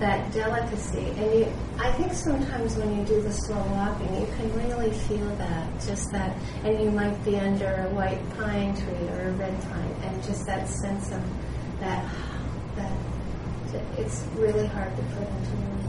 that 0.00 0.32
delicacy. 0.32 1.12
And 1.16 1.34
you, 1.34 1.52
I 1.78 1.92
think 1.92 2.12
sometimes 2.12 2.76
when 2.76 2.98
you 2.98 3.04
do 3.04 3.20
the 3.20 3.32
slow 3.32 3.62
walking, 3.70 4.12
you 4.14 4.26
can 4.36 4.52
really 4.54 4.90
feel 4.90 5.28
that, 5.36 5.80
just 5.86 6.10
that, 6.12 6.36
and 6.64 6.82
you 6.82 6.90
might 6.90 7.22
be 7.24 7.36
under 7.36 7.86
a 7.86 7.94
white 7.94 8.20
pine 8.36 8.74
tree 8.74 9.08
or 9.10 9.28
a 9.28 9.32
red 9.32 9.60
pine, 9.62 9.94
and 10.04 10.22
just 10.24 10.46
that 10.46 10.68
sense 10.68 11.12
of 11.12 11.22
that, 11.80 12.04
that 12.76 12.92
it's 13.98 14.24
really 14.36 14.66
hard 14.66 14.94
to 14.96 15.02
put 15.02 15.28
into 15.28 15.56
words. 15.56 15.80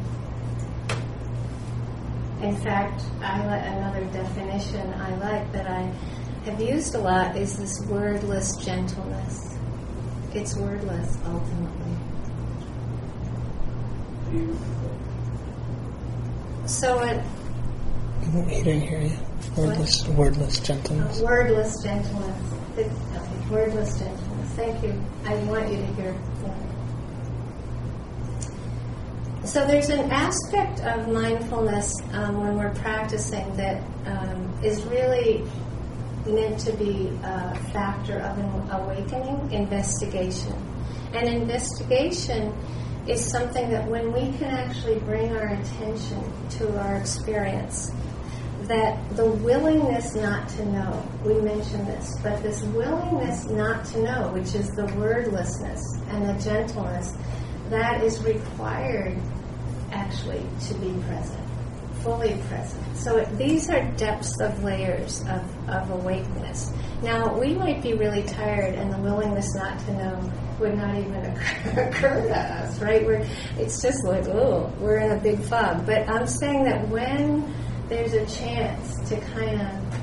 In 2.42 2.56
fact, 2.58 3.02
I 3.22 3.46
like 3.46 3.66
another 3.66 4.04
definition 4.12 4.94
I 4.94 5.16
like 5.18 5.52
that 5.54 5.68
I 5.68 5.92
have 6.46 6.60
used 6.60 6.96
a 6.96 7.00
lot 7.00 7.36
is 7.38 7.58
this 7.58 7.80
wordless 7.88 8.58
gentleness. 8.58 9.58
It's 10.34 10.56
wordless 10.56 11.18
ultimately. 11.26 12.01
So 16.66 17.00
it. 17.02 17.22
He 18.50 18.64
didn't 18.64 18.82
hear 18.82 19.02
you. 19.02 19.18
Wordless, 19.58 20.08
wordless 20.08 20.60
gentleness. 20.60 21.20
Uh, 21.20 21.26
wordless 21.26 21.84
gentleness. 21.84 22.54
It, 22.78 22.86
okay, 22.86 23.50
wordless 23.50 24.00
gentleness. 24.00 24.52
Thank 24.52 24.84
you. 24.84 25.04
I 25.26 25.36
want 25.46 25.70
you 25.70 25.78
to 25.78 25.86
hear. 25.94 26.16
So 29.44 29.66
there's 29.66 29.90
an 29.90 30.12
aspect 30.12 30.80
of 30.82 31.10
mindfulness 31.10 31.94
um, 32.14 32.40
when 32.40 32.58
we're 32.58 32.74
practicing 32.76 33.54
that 33.58 33.84
um, 34.06 34.64
is 34.64 34.82
really 34.84 35.44
meant 36.26 36.60
to 36.60 36.72
be 36.74 37.08
a 37.24 37.56
factor 37.74 38.20
of 38.20 38.38
an 38.38 38.70
awakening, 38.72 39.52
investigation. 39.52 40.54
And 41.14 41.28
investigation 41.28 42.54
is 43.08 43.24
something 43.26 43.70
that 43.72 43.88
when 43.90 44.14
we 44.14 44.38
can 44.38 44.52
actually 44.52 45.00
bring 45.00 45.36
our 45.36 45.54
attention 45.54 46.24
to 46.50 46.80
our 46.80 46.96
experience, 46.96 47.92
that 48.64 48.98
the 49.16 49.26
willingness 49.26 50.16
not 50.16 50.48
to 50.50 50.66
know, 50.66 51.04
we 51.26 51.34
mentioned 51.42 51.88
this, 51.88 52.18
but 52.22 52.42
this 52.44 52.62
willingness 52.62 53.46
not 53.46 53.86
to 53.86 54.04
know, 54.04 54.30
which 54.34 54.54
is 54.54 54.70
the 54.72 54.86
wordlessness 54.96 55.82
and 56.10 56.30
the 56.30 56.44
gentleness, 56.44 57.14
that 57.70 58.04
is 58.04 58.22
required 58.24 59.18
actually 59.92 60.46
to 60.68 60.74
be 60.76 60.92
present, 61.08 61.44
fully 62.04 62.40
present. 62.48 62.98
So 62.98 63.24
these 63.38 63.70
are 63.70 63.84
depths 63.94 64.40
of 64.40 64.64
layers 64.64 65.22
of, 65.22 65.70
of 65.70 65.90
awakeness. 65.90 66.72
Now, 67.02 67.38
we 67.38 67.56
might 67.56 67.82
be 67.82 67.94
really 67.94 68.24
tired, 68.24 68.76
and 68.76 68.94
the 68.94 69.00
willingness 69.00 69.56
not 69.56 69.80
to 69.80 69.94
know 69.94 70.34
would 70.62 70.78
not 70.78 70.96
even 70.96 71.16
occur, 71.78 72.22
to 72.28 72.38
us, 72.38 72.80
right? 72.80 73.06
We're, 73.06 73.28
it's 73.58 73.82
just 73.82 74.06
like, 74.06 74.28
oh, 74.28 74.72
we're 74.80 75.00
in 75.00 75.12
a 75.12 75.22
big 75.22 75.42
fog. 75.44 75.86
But 75.86 76.08
I'm 76.10 76.28
saying 76.28 76.64
that 76.66 76.88
when 76.88 77.54
there's 77.90 78.14
a 78.14 78.26
chance 78.28 79.10
to 79.10 79.20
kind 79.20 79.62
of 79.62 80.00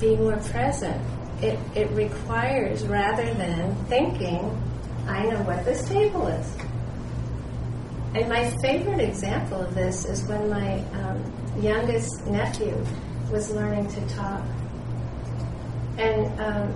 be 0.00 0.16
more 0.16 0.38
present, 0.38 1.00
it, 1.42 1.58
it 1.74 1.90
requires, 1.90 2.86
rather 2.86 3.34
than 3.34 3.74
thinking, 3.86 4.40
I 5.06 5.24
know 5.26 5.42
what 5.42 5.64
this 5.64 5.86
table 5.88 6.28
is. 6.28 6.56
And 8.14 8.28
my 8.28 8.50
favorite 8.62 9.00
example 9.00 9.60
of 9.60 9.74
this 9.74 10.04
is 10.04 10.22
when 10.24 10.48
my 10.48 10.78
um, 10.92 11.32
youngest 11.60 12.26
nephew 12.26 12.76
was 13.30 13.50
learning 13.50 13.88
to 13.88 14.08
talk. 14.14 14.44
And 15.98 16.40
um, 16.40 16.74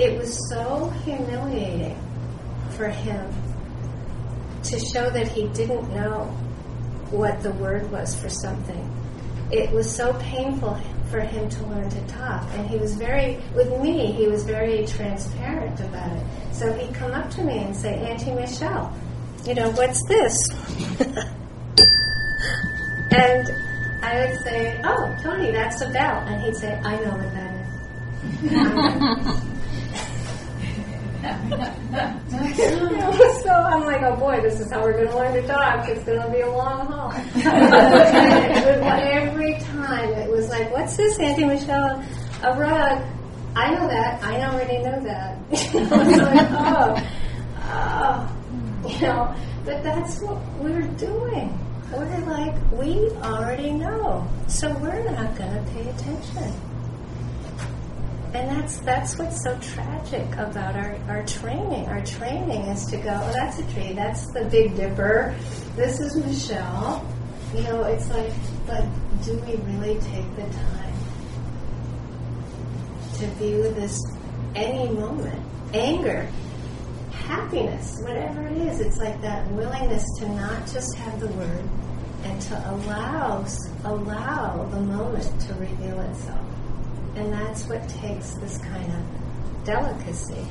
it 0.00 0.16
was 0.16 0.48
so 0.48 0.88
humiliating 1.04 1.96
for 2.70 2.88
him 2.88 3.30
to 4.62 4.78
show 4.78 5.10
that 5.10 5.28
he 5.28 5.46
didn't 5.48 5.94
know 5.94 6.24
what 7.10 7.42
the 7.42 7.52
word 7.52 7.90
was 7.90 8.18
for 8.18 8.30
something. 8.30 8.90
It 9.52 9.70
was 9.72 9.94
so 9.94 10.14
painful 10.14 10.80
for 11.10 11.20
him 11.20 11.50
to 11.50 11.66
learn 11.66 11.90
to 11.90 12.06
talk. 12.06 12.48
And 12.54 12.66
he 12.66 12.78
was 12.78 12.94
very, 12.94 13.42
with 13.54 13.78
me, 13.82 14.12
he 14.12 14.26
was 14.26 14.44
very 14.44 14.86
transparent 14.86 15.78
about 15.80 16.16
it. 16.16 16.24
So 16.52 16.72
he'd 16.72 16.94
come 16.94 17.12
up 17.12 17.28
to 17.32 17.42
me 17.42 17.58
and 17.58 17.76
say, 17.76 17.98
Auntie 17.98 18.32
Michele, 18.32 18.96
you 19.44 19.54
know, 19.54 19.70
what's 19.72 20.02
this? 20.04 20.34
and 23.10 23.50
I 24.02 24.24
would 24.24 24.38
say, 24.44 24.80
oh, 24.82 25.14
Tony, 25.22 25.50
that's 25.50 25.82
a 25.82 25.90
bell. 25.90 26.20
And 26.26 26.40
he'd 26.42 26.56
say, 26.56 26.74
I 26.84 26.96
know 26.96 27.16
what 27.16 27.34
that 27.34 27.50
is. 29.34 29.56
so 33.42 33.50
I'm 33.50 33.84
like, 33.84 34.02
oh 34.02 34.16
boy, 34.16 34.40
this 34.42 34.60
is 34.60 34.70
how 34.70 34.82
we're 34.82 34.92
going 34.92 35.08
to 35.08 35.16
learn 35.16 35.32
to 35.34 35.42
talk. 35.46 35.88
It's 35.88 36.04
going 36.04 36.20
to 36.20 36.30
be 36.30 36.40
a 36.40 36.50
long 36.50 36.86
haul. 36.86 37.12
every 39.10 39.58
time 39.60 40.10
it 40.10 40.30
was 40.30 40.48
like, 40.48 40.70
what's 40.70 40.96
this, 40.96 41.18
Auntie 41.18 41.44
Michele? 41.44 42.04
A 42.42 42.58
rug. 42.58 43.02
I 43.56 43.74
know 43.74 43.88
that. 43.88 44.22
I 44.22 44.42
already 44.42 44.78
know 44.78 45.00
that. 45.04 45.38
like, 45.50 46.48
oh, 46.52 46.96
oh, 47.64 48.28
you 48.88 49.00
know. 49.00 49.34
But 49.64 49.82
that's 49.82 50.20
what 50.22 50.40
we're 50.58 50.86
doing. 50.96 51.58
We're 51.92 52.18
like, 52.20 52.54
we 52.72 53.10
already 53.16 53.72
know, 53.72 54.24
so 54.46 54.72
we're 54.78 55.02
not 55.10 55.36
going 55.36 55.52
to 55.52 55.60
pay 55.72 55.88
attention. 55.88 56.69
And 58.32 58.48
that's 58.48 58.78
that's 58.78 59.18
what's 59.18 59.42
so 59.42 59.58
tragic 59.58 60.24
about 60.34 60.76
our, 60.76 60.96
our 61.08 61.26
training. 61.26 61.86
Our 61.86 62.04
training 62.04 62.62
is 62.62 62.86
to 62.86 62.96
go, 62.96 63.10
oh, 63.10 63.32
that's 63.32 63.58
a 63.58 63.74
tree, 63.74 63.92
that's 63.92 64.24
the 64.32 64.44
Big 64.44 64.76
Dipper, 64.76 65.34
this 65.74 65.98
is 65.98 66.14
Michele. 66.14 67.04
You 67.52 67.62
know, 67.64 67.82
it's 67.82 68.08
like, 68.10 68.32
but 68.68 68.84
do 69.24 69.36
we 69.38 69.56
really 69.72 69.98
take 69.98 70.36
the 70.36 70.42
time 70.42 70.94
to 73.14 73.26
view 73.38 73.62
this 73.74 74.00
any 74.54 74.88
moment? 74.92 75.44
Anger, 75.74 76.30
happiness, 77.10 77.98
whatever 78.02 78.46
it 78.46 78.58
is, 78.58 78.80
it's 78.80 78.98
like 78.98 79.20
that 79.22 79.50
willingness 79.52 80.04
to 80.18 80.28
not 80.28 80.66
just 80.68 80.94
have 80.98 81.18
the 81.18 81.28
word 81.28 81.68
and 82.22 82.40
to 82.42 82.70
allow 82.70 83.44
allow 83.84 84.68
the 84.70 84.80
moment 84.80 85.40
to 85.40 85.54
reveal 85.54 86.00
itself. 86.00 86.49
And 87.16 87.32
that's 87.32 87.64
what 87.64 87.88
takes 87.88 88.34
this 88.34 88.58
kind 88.58 88.92
of 88.92 89.64
delicacy. 89.64 90.46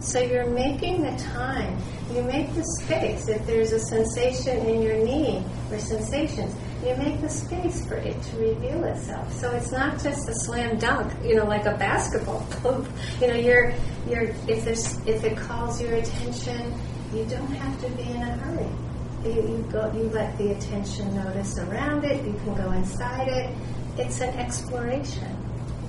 So 0.00 0.20
you're 0.20 0.46
making 0.46 1.02
the 1.02 1.14
time, 1.22 1.76
you 2.14 2.22
make 2.22 2.54
the 2.54 2.64
space. 2.80 3.28
If 3.28 3.46
there's 3.46 3.72
a 3.72 3.80
sensation 3.80 4.56
in 4.66 4.80
your 4.80 4.96
knee 4.96 5.44
or 5.70 5.78
sensations, 5.78 6.54
you 6.82 6.96
make 6.96 7.20
the 7.20 7.28
space 7.28 7.84
for 7.84 7.96
it 7.96 8.20
to 8.22 8.36
reveal 8.38 8.84
itself. 8.84 9.30
So 9.34 9.50
it's 9.50 9.70
not 9.70 10.02
just 10.02 10.28
a 10.28 10.34
slam 10.34 10.78
dunk, 10.78 11.12
you 11.24 11.34
know, 11.34 11.44
like 11.44 11.66
a 11.66 11.76
basketball. 11.76 12.46
You 13.20 13.26
know, 13.26 13.34
you're 13.34 13.74
you're 14.08 14.30
if 14.46 14.64
there's 14.64 14.96
if 15.06 15.24
it 15.24 15.36
calls 15.36 15.80
your 15.80 15.94
attention, 15.94 16.72
you 17.12 17.24
don't 17.24 17.52
have 17.52 17.80
to 17.82 17.90
be 17.90 18.04
in 18.04 18.22
a 18.22 18.36
hurry. 18.36 18.87
You, 19.24 19.32
you 19.32 19.68
go, 19.72 19.92
you 19.92 20.04
let 20.10 20.38
the 20.38 20.52
attention 20.52 21.14
notice 21.14 21.58
around 21.58 22.04
it. 22.04 22.24
You 22.24 22.34
can 22.44 22.54
go 22.54 22.70
inside 22.72 23.28
it. 23.28 23.56
It's 23.98 24.20
an 24.20 24.32
exploration. 24.38 25.36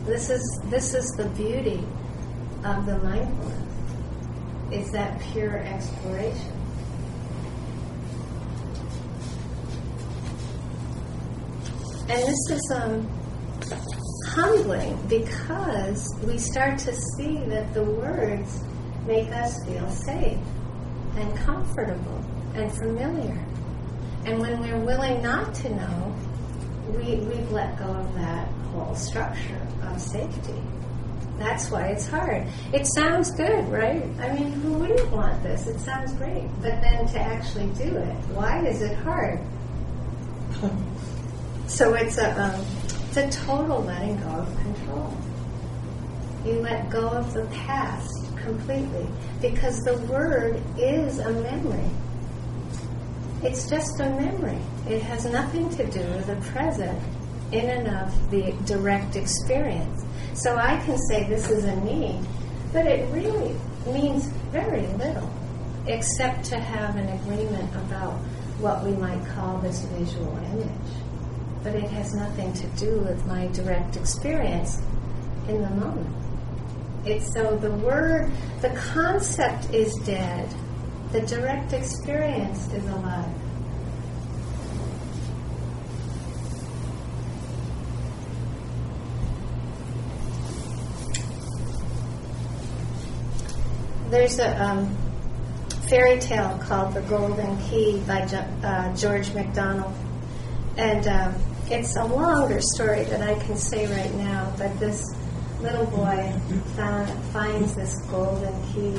This 0.06 0.30
is 0.32 0.62
this 0.66 0.96
is 0.96 1.06
the 1.18 1.26
beauty 1.30 1.86
of 2.66 2.86
the 2.88 2.98
mindfulness. 2.98 3.70
It's 4.72 4.92
that 4.92 5.20
pure 5.22 5.58
exploration. 5.58 6.54
And 12.10 12.24
this 12.24 12.50
is 12.50 12.72
um, 12.74 13.08
humbling 14.30 14.98
because 15.08 16.16
we 16.24 16.40
start 16.40 16.80
to 16.80 16.96
see 16.96 17.38
that 17.46 17.72
the 17.76 17.84
words 17.84 18.64
make 19.06 19.30
us 19.30 19.64
feel 19.66 19.88
safe 19.92 20.40
and 21.16 21.38
comfortable 21.38 22.26
and 22.60 22.72
familiar. 22.72 23.38
And 24.26 24.40
when 24.40 24.60
we're 24.60 24.80
willing 24.80 25.22
not 25.22 25.54
to 25.56 25.70
know, 25.70 26.16
we, 26.90 27.16
we've 27.16 27.52
let 27.52 27.78
go 27.80 27.86
of 27.86 28.14
that 28.16 28.48
whole 28.72 28.96
structure 28.96 29.68
of 29.84 30.00
safety. 30.00 30.62
That's 31.38 31.72
why 31.72 31.88
it's 31.88 32.06
hard. 32.08 32.46
It 32.74 32.86
sounds 32.86 33.32
good, 33.32 33.68
right? 33.70 34.04
I 34.20 34.34
mean, 34.34 34.52
who 34.52 34.74
wouldn't 34.74 35.10
want 35.10 35.42
this? 35.42 35.68
It 35.68 35.80
sounds 35.80 36.14
great. 36.14 36.50
But 36.62 36.82
then 36.82 37.08
to 37.08 37.20
actually 37.20 37.68
do 37.68 37.96
it, 37.98 38.16
why 38.36 38.66
is 38.66 38.82
it 38.82 38.96
hard? 38.98 39.40
so 41.68 41.94
it's 41.94 42.18
a, 42.18 42.32
um, 42.42 42.66
it's 43.08 43.18
a 43.18 43.30
total 43.46 43.82
letting 43.84 44.18
go 44.18 44.28
of 44.28 44.58
control. 44.62 45.18
You 46.46 46.60
let 46.60 46.90
go 46.90 47.08
of 47.08 47.34
the 47.34 47.46
past 47.46 48.36
completely 48.38 49.08
because 49.42 49.80
the 49.82 49.98
word 50.12 50.62
is 50.78 51.20
a 51.20 51.32
memory. 51.32 51.90
It's 53.42 53.70
just 53.70 54.00
a 54.02 54.10
memory. 54.10 54.60
It 54.88 55.02
has 55.04 55.26
nothing 55.26 55.70
to 55.78 55.86
do 55.90 56.02
with 56.12 56.28
the 56.28 56.36
present 56.52 57.00
in 57.52 57.70
and 57.70 57.88
of 57.88 58.32
the 58.32 58.54
direct 58.66 59.16
experience. 59.16 60.04
So 60.34 60.58
I 60.58 60.78
can 60.86 60.98
say 61.10 61.28
this 61.28 61.50
is 61.50 61.64
a 61.64 61.76
need, 61.78 62.20
but 62.74 62.86
it 62.86 63.08
really 63.14 63.56
means 63.88 64.28
very 64.52 64.88
little, 64.98 65.30
except 65.88 66.46
to 66.46 66.60
have 66.60 66.98
an 66.98 67.08
agreement 67.08 67.74
about 67.76 68.14
what 68.60 68.84
we 68.84 68.92
might 68.92 69.26
call 69.28 69.58
this 69.60 69.82
visual 69.86 70.38
image. 70.54 70.70
But 71.64 71.76
it 71.76 71.90
has 71.92 72.14
nothing 72.14 72.52
to 72.54 72.68
do 72.78 73.00
with 73.00 73.26
my 73.26 73.48
direct 73.48 73.96
experience 73.96 74.82
in 75.48 75.62
the 75.62 75.70
moment. 75.70 76.16
It's 77.06 77.34
so 77.34 77.56
the 77.56 77.72
word, 77.72 78.30
the 78.62 78.70
concept 78.70 79.74
is 79.74 79.96
dead. 80.06 80.54
The 81.12 81.22
direct 81.22 81.74
experience 81.74 82.72
is 82.72 82.86
alive. 82.86 83.26
There's 94.12 94.38
a 94.38 94.64
um, 94.64 94.96
fairy 95.88 96.20
tale 96.20 96.60
called 96.62 96.94
The 96.94 97.02
Golden 97.02 97.58
Key 97.58 98.04
by 98.06 98.22
uh, 98.64 98.96
George 98.96 99.34
MacDonald. 99.34 99.94
And 100.78 101.08
um, 101.08 101.36
it's 101.72 101.96
a 101.96 102.04
longer 102.04 102.62
story 102.62 103.04
than 103.06 103.24
I 103.24 103.34
can 103.40 103.58
say 103.58 103.88
right 103.88 104.14
now, 104.14 104.54
but 104.60 104.80
this 104.80 105.04
little 105.62 105.88
boy 105.88 106.34
found, 106.76 107.10
finds 107.34 107.76
this 107.76 108.00
golden 108.12 108.54
key 108.74 108.94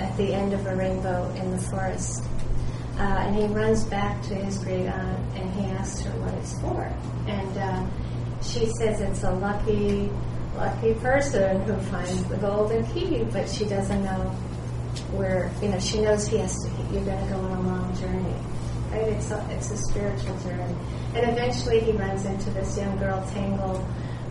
at 0.00 0.16
the 0.16 0.32
end 0.32 0.52
of 0.52 0.66
a 0.66 0.74
rainbow 0.74 1.30
in 1.34 1.50
the 1.50 1.58
forest. 1.58 2.24
Uh, 2.96 3.02
and 3.02 3.36
he 3.36 3.46
runs 3.46 3.84
back 3.84 4.22
to 4.22 4.34
his 4.34 4.58
great 4.58 4.86
aunt 4.86 5.36
and 5.36 5.52
he 5.54 5.64
asks 5.72 6.00
her 6.02 6.10
what 6.20 6.32
it's 6.34 6.58
for. 6.60 6.82
And 7.26 7.58
uh, 7.58 7.86
she 8.40 8.66
says 8.78 9.00
it's 9.00 9.24
a 9.24 9.32
lucky, 9.32 10.10
lucky 10.56 10.94
person 10.94 11.60
who 11.62 11.76
finds 11.90 12.24
the 12.24 12.36
golden 12.36 12.86
key, 12.92 13.24
but 13.32 13.48
she 13.48 13.64
doesn't 13.64 14.04
know 14.04 14.30
where, 15.12 15.50
you 15.60 15.68
know, 15.68 15.78
she 15.80 16.00
knows 16.00 16.28
he 16.28 16.38
has 16.38 16.56
to, 16.62 16.68
you're 16.92 17.04
going 17.04 17.20
to 17.26 17.32
go 17.32 17.40
on 17.40 17.64
a 17.64 17.68
long 17.68 17.96
journey. 17.96 18.34
Right? 18.90 19.12
It's 19.12 19.32
a, 19.32 19.44
it's 19.50 19.72
a 19.72 19.76
spiritual 19.76 20.38
journey. 20.38 20.76
And 21.14 21.30
eventually 21.30 21.80
he 21.80 21.92
runs 21.92 22.24
into 22.26 22.50
this 22.50 22.76
young 22.76 22.96
girl, 22.98 23.26
Tangle. 23.32 23.84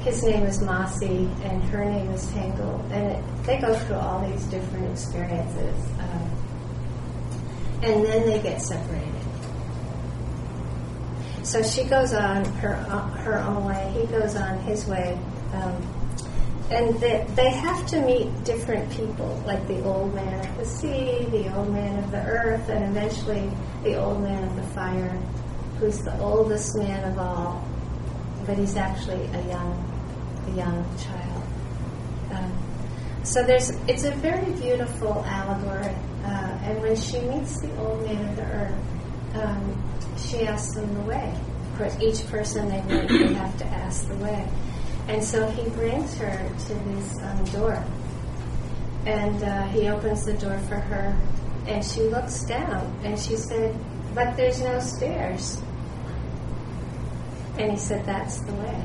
His 0.04 0.24
name 0.24 0.44
is 0.44 0.62
Mossy, 0.62 1.30
and 1.44 1.64
her 1.66 1.86
name 1.86 2.10
is 2.12 2.28
Tangle. 2.32 2.86
And 2.92 3.12
it, 3.12 3.44
they 3.46 3.60
go 3.60 3.74
through 3.74 3.96
all 3.96 4.30
these 4.30 4.44
different 4.46 4.92
experiences. 4.92 5.90
Um, 6.00 6.32
and 7.84 8.06
then 8.06 8.26
they 8.28 8.42
get 8.42 8.62
separated. 8.62 9.10
So 11.44 11.62
she 11.62 11.84
goes 11.84 12.14
on 12.14 12.46
her 12.46 12.74
her 12.74 13.40
own 13.40 13.66
way. 13.66 13.94
He 14.00 14.08
goes 14.08 14.36
on 14.36 14.60
his 14.60 14.86
way. 14.86 15.18
Um, 15.54 16.04
and 16.70 17.00
they, 17.00 17.26
they 17.36 17.50
have 17.50 17.86
to 17.88 18.02
meet 18.02 18.44
different 18.44 18.90
people, 18.92 19.42
like 19.46 19.68
the 19.68 19.84
old 19.84 20.14
man 20.16 20.48
of 20.48 20.58
the 20.58 20.66
sea, 20.66 21.28
the 21.30 21.56
old 21.56 21.72
man 21.72 22.04
of 22.04 22.12
the 22.12 22.24
earth, 22.26 22.68
and 22.70 22.84
eventually 22.86 23.50
the 23.84 23.96
old 23.96 24.22
man 24.22 24.44
of 24.44 24.56
the 24.56 24.64
fire, 24.74 25.10
who's 25.80 26.00
the 26.00 26.18
oldest 26.20 26.76
man 26.78 27.12
of 27.12 27.20
all, 27.20 27.68
but 28.46 28.58
he's 28.58 28.76
actually 28.76 29.26
a 29.26 29.48
young, 29.48 29.93
a 30.48 30.52
young 30.52 30.86
child. 30.98 31.44
Um, 32.32 32.52
so 33.24 33.44
there's, 33.44 33.70
it's 33.88 34.04
a 34.04 34.12
very 34.12 34.52
beautiful 34.54 35.24
allegory. 35.26 35.96
Uh, 36.24 36.60
and 36.64 36.82
when 36.82 36.96
she 36.96 37.20
meets 37.20 37.60
the 37.60 37.76
old 37.78 38.04
man 38.06 38.30
of 38.30 38.36
the 38.36 38.44
earth, 38.44 39.36
um, 39.36 39.84
she 40.18 40.48
asks 40.48 40.76
them 40.76 40.94
the 40.94 41.02
way. 41.02 41.34
Of 41.72 41.78
course, 41.78 42.00
each 42.02 42.28
person 42.30 42.70
they 42.70 42.82
meet, 42.84 43.10
they 43.10 43.34
have 43.34 43.58
to 43.58 43.66
ask 43.66 44.08
the 44.08 44.16
way. 44.18 44.48
And 45.08 45.24
so 45.24 45.50
he 45.50 45.70
brings 45.72 46.16
her 46.18 46.38
to 46.68 46.74
this 46.74 47.22
um, 47.22 47.44
door. 47.46 47.84
And 49.06 49.44
uh, 49.44 49.64
he 49.68 49.90
opens 49.90 50.26
the 50.26 50.34
door 50.34 50.58
for 50.70 50.76
her. 50.76 51.18
And 51.68 51.84
she 51.84 52.02
looks 52.02 52.44
down. 52.44 52.96
And 53.04 53.20
she 53.20 53.36
said, 53.36 53.76
But 54.14 54.38
there's 54.38 54.62
no 54.62 54.80
stairs. 54.80 55.62
And 57.58 57.72
he 57.72 57.78
said, 57.78 58.06
That's 58.06 58.42
the 58.42 58.54
way. 58.54 58.84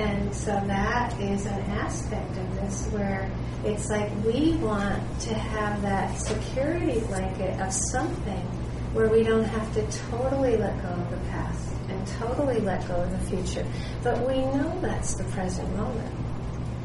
And 0.00 0.34
so 0.34 0.52
that 0.66 1.12
is 1.20 1.44
an 1.44 1.60
aspect 1.72 2.34
of 2.38 2.54
this 2.54 2.86
where 2.86 3.30
it's 3.66 3.90
like 3.90 4.10
we 4.24 4.56
want 4.56 5.02
to 5.20 5.34
have 5.34 5.82
that 5.82 6.18
security 6.18 7.00
blanket 7.00 7.60
of 7.60 7.70
something 7.70 8.46
where 8.94 9.10
we 9.10 9.22
don't 9.22 9.44
have 9.44 9.74
to 9.74 9.82
totally 10.08 10.56
let 10.56 10.80
go 10.80 10.88
of 10.88 11.10
the 11.10 11.18
past 11.28 11.68
and 11.90 12.06
totally 12.18 12.60
let 12.60 12.88
go 12.88 12.94
of 12.94 13.10
the 13.10 13.18
future. 13.36 13.66
But 14.02 14.26
we 14.26 14.38
know 14.38 14.78
that's 14.80 15.16
the 15.16 15.24
present 15.24 15.68
moment. 15.76 16.14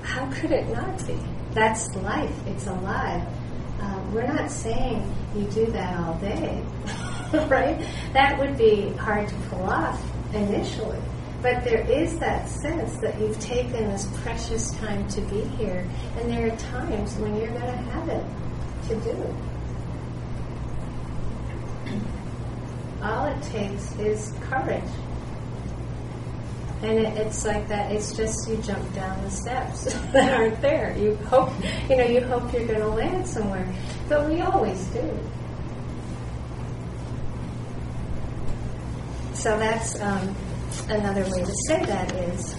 How 0.03 0.29
could 0.33 0.51
it 0.51 0.67
not 0.67 1.07
be? 1.07 1.17
That's 1.53 1.95
life. 1.95 2.35
It's 2.47 2.67
alive. 2.67 3.25
Um, 3.79 4.13
we're 4.13 4.27
not 4.27 4.51
saying 4.51 5.09
you 5.33 5.45
do 5.45 5.67
that 5.67 5.97
all 6.01 6.15
day, 6.15 6.61
right? 7.47 7.81
That 8.11 8.37
would 8.39 8.57
be 8.57 8.89
hard 8.97 9.29
to 9.29 9.35
pull 9.49 9.63
off 9.63 10.03
initially. 10.33 10.99
But 11.45 11.63
there 11.63 11.87
is 11.87 12.17
that 12.17 12.49
sense 12.49 12.97
that 12.97 13.19
you've 13.19 13.39
taken 13.39 13.91
this 13.91 14.07
precious 14.23 14.71
time 14.79 15.07
to 15.09 15.21
be 15.21 15.41
here, 15.41 15.87
and 16.17 16.27
there 16.27 16.51
are 16.51 16.57
times 16.57 17.13
when 17.17 17.35
you're 17.35 17.51
going 17.51 17.61
to 17.61 17.67
have 17.71 18.09
it 18.09 18.25
to 18.87 18.95
do. 19.01 19.35
all 23.03 23.27
it 23.27 23.43
takes 23.43 23.95
is 23.99 24.33
courage. 24.49 24.81
And 26.81 26.97
it, 26.97 27.15
it's 27.15 27.45
like 27.45 27.67
that. 27.67 27.91
It's 27.91 28.17
just 28.17 28.49
you 28.49 28.57
jump 28.57 28.95
down 28.95 29.23
the 29.23 29.29
steps 29.29 29.83
that 30.13 30.33
aren't 30.33 30.59
there. 30.63 30.97
You 30.97 31.13
hope, 31.27 31.53
you 31.87 31.97
know, 31.97 32.05
you 32.05 32.21
hope 32.21 32.51
you're 32.53 32.65
going 32.65 32.79
to 32.79 32.87
land 32.87 33.27
somewhere, 33.27 33.71
but 34.09 34.27
we 34.27 34.41
always 34.41 34.83
do. 34.85 35.19
So 39.35 39.59
that's 39.59 40.01
um, 40.01 40.35
another 40.83 41.23
way 41.23 41.43
to 41.43 41.55
say 41.67 41.85
that 41.85 42.13
is 42.15 42.55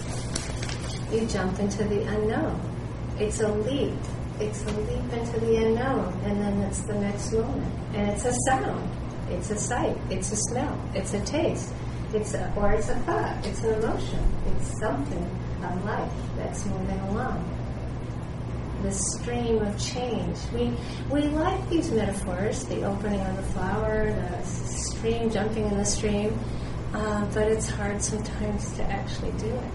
you 1.11 1.25
jump 1.27 1.59
into 1.59 1.83
the 1.83 2.03
unknown. 2.03 2.59
It's 3.19 3.39
a 3.41 3.51
leap. 3.51 3.93
It's 4.39 4.63
a 4.63 4.71
leap 4.71 5.13
into 5.13 5.39
the 5.39 5.65
unknown, 5.65 6.13
and 6.25 6.39
then 6.41 6.61
it's 6.61 6.81
the 6.81 6.93
next 6.93 7.33
moment, 7.33 7.73
and 7.95 8.09
it's 8.11 8.25
a 8.25 8.33
sound 8.47 8.87
it's 9.29 9.49
a 9.49 9.57
sight, 9.57 9.97
it's 10.09 10.31
a 10.31 10.35
smell, 10.35 10.79
it's 10.93 11.13
a 11.13 11.21
taste, 11.21 11.73
it's 12.13 12.33
a, 12.33 12.53
or 12.55 12.71
it's 12.73 12.89
a 12.89 12.95
thought, 12.99 13.45
it's 13.45 13.63
an 13.63 13.73
emotion, 13.75 14.19
it's 14.47 14.79
something 14.79 15.23
of 15.63 15.85
life 15.85 16.11
that's 16.37 16.65
moving 16.65 16.99
along. 17.01 17.53
The 18.83 18.91
stream 18.91 19.57
of 19.63 19.77
change. 19.79 20.37
We 20.53 20.71
we 21.09 21.27
like 21.29 21.67
these 21.69 21.91
metaphors, 21.91 22.63
the 22.65 22.83
opening 22.83 23.19
of 23.19 23.35
the 23.35 23.43
flower, 23.53 24.13
the 24.13 24.43
stream 24.45 25.31
jumping 25.31 25.65
in 25.65 25.77
the 25.77 25.85
stream, 25.85 26.37
uh, 26.93 27.25
but 27.33 27.47
it's 27.47 27.69
hard 27.69 28.01
sometimes 28.01 28.73
to 28.73 28.83
actually 28.83 29.31
do 29.31 29.47
it. 29.47 29.71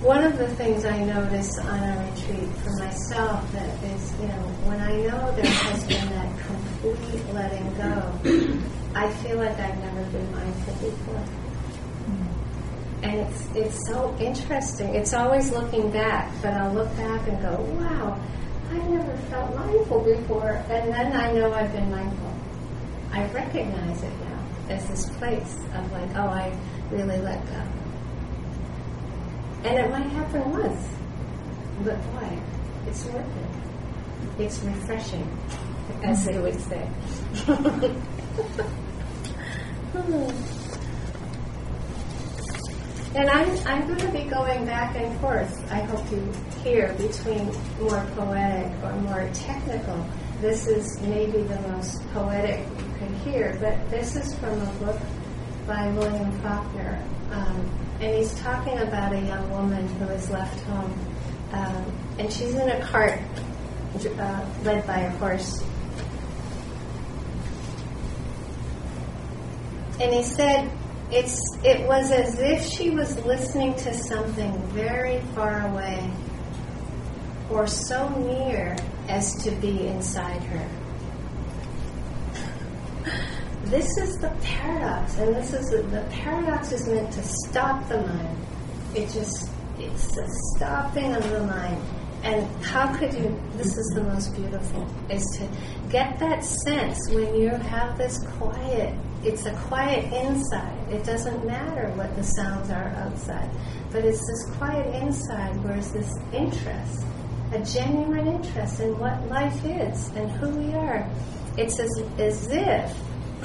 one 0.00 0.24
of 0.24 0.38
the 0.38 0.48
things 0.56 0.84
I 0.86 1.04
notice 1.04 1.58
on 1.58 1.78
a 1.78 2.10
retreat 2.10 2.48
for 2.64 2.70
myself 2.78 3.52
that 3.52 3.84
is, 3.84 4.12
you 4.18 4.28
know, 4.28 4.42
when 4.64 4.80
I 4.80 4.96
know 4.96 5.32
there 5.36 5.44
has 5.44 5.84
been 5.84 6.08
that 6.08 6.38
complete 6.46 7.34
letting 7.34 7.74
go, 7.74 8.70
I 8.94 9.10
feel 9.22 9.36
like 9.36 9.58
I've 9.58 9.78
never 9.78 10.02
been 10.10 10.32
mindful 10.32 10.74
before. 10.74 11.24
And 13.02 13.20
it's 13.20 13.46
it's 13.54 13.88
so 13.88 14.16
interesting. 14.18 14.94
It's 14.94 15.12
always 15.14 15.52
looking 15.52 15.90
back, 15.90 16.32
but 16.42 16.54
I'll 16.54 16.72
look 16.72 16.94
back 16.96 17.28
and 17.28 17.40
go, 17.40 17.60
wow, 17.78 18.18
never 18.90 19.16
felt 19.28 19.54
mindful 19.54 20.00
before. 20.00 20.62
And 20.68 20.92
then 20.92 21.12
I 21.12 21.32
know 21.32 21.52
I've 21.52 21.72
been 21.72 21.90
mindful. 21.90 22.34
I 23.12 23.26
recognize 23.26 24.02
it 24.02 24.12
now 24.20 24.40
as 24.68 24.86
this 24.88 25.08
place 25.16 25.56
of 25.74 25.92
like, 25.92 26.10
oh, 26.16 26.28
I 26.28 26.52
really 26.90 27.18
let 27.18 27.44
go. 27.46 27.62
And 29.64 29.78
it 29.78 29.90
might 29.90 30.08
happen 30.10 30.50
once, 30.50 30.88
but 31.84 31.96
boy, 32.14 32.38
it's 32.86 33.04
worth 33.06 33.16
it. 33.16 34.42
It's 34.42 34.58
refreshing, 34.60 35.38
as 36.02 36.24
they 36.24 36.38
would 36.38 36.58
say. 36.60 36.88
and 43.14 43.28
I'm, 43.28 43.58
I'm 43.66 43.86
going 43.86 43.98
to 43.98 44.08
be 44.12 44.24
going 44.30 44.64
back 44.64 44.96
and 44.96 45.18
forth, 45.20 45.70
I 45.70 45.80
hope 45.82 46.10
you 46.10 46.32
hear, 46.62 46.92
between 46.94 47.46
more 47.80 48.06
poetic 48.16 48.72
or 48.82 48.92
more 49.00 49.28
technical. 49.32 50.06
This 50.40 50.66
is 50.66 51.00
maybe 51.02 51.42
the 51.42 51.60
most 51.62 52.02
poetic 52.12 52.60
you 52.60 52.94
can 52.98 53.14
hear, 53.20 53.56
but 53.60 53.90
this 53.90 54.16
is 54.16 54.34
from 54.36 54.60
a 54.60 54.72
book 54.74 55.00
by 55.66 55.90
William 55.92 56.32
Faulkner. 56.40 57.02
Um, 57.30 57.70
and 58.00 58.16
he's 58.16 58.34
talking 58.40 58.78
about 58.78 59.12
a 59.12 59.20
young 59.20 59.50
woman 59.50 59.86
who 59.86 60.06
is 60.06 60.30
left 60.30 60.58
home, 60.62 60.98
um, 61.52 61.84
and 62.18 62.32
she's 62.32 62.54
in 62.54 62.68
a 62.68 62.86
cart 62.86 63.20
uh, 64.18 64.46
led 64.64 64.86
by 64.86 65.00
a 65.00 65.10
horse. 65.18 65.62
And 70.00 70.14
he 70.14 70.22
said, 70.22 70.70
it's 71.12 71.38
it 71.64 71.86
was 71.86 72.10
as 72.10 72.38
if 72.38 72.64
she 72.64 72.90
was 72.90 73.22
listening 73.26 73.74
to 73.74 73.92
something 73.92 74.56
very 74.68 75.20
far 75.34 75.66
away 75.68 76.10
or 77.50 77.66
so 77.66 78.08
near 78.20 78.76
as 79.08 79.34
to 79.42 79.50
be 79.52 79.88
inside 79.88 80.42
her. 80.42 80.68
This 83.64 83.96
is 83.98 84.16
the 84.18 84.30
paradox, 84.42 85.16
and 85.18 85.34
this 85.34 85.52
is 85.52 85.70
the 85.70 86.04
paradox 86.10 86.72
is 86.72 86.88
meant 86.88 87.12
to 87.12 87.22
stop 87.22 87.88
the 87.88 87.98
mind. 88.00 88.38
It 88.94 89.10
just 89.10 89.50
it's 89.78 90.14
the 90.14 90.26
stopping 90.56 91.14
of 91.14 91.28
the 91.30 91.40
mind. 91.40 91.80
And 92.22 92.46
how 92.64 92.94
could 92.96 93.14
you? 93.14 93.40
This 93.56 93.78
is 93.78 93.92
the 93.94 94.02
most 94.02 94.34
beautiful 94.34 94.86
is 95.08 95.24
to 95.38 95.48
get 95.90 96.18
that 96.18 96.44
sense 96.44 97.08
when 97.10 97.34
you 97.34 97.48
have 97.48 97.96
this 97.96 98.18
quiet. 98.38 98.94
It's 99.24 99.46
a 99.46 99.54
quiet 99.68 100.12
inside. 100.12 100.92
It 100.92 101.04
doesn't 101.04 101.46
matter 101.46 101.88
what 101.94 102.14
the 102.16 102.24
sounds 102.24 102.70
are 102.70 102.88
outside, 102.98 103.50
but 103.90 104.04
it's 104.04 104.26
this 104.26 104.56
quiet 104.56 104.94
inside 105.02 105.62
where 105.62 105.76
it's 105.76 105.92
this 105.92 106.12
interest, 106.32 107.06
a 107.52 107.58
genuine 107.64 108.28
interest 108.28 108.80
in 108.80 108.96
what 108.98 109.28
life 109.28 109.64
is 109.64 110.08
and 110.10 110.30
who 110.32 110.48
we 110.50 110.72
are. 110.74 111.08
It's 111.56 111.78
as, 111.80 112.02
as 112.18 112.48
if 112.50 112.96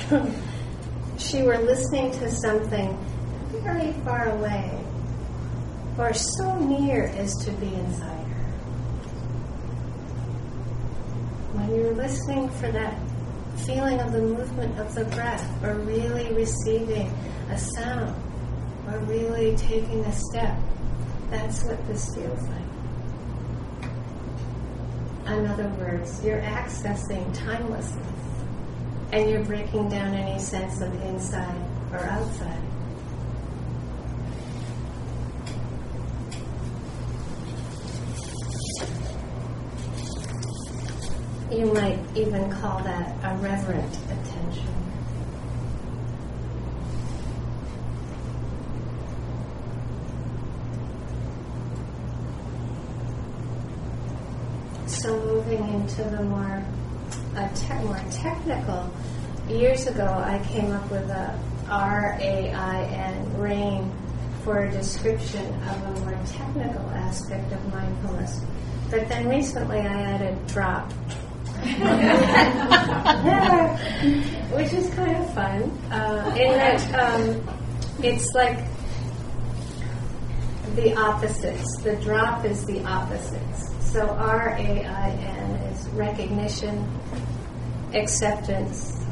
she 1.17 1.41
were 1.41 1.57
listening 1.57 2.11
to 2.11 2.29
something 2.29 2.97
very 3.63 3.93
far 4.03 4.29
away 4.29 4.85
or 5.97 6.13
so 6.13 6.59
near 6.59 7.05
as 7.15 7.33
to 7.45 7.51
be 7.53 7.73
inside 7.73 8.27
her. 8.27 8.43
When 11.53 11.75
you're 11.75 11.95
listening 11.95 12.49
for 12.49 12.71
that 12.71 12.99
feeling 13.65 13.99
of 14.01 14.11
the 14.11 14.21
movement 14.21 14.77
of 14.77 14.93
the 14.93 15.05
breath 15.05 15.63
or 15.63 15.75
really 15.75 16.31
receiving 16.33 17.07
a 17.49 17.57
sound 17.57 18.21
or 18.87 18.99
really 18.99 19.55
taking 19.55 20.01
a 20.01 20.13
step, 20.13 20.59
that's 21.31 21.63
what 21.63 21.87
this 21.87 22.13
feels 22.13 22.41
like. 22.49 22.64
In 25.25 25.47
other 25.47 25.67
words, 25.79 26.23
you're 26.23 26.41
accessing 26.41 27.35
timelessness 27.35 28.15
and 29.11 29.29
you're 29.29 29.43
breaking 29.43 29.89
down 29.89 30.13
any 30.13 30.39
sense 30.39 30.81
of 30.81 30.93
inside 31.03 31.61
or 31.91 31.99
outside. 31.99 32.61
You 41.51 41.73
might 41.73 41.99
even 42.15 42.51
call 42.51 42.83
that 42.83 43.15
a 43.23 43.37
reverent 43.37 43.97
attention. 44.05 44.75
So 54.87 55.34
moving 55.45 55.73
into 55.75 56.03
the 56.03 56.23
more 56.23 56.63
a 57.35 57.49
te- 57.53 57.83
more 57.85 58.01
technical. 58.11 58.89
Years 59.47 59.85
ago, 59.85 60.05
I 60.05 60.43
came 60.47 60.71
up 60.71 60.89
with 60.89 61.07
a 61.09 61.39
R 61.69 62.17
A 62.19 62.51
I 62.51 62.83
N 62.85 63.37
rain 63.37 63.91
for 64.43 64.63
a 64.63 64.71
description 64.71 65.45
of 65.63 65.83
a 65.83 65.99
more 66.01 66.17
technical 66.25 66.89
aspect 66.91 67.51
of 67.51 67.73
mindfulness. 67.73 68.41
But 68.89 69.07
then 69.09 69.27
recently, 69.29 69.79
I 69.79 69.85
added 69.85 70.47
drop. 70.47 70.91
Which 74.55 74.73
is 74.73 74.89
kind 74.95 75.15
of 75.17 75.33
fun. 75.33 75.63
Uh, 75.91 76.35
in 76.37 76.51
that 76.51 76.93
um, 76.95 77.41
it's 78.03 78.31
like 78.33 78.59
the 80.75 80.93
opposites. 80.95 81.77
The 81.77 81.95
drop 81.97 82.43
is 82.45 82.65
the 82.65 82.83
opposites. 82.83 83.71
So 83.91 84.07
R 84.07 84.49
A 84.49 84.85
I 84.85 85.09
N 85.09 85.51
is 85.71 85.87
recognition, 85.89 86.85
acceptance, 87.93 89.05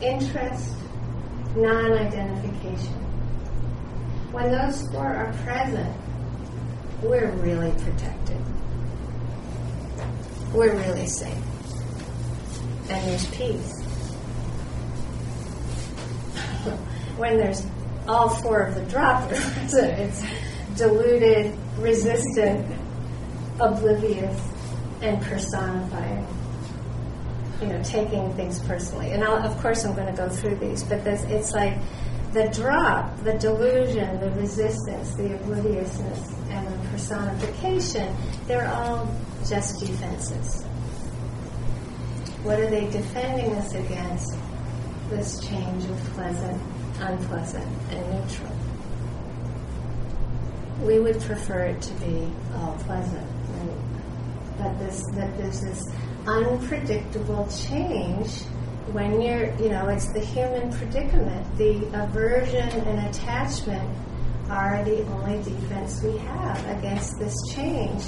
interest, 0.00 0.74
non 1.54 1.92
identification. 1.92 2.94
When 4.32 4.50
those 4.50 4.88
four 4.90 5.06
are 5.06 5.32
present, 5.44 5.94
we're 7.02 7.30
really 7.32 7.72
protected. 7.72 8.40
We're 10.54 10.74
really 10.74 11.06
safe. 11.06 11.36
And 12.88 13.08
there's 13.08 13.26
peace. 13.26 13.82
when 17.16 17.36
there's 17.36 17.66
all 18.08 18.28
four 18.28 18.62
of 18.62 18.74
the 18.74 18.82
drop 18.86 19.30
it's 19.32 20.22
deluded, 20.76 21.56
resistant, 21.78 22.66
oblivious, 23.60 24.40
and 25.02 25.20
personifying 25.22 26.26
you 27.62 27.68
know, 27.68 27.82
taking 27.84 28.32
things 28.34 28.58
personally. 28.60 29.12
And 29.12 29.22
I'll, 29.22 29.38
of 29.38 29.56
course, 29.62 29.84
I'm 29.84 29.94
going 29.94 30.08
to 30.08 30.16
go 30.16 30.28
through 30.28 30.56
these, 30.56 30.82
but 30.82 31.04
this, 31.04 31.22
it's 31.24 31.52
like 31.52 31.78
the 32.32 32.48
drop, 32.48 33.16
the 33.22 33.34
delusion, 33.34 34.20
the 34.20 34.30
resistance, 34.32 35.14
the 35.14 35.36
obliviousness, 35.36 36.32
and 36.50 36.66
the 36.66 36.88
personification, 36.88 38.14
they're 38.46 38.68
all 38.68 39.14
just 39.48 39.80
defenses. 39.80 40.64
What 42.42 42.58
are 42.58 42.68
they 42.68 42.90
defending 42.90 43.52
us 43.54 43.72
against? 43.74 44.36
This 45.08 45.46
change 45.46 45.84
of 45.84 45.98
pleasant, 46.14 46.60
unpleasant, 46.98 47.68
and 47.90 48.28
neutral. 48.28 48.61
We 50.82 50.98
would 50.98 51.20
prefer 51.20 51.60
it 51.60 51.82
to 51.82 51.94
be 51.94 52.28
all 52.56 52.76
pleasant, 52.84 53.26
right? 53.50 53.78
But 54.58 54.78
this, 54.78 55.02
that 55.14 55.36
there's 55.38 55.60
this 55.60 55.88
unpredictable 56.26 57.48
change 57.68 58.42
when 58.90 59.20
you're, 59.20 59.54
you 59.56 59.68
know, 59.68 59.88
it's 59.88 60.12
the 60.12 60.20
human 60.20 60.72
predicament. 60.72 61.56
The 61.56 61.86
aversion 61.94 62.68
and 62.68 63.08
attachment 63.08 63.88
are 64.50 64.84
the 64.84 65.06
only 65.06 65.42
defense 65.42 66.02
we 66.02 66.18
have 66.18 66.78
against 66.78 67.18
this 67.18 67.34
change 67.54 68.02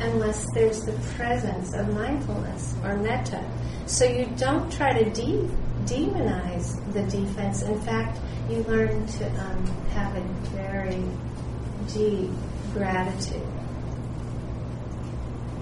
unless 0.00 0.46
there's 0.54 0.82
the 0.82 0.92
presence 1.16 1.74
of 1.74 1.92
mindfulness 1.92 2.74
or 2.84 2.96
metta. 2.98 3.42
So 3.86 4.04
you 4.04 4.26
don't 4.36 4.70
try 4.70 5.02
to 5.02 5.10
de- 5.10 5.48
demonize 5.86 6.76
the 6.92 7.02
defense. 7.04 7.62
In 7.62 7.80
fact, 7.80 8.20
you 8.48 8.58
learn 8.64 9.06
to 9.06 9.26
um, 9.40 9.66
have 9.88 10.14
a 10.16 10.20
very 10.50 11.02
deep 11.92 12.30
gratitude, 12.72 13.46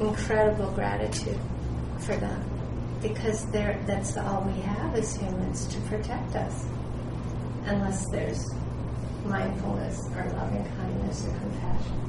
incredible 0.00 0.70
gratitude 0.72 1.40
for 2.00 2.16
them 2.16 2.42
because 3.02 3.46
that's 3.52 4.16
all 4.16 4.42
we 4.42 4.60
have 4.62 4.94
as 4.94 5.16
humans 5.16 5.66
to 5.66 5.80
protect 5.82 6.34
us 6.34 6.66
unless 7.66 8.04
there's 8.10 8.44
mindfulness 9.24 10.00
or 10.14 10.24
loving 10.36 10.64
kindness 10.76 11.26
or 11.26 11.38
compassion. 11.38 12.06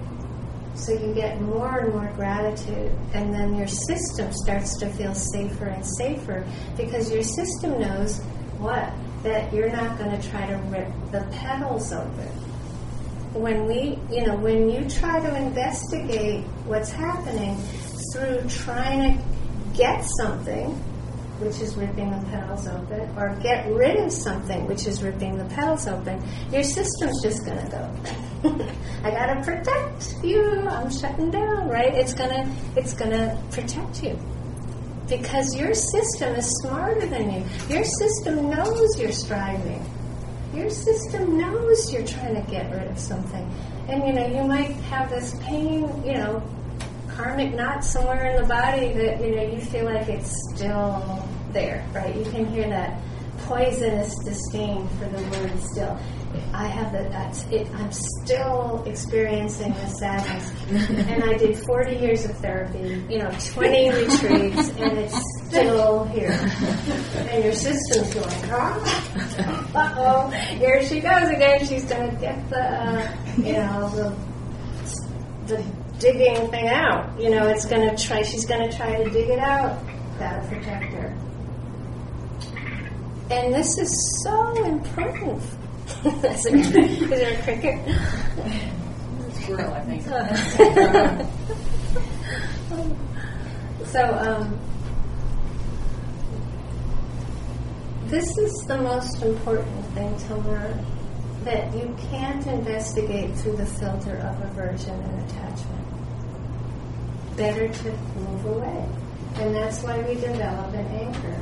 So 0.76 0.94
you 0.94 1.14
get 1.14 1.42
more 1.42 1.80
and 1.80 1.94
more 1.94 2.12
gratitude, 2.16 2.92
and 3.14 3.34
then 3.34 3.56
your 3.56 3.68
system 3.68 4.32
starts 4.32 4.78
to 4.78 4.90
feel 4.90 5.14
safer 5.16 5.66
and 5.66 5.84
safer 5.98 6.46
because 6.78 7.12
your 7.12 7.24
system 7.24 7.82
knows 7.82 8.20
what? 8.60 8.94
That 9.24 9.52
you're 9.52 9.72
not 9.72 9.98
going 9.98 10.20
to 10.20 10.30
try 10.30 10.46
to 10.46 10.56
rip 10.68 10.88
the 11.12 11.28
petals 11.32 11.92
open. 11.92 12.28
When 13.34 13.66
we, 13.66 13.97
you 14.12 14.26
know, 14.26 14.36
when 14.38 14.70
you 14.70 14.90
try 14.90 15.20
to 15.20 15.36
investigate 15.36 16.44
what's 16.66 16.92
happening 16.92 17.58
through 18.14 18.42
trying 18.50 19.18
to 19.18 19.24
get 19.76 20.04
something, 20.20 20.72
which 21.40 21.60
is 21.60 21.76
ripping 21.76 22.12
the 22.12 22.26
petals 22.30 22.68
open, 22.68 23.02
or 23.18 23.38
get 23.44 23.70
rid 23.72 23.98
of 23.98 24.12
something, 24.12 24.66
which 24.66 24.88
is 24.88 25.04
ripping 25.04 25.38
the 25.38 25.46
petals 25.54 25.88
open, 25.88 26.24
your 26.52 26.64
system's 26.64 27.22
just 27.22 27.46
going 27.46 27.60
to 27.60 27.72
go. 27.72 28.66
I 29.04 29.12
got 29.12 29.34
to 29.34 29.42
protect 29.44 30.16
you. 30.24 30.68
I'm 30.68 30.90
shutting 30.92 31.30
down, 31.30 31.68
right? 31.68 31.94
It's 31.94 32.14
gonna, 32.14 32.50
it's 32.76 32.94
gonna 32.94 33.42
protect 33.52 34.04
you 34.04 34.18
because 35.08 35.56
your 35.56 35.74
system 35.74 36.36
is 36.36 36.46
smarter 36.62 37.06
than 37.08 37.32
you. 37.32 37.46
Your 37.70 37.84
system 37.84 38.50
knows 38.50 39.00
you're 39.00 39.12
striving. 39.12 39.84
Your 40.54 40.70
system 40.70 41.38
knows 41.38 41.92
you're 41.92 42.06
trying 42.06 42.36
to 42.36 42.52
get 42.52 42.72
rid 42.72 42.90
of 42.90 42.98
something, 42.98 43.50
and 43.88 44.06
you 44.06 44.14
know 44.14 44.28
you 44.28 44.44
might 44.44 44.72
have 44.90 45.10
this 45.10 45.36
pain, 45.42 45.82
you 46.06 46.14
know, 46.14 46.44
karmic 47.10 47.54
knot 47.56 47.84
somewhere 47.84 48.32
in 48.32 48.42
the 48.42 48.48
body 48.48 48.94
that 48.94 49.22
you 49.22 49.36
know 49.36 49.44
you 49.44 49.62
feel 49.62 49.86
like 49.86 50.08
it's 50.08 50.32
still 50.54 51.28
there, 51.52 51.86
right? 51.94 52.16
You 52.16 52.24
can 52.26 52.46
hear 52.46 52.68
that 52.70 53.02
poisonous 53.40 54.16
disdain 54.24 54.88
for 55.00 55.06
the 55.06 55.22
word 55.30 55.60
still. 55.62 55.98
I 56.54 56.68
have 56.68 56.92
that. 56.92 57.12
That's 57.12 57.46
it. 57.48 57.68
I'm 57.76 57.92
still 57.92 58.84
experiencing 58.86 59.74
the 59.74 59.88
sadness, 59.88 60.52
and 61.10 61.24
I 61.24 61.38
did 61.38 61.58
40 61.58 61.96
years 61.96 62.26
of 62.26 62.38
therapy, 62.38 63.04
you 63.10 63.20
know, 63.20 63.32
20 63.54 63.90
retreats, 63.92 64.70
and 64.78 64.98
it's 64.98 65.37
still 65.48 66.04
here. 66.06 66.32
and 67.30 67.44
your 67.44 67.54
sister's 67.54 68.14
going, 68.14 68.30
huh? 68.50 68.80
uh-oh, 69.76 70.30
here 70.30 70.82
she 70.86 71.00
goes 71.00 71.30
again. 71.30 71.66
She's 71.66 71.86
going 71.86 72.12
to 72.12 72.18
get 72.22 72.50
the, 72.50 72.62
uh, 72.62 73.16
you 73.38 73.54
know, 73.54 73.90
the, 73.96 74.14
the 75.48 75.64
digging 76.00 76.50
thing 76.50 76.68
out. 76.68 77.18
You 77.20 77.30
know, 77.30 77.48
it's 77.48 77.66
going 77.66 77.90
to 77.90 77.96
try, 78.04 78.24
she's 78.24 78.46
going 78.46 78.70
to 78.70 78.76
try 78.76 79.02
to 79.04 79.10
dig 79.10 79.30
it 79.30 79.40
out, 79.40 79.80
that 80.20 80.46
projector. 80.48 81.16
And 83.30 83.54
this 83.54 83.78
is 83.78 84.22
so 84.24 84.64
important. 84.64 85.44
is, 86.06 86.72
there, 86.72 86.86
is 86.86 87.10
there 87.10 87.38
a 87.40 87.44
cricket? 87.44 87.80
Squirrel, 89.42 89.74
I 89.74 89.82
think. 89.82 90.04
so, 93.88 94.16
um, 94.16 94.58
this 98.10 98.38
is 98.38 98.54
the 98.68 98.78
most 98.78 99.22
important 99.22 99.86
thing 99.88 100.18
to 100.18 100.36
learn 100.36 100.86
that 101.44 101.74
you 101.76 101.94
can't 102.10 102.46
investigate 102.48 103.36
through 103.36 103.58
the 103.58 103.66
filter 103.66 104.16
of 104.18 104.42
aversion 104.44 104.94
and 104.94 105.30
attachment. 105.30 105.86
Better 107.36 107.68
to 107.68 107.92
move 108.16 108.46
away. 108.46 108.90
And 109.36 109.54
that's 109.54 109.84
why 109.84 110.00
we 110.00 110.16
develop 110.16 110.74
an 110.74 110.86
anchor. 110.88 111.42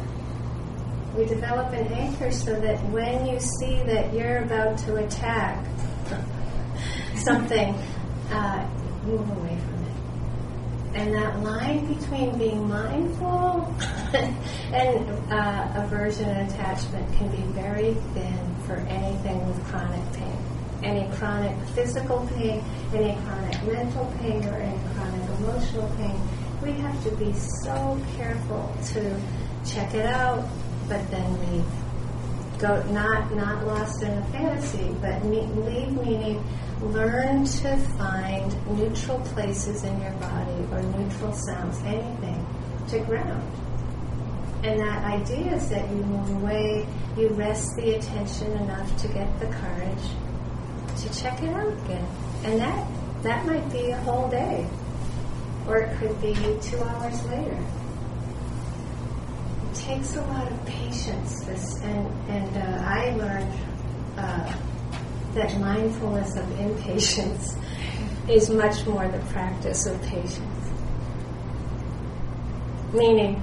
We 1.15 1.25
develop 1.25 1.71
an 1.73 1.87
anchor 1.93 2.31
so 2.31 2.59
that 2.59 2.77
when 2.89 3.27
you 3.27 3.39
see 3.39 3.83
that 3.83 4.11
you're 4.13 4.39
about 4.39 4.79
to 4.79 4.95
attack 4.95 5.63
something, 7.15 7.75
uh, 8.31 8.67
move 9.05 9.29
away 9.37 9.57
from 9.57 9.69
it. 9.69 9.74
And 10.95 11.13
that 11.13 11.43
line 11.43 11.93
between 11.93 12.37
being 12.37 12.69
mindful 12.69 13.75
and 14.73 15.09
uh, 15.29 15.83
aversion 15.83 16.29
and 16.29 16.49
attachment 16.49 17.13
can 17.17 17.29
be 17.31 17.41
very 17.51 17.95
thin 18.13 18.55
for 18.65 18.75
anything 18.87 19.45
with 19.45 19.61
chronic 19.65 20.13
pain. 20.13 20.37
Any 20.83 21.13
chronic 21.17 21.57
physical 21.75 22.25
pain, 22.35 22.63
any 22.93 23.13
chronic 23.23 23.63
mental 23.63 24.05
pain, 24.19 24.45
or 24.45 24.53
any 24.53 24.79
chronic 24.93 25.29
emotional 25.39 25.91
pain. 25.97 26.17
We 26.63 26.71
have 26.79 27.03
to 27.03 27.11
be 27.17 27.33
so 27.33 27.99
careful 28.15 28.73
to 28.93 29.21
check 29.65 29.93
it 29.93 30.05
out, 30.05 30.47
but 30.87 31.11
then 31.11 31.51
leave. 31.51 31.65
Go 32.57 32.81
not 32.93 33.35
not 33.35 33.67
lost 33.67 34.01
in 34.01 34.11
a 34.17 34.25
fantasy, 34.27 34.95
but 35.01 35.25
leave 35.25 35.91
meaning 35.91 36.41
learn 36.81 37.45
to 37.45 37.77
find 37.97 38.77
neutral 38.77 39.19
places 39.19 39.83
in 39.83 40.01
your 40.01 40.11
body 40.13 40.67
or 40.71 40.81
neutral 40.97 41.33
sounds, 41.33 41.79
anything, 41.83 42.45
to 42.89 42.99
ground. 42.99 43.51
And 44.63 44.79
that 44.79 45.03
idea 45.03 45.55
is 45.55 45.69
that 45.69 45.89
you 45.89 45.97
move 45.97 46.29
away, 46.41 46.87
you 47.17 47.29
rest 47.29 47.75
the 47.75 47.95
attention 47.95 48.51
enough 48.53 48.97
to 49.01 49.07
get 49.09 49.39
the 49.39 49.47
courage 49.47 50.09
to 50.97 51.21
check 51.21 51.41
it 51.43 51.49
out 51.49 51.71
again. 51.85 52.07
And 52.43 52.59
that 52.59 52.87
that 53.23 53.45
might 53.45 53.69
be 53.71 53.89
a 53.89 53.97
whole 54.01 54.29
day. 54.29 54.67
Or 55.67 55.77
it 55.77 55.97
could 55.97 56.19
be 56.21 56.33
two 56.61 56.81
hours 56.83 57.23
later. 57.25 57.57
It 59.71 59.75
takes 59.75 60.15
a 60.15 60.21
lot 60.21 60.51
of 60.51 60.65
patience 60.65 61.43
this 61.45 61.81
and, 61.81 62.29
and 62.29 62.57
uh, 62.57 62.83
I 62.85 63.15
learned 63.15 63.53
uh, 64.17 64.53
that 65.35 65.59
mindfulness 65.59 66.35
of 66.37 66.59
impatience 66.59 67.55
is 68.29 68.49
much 68.49 68.85
more 68.87 69.07
the 69.07 69.19
practice 69.31 69.85
of 69.85 70.01
patience. 70.03 70.69
Meaning, 72.93 73.41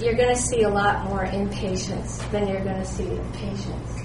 you're 0.00 0.14
going 0.14 0.34
to 0.34 0.40
see 0.40 0.62
a 0.62 0.68
lot 0.68 1.04
more 1.04 1.24
impatience 1.26 2.18
than 2.32 2.48
you're 2.48 2.64
going 2.64 2.80
to 2.80 2.86
see 2.86 3.20
patience. 3.34 4.00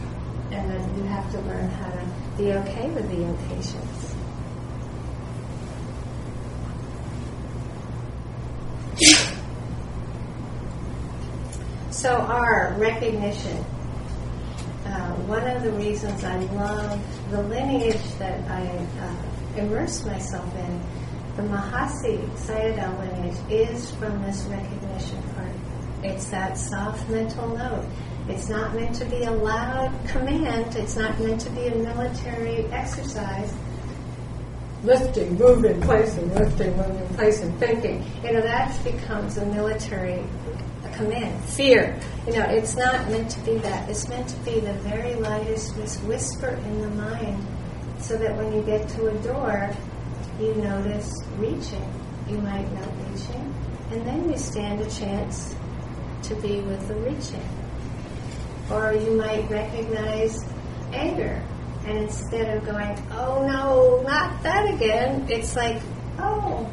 And 0.52 0.70
then 0.70 0.98
you 0.98 1.04
have 1.04 1.32
to 1.32 1.40
learn 1.42 1.70
how 1.70 1.90
to 1.90 2.06
be 2.38 2.52
okay 2.52 2.90
with 2.92 3.10
the 3.10 3.24
impatience. 3.24 4.16
So, 11.92 12.16
our 12.16 12.76
recognition. 12.78 13.66
Uh, 14.90 15.14
one 15.28 15.48
of 15.48 15.62
the 15.62 15.72
reasons 15.74 16.24
I 16.24 16.38
love 16.38 17.00
the 17.30 17.44
lineage 17.44 18.02
that 18.18 18.40
I 18.50 18.66
uh, 19.00 19.60
immerse 19.62 20.04
myself 20.04 20.52
in, 20.56 20.82
the 21.36 21.44
Mahasi 21.44 22.28
Sayadaw 22.32 22.98
lineage, 23.00 23.38
is 23.52 23.92
from 23.92 24.24
this 24.24 24.42
recognition 24.46 25.22
part. 25.36 25.54
It's 26.04 26.32
that 26.32 26.58
soft 26.58 27.08
mental 27.10 27.56
note. 27.56 27.86
It's 28.30 28.50
not 28.50 28.74
meant 28.74 28.96
to 28.96 29.06
be 29.06 29.24
a 29.24 29.32
loud 29.32 29.94
command. 30.08 30.76
It's 30.76 30.96
not 30.96 31.20
meant 31.20 31.42
to 31.42 31.50
be 31.52 31.68
a 31.68 31.76
military 31.76 32.66
exercise. 32.72 33.54
Lifting, 34.84 35.38
moving, 35.38 35.82
placing, 35.82 36.34
lifting, 36.34 36.76
moving, 36.78 37.08
placing, 37.16 37.52
thinking. 37.60 38.04
You 38.24 38.34
know, 38.34 38.42
that 38.42 38.84
becomes 38.84 39.38
a 39.38 39.46
military 39.46 40.24
command. 41.00 41.44
Fear. 41.46 41.98
You 42.28 42.34
know, 42.34 42.44
it's 42.44 42.76
not 42.76 43.10
meant 43.10 43.32
to 43.32 43.40
be 43.42 43.56
that. 43.60 43.90
It's 43.90 44.08
meant 44.10 44.28
to 44.30 44.36
be 44.40 44.60
the 44.60 44.74
very 44.74 45.16
lightest 45.16 45.76
whisper 45.76 46.50
in 46.50 46.82
the 46.82 46.90
mind 46.90 47.46
so 48.00 48.18
that 48.18 48.36
when 48.36 48.54
you 48.54 48.62
get 48.64 48.88
to 48.90 49.08
a 49.08 49.14
door, 49.24 49.74
you 50.40 50.56
notice 50.56 51.14
reaching. 51.38 51.88
You 52.28 52.38
might 52.40 52.72
not 52.74 52.88
reaching. 53.10 53.54
And 53.92 54.06
then 54.06 54.30
you 54.30 54.38
stand 54.38 54.82
a 54.82 54.90
chance 54.90 55.56
to 56.24 56.36
be 56.36 56.60
with 56.62 56.88
the 56.88 56.96
reaching. 56.96 57.48
Or 58.70 58.94
you 58.94 59.12
might 59.18 59.50
recognize 59.50 60.46
anger. 60.92 61.42
And 61.86 61.98
instead 61.98 62.58
of 62.58 62.66
going, 62.66 63.02
oh 63.12 63.48
no, 63.48 64.02
not 64.04 64.44
that 64.44 64.74
again, 64.74 65.26
it's 65.30 65.56
like, 65.56 65.82
oh, 66.20 66.70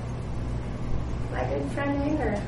my 1.30 1.44
good 1.48 1.70
friend 1.72 2.02
anger. 2.02 2.42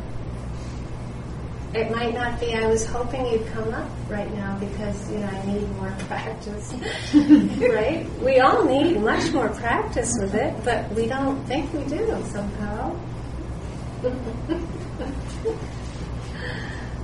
It 1.79 1.93
might 1.93 2.13
not 2.13 2.41
be, 2.41 2.55
I 2.55 2.67
was 2.67 2.85
hoping 2.85 3.25
you'd 3.25 3.47
come 3.53 3.73
up 3.73 3.89
right 4.09 4.35
now 4.35 4.59
because, 4.59 5.13
you 5.13 5.19
know, 5.19 5.29
I 5.29 5.47
need 5.47 5.71
more 5.77 5.95
practice. 6.09 6.75
right? 7.15 8.05
We 8.21 8.41
all 8.41 8.65
need 8.65 9.01
much 9.01 9.33
more 9.33 9.49
practice 9.51 10.13
with 10.21 10.35
it, 10.35 10.57
but 10.65 10.91
we 10.91 11.07
don't 11.07 11.41
think 11.47 11.73
we 11.73 11.85
do 11.85 12.05
somehow. 12.33 12.99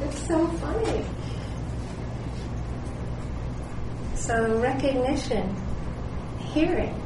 it's 0.03 0.27
so 0.27 0.49
funny. 0.49 1.05
So 4.17 4.59
recognition, 4.59 5.55
hearing. 6.53 7.01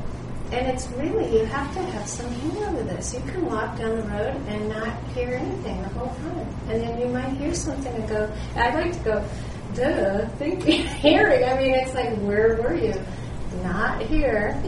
And 0.51 0.67
it's 0.67 0.89
really, 0.93 1.39
you 1.39 1.45
have 1.45 1.73
to 1.75 1.83
have 1.83 2.09
some 2.09 2.33
humor 2.37 2.71
with 2.73 2.89
this. 2.89 3.13
You 3.13 3.21
can 3.21 3.45
walk 3.45 3.77
down 3.77 3.97
the 3.97 4.03
road 4.03 4.35
and 4.49 4.69
not 4.71 5.03
hear 5.09 5.35
anything 5.35 5.83
the 5.83 5.89
whole 5.91 6.09
time. 6.09 6.47
And 6.71 6.83
then 6.83 6.99
you 6.99 7.09
might 7.09 7.37
hear 7.37 7.53
something 7.55 7.95
and 7.95 8.09
go, 8.09 8.33
I'd 8.57 8.75
like 8.75 8.93
to 8.95 8.99
go, 9.01 9.25
duh, 9.75 10.27
thinking, 10.37 10.87
hearing. 11.03 11.45
I 11.45 11.59
mean, 11.59 11.75
it's 11.75 11.95
like, 11.95 12.17
where 12.21 12.57
were 12.63 12.75
you? 12.75 12.95
Not 13.63 14.01
here. 14.01 14.61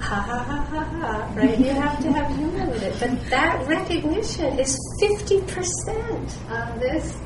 Ha 0.00 0.14
ha 0.14 0.38
ha 0.38 0.62
ha 0.62 0.84
ha, 0.84 1.32
right? 1.34 1.58
You 1.58 1.70
have 1.70 2.00
to 2.02 2.12
have 2.12 2.36
humor 2.36 2.66
with 2.66 2.82
it. 2.82 3.00
But 3.00 3.30
that 3.30 3.66
recognition 3.66 4.58
is 4.58 4.78
50% 5.00 6.26
of 6.50 6.80
this 6.80 7.16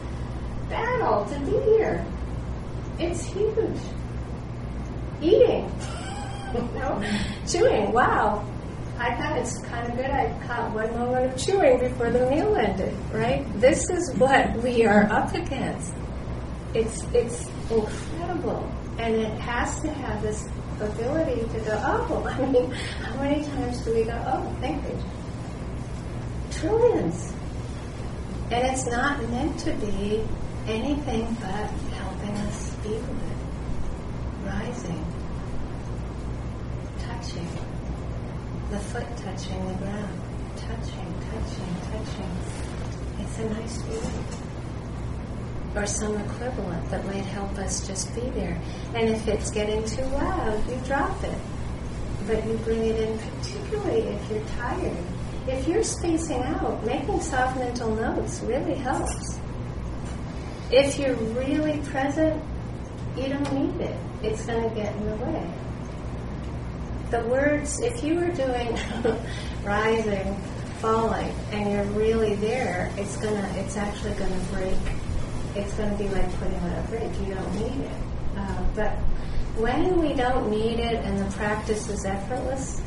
battle 0.69 1.25
to 1.27 1.41
be 1.41 1.59
here. 1.77 2.05
It's 3.01 3.25
huge. 3.25 3.79
Eating. 5.21 5.71
No, 6.55 7.03
chewing. 7.47 7.93
Wow. 7.93 8.45
I 8.99 9.15
thought 9.17 9.39
it's 9.39 9.59
kind 9.63 9.89
of 9.89 9.97
good. 9.97 10.11
I 10.11 10.33
caught 10.47 10.73
one 10.73 10.91
moment 10.97 11.33
of 11.33 11.39
chewing 11.41 11.81
before 11.81 12.11
the 12.11 12.29
meal 12.31 12.55
ended. 12.57 12.95
Right? 13.13 13.45
This 13.61 13.91
is 13.91 14.15
what 14.15 14.55
we 14.63 14.85
are 14.85 15.11
up 15.11 15.35
against. 15.35 15.93
It's 16.75 17.03
it's 17.13 17.47
incredible, 17.71 18.71
and 18.99 19.15
it 19.15 19.41
has 19.41 19.81
to 19.81 19.91
have 19.91 20.23
this 20.23 20.49
ability 20.81 21.41
to 21.53 21.61
go. 21.61 21.79
Oh, 21.85 22.25
I 22.31 22.47
mean, 22.47 22.71
how 22.71 23.15
many 23.21 23.45
times 23.45 23.81
do 23.81 23.95
we 23.95 24.05
go? 24.05 24.23
Oh, 24.27 24.57
thank 24.61 24.83
you. 24.85 24.99
Trillions. 26.53 27.33
And 28.51 28.67
it's 28.71 28.87
not 28.87 29.21
meant 29.31 29.59
to 29.61 29.73
be 29.75 30.23
anything 30.67 31.37
but 31.41 31.71
helping 31.97 32.37
us 32.47 32.71
be 32.83 32.91
with 32.91 33.31
it, 33.31 34.47
rising 34.47 35.12
touching, 37.23 37.49
the 38.71 38.79
foot 38.79 39.07
touching 39.19 39.69
the 39.69 39.75
ground, 39.75 40.21
touching, 40.57 41.15
touching, 41.31 41.75
touching. 41.93 42.37
It's 43.21 43.39
a 43.39 43.49
nice 43.51 43.83
feeling. 43.83 44.25
Or 45.77 45.87
some 45.87 46.17
equivalent 46.17 46.91
that 46.91 47.07
might 47.07 47.25
help 47.25 47.57
us 47.59 47.87
just 47.87 48.13
be 48.15 48.23
there. 48.31 48.61
And 48.95 49.09
if 49.09 49.29
it's 49.29 49.51
getting 49.53 49.85
too 49.85 50.03
loud, 50.07 50.69
you 50.69 50.77
drop 50.85 51.23
it. 51.23 51.39
But 52.27 52.45
you 52.45 52.57
bring 52.59 52.85
it 52.87 52.99
in, 52.99 53.19
particularly 53.19 54.01
if 54.01 54.31
you're 54.31 54.45
tired. 54.59 54.97
If 55.47 55.69
you're 55.69 55.85
spacing 55.85 56.43
out, 56.43 56.85
making 56.85 57.21
soft 57.21 57.57
mental 57.57 57.95
notes 57.95 58.41
really 58.41 58.75
helps. 58.75 59.39
if 60.73 60.99
you're 60.99 61.15
really 61.15 61.79
present, 61.91 62.43
you 63.17 63.29
don't 63.29 63.53
need 63.53 63.81
it. 63.85 63.97
It's 64.23 64.45
going 64.47 64.69
to 64.69 64.75
get 64.75 64.95
in 64.97 65.07
the 65.07 65.17
way. 65.17 65.62
The 67.13 67.21
words, 67.29 67.79
if 67.81 68.03
you 68.03 68.15
were 68.15 68.33
doing 68.33 68.75
rising, 69.65 70.35
falling, 70.81 71.29
and 71.51 71.71
you're 71.71 71.85
really 71.93 72.37
there, 72.37 72.91
it's 72.97 73.19
gonna, 73.19 73.47
it's 73.57 73.77
actually 73.77 74.15
to 74.31 74.41
break. 74.51 74.79
It's 75.55 75.77
to 75.77 75.95
be 75.99 76.09
like 76.09 76.33
putting 76.39 76.59
on 76.61 76.71
a 76.73 76.83
bridge. 76.89 77.15
You 77.29 77.35
don't 77.35 77.55
need 77.55 77.85
it. 77.85 77.93
Uh, 78.35 78.65
but 78.75 78.93
when 79.61 80.01
we 80.01 80.15
don't 80.15 80.51
need 80.51 80.79
it 80.79 81.05
and 81.05 81.19
the 81.19 81.31
practice 81.37 81.87
is 81.91 82.07
effortless, 82.07 82.81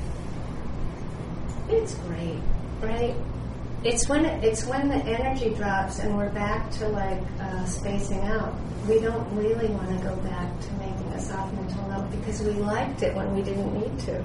it's 1.69 1.93
great, 1.93 2.39
right? 2.81 3.13
It's 3.83 4.09
when 4.09 4.25
it, 4.25 4.43
it's 4.43 4.65
when 4.65 4.87
the 4.87 5.05
energy 5.05 5.53
drops 5.53 5.99
and 5.99 6.17
we're 6.17 6.31
back 6.31 6.71
to 6.79 6.87
like 6.87 7.21
uh, 7.39 7.63
spacing 7.65 8.21
out. 8.21 8.55
We 8.89 8.99
don't 8.99 9.35
really 9.35 9.67
want 9.67 9.89
to 9.89 10.03
go 10.03 10.15
back 10.15 10.59
to 10.61 10.73
making 10.79 11.13
a 11.13 11.19
soft 11.19 11.53
mental 11.53 11.87
because 12.11 12.41
we 12.41 12.51
liked 12.53 13.03
it 13.03 13.15
when 13.15 13.35
we 13.35 13.41
didn't 13.41 13.73
need 13.73 13.99
to. 13.99 14.23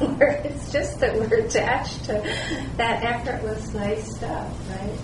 it's 0.44 0.72
just 0.72 1.00
that 1.00 1.14
we're 1.14 1.44
attached 1.44 2.04
to 2.04 2.12
that 2.76 3.04
effortless, 3.04 3.72
nice 3.74 4.16
stuff, 4.16 4.52
right? 4.70 4.98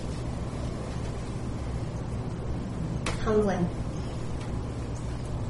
Humbling 3.23 3.69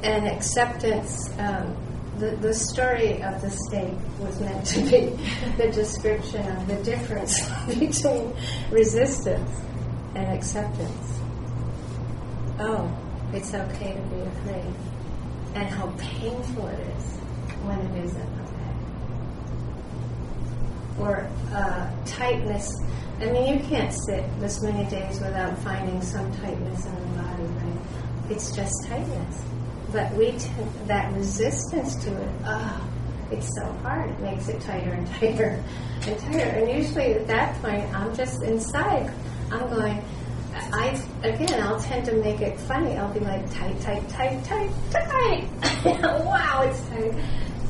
and 0.02 0.26
acceptance. 0.26 1.30
Um, 1.38 1.76
the, 2.18 2.36
the 2.36 2.54
story 2.54 3.22
of 3.22 3.40
the 3.42 3.50
state 3.50 3.98
was 4.20 4.40
meant 4.40 4.64
to 4.66 4.80
be 4.82 5.18
the 5.56 5.72
description 5.72 6.46
of 6.56 6.66
the 6.68 6.76
difference 6.84 7.40
between 7.66 8.32
resistance 8.70 9.50
and 10.14 10.32
acceptance. 10.32 11.18
Oh, 12.60 12.88
it's 13.32 13.52
okay 13.52 13.94
to 13.94 14.00
be 14.14 14.20
afraid. 14.20 14.74
And 15.54 15.68
how 15.68 15.92
painful 15.98 16.66
it 16.68 16.80
is 16.80 17.04
when 17.64 17.78
it 17.78 18.04
isn't 18.04 18.32
okay. 18.40 18.74
Or 21.00 21.28
uh, 21.52 21.90
tightness. 22.06 22.72
I 23.20 23.26
mean, 23.26 23.58
you 23.58 23.64
can't 23.64 23.92
sit 23.92 24.24
this 24.40 24.60
many 24.62 24.88
days 24.90 25.20
without 25.20 25.56
finding 25.58 26.02
some 26.02 26.30
tightness 26.38 26.86
in 26.86 26.94
the 26.94 27.22
body, 27.22 27.42
right? 27.44 27.80
It's 28.30 28.54
just 28.54 28.72
tightness 28.86 29.42
but 29.94 30.12
we 30.14 30.32
that 30.86 31.14
resistance 31.14 31.94
to 32.04 32.10
it, 32.10 32.28
oh, 32.44 32.90
it's 33.30 33.48
so 33.56 33.64
hard. 33.84 34.10
It 34.10 34.20
makes 34.20 34.48
it 34.48 34.60
tighter 34.60 34.90
and 34.90 35.06
tighter 35.06 35.62
and 36.02 36.18
tighter. 36.18 36.48
And 36.48 36.82
usually 36.82 37.14
at 37.14 37.28
that 37.28 37.54
point, 37.62 37.84
I'm 37.94 38.14
just 38.14 38.42
inside. 38.42 39.10
I'm 39.52 39.70
going. 39.70 40.04
I 40.54 41.00
again, 41.22 41.62
I'll 41.62 41.80
tend 41.80 42.04
to 42.06 42.14
make 42.14 42.40
it 42.40 42.58
funny. 42.60 42.96
I'll 42.96 43.12
be 43.12 43.20
like 43.20 43.50
tight, 43.52 43.80
tight, 43.80 44.08
tight, 44.08 44.44
tight, 44.44 44.70
tight. 44.92 45.48
wow, 46.24 46.62
it's 46.62 46.80
tight. 46.88 47.14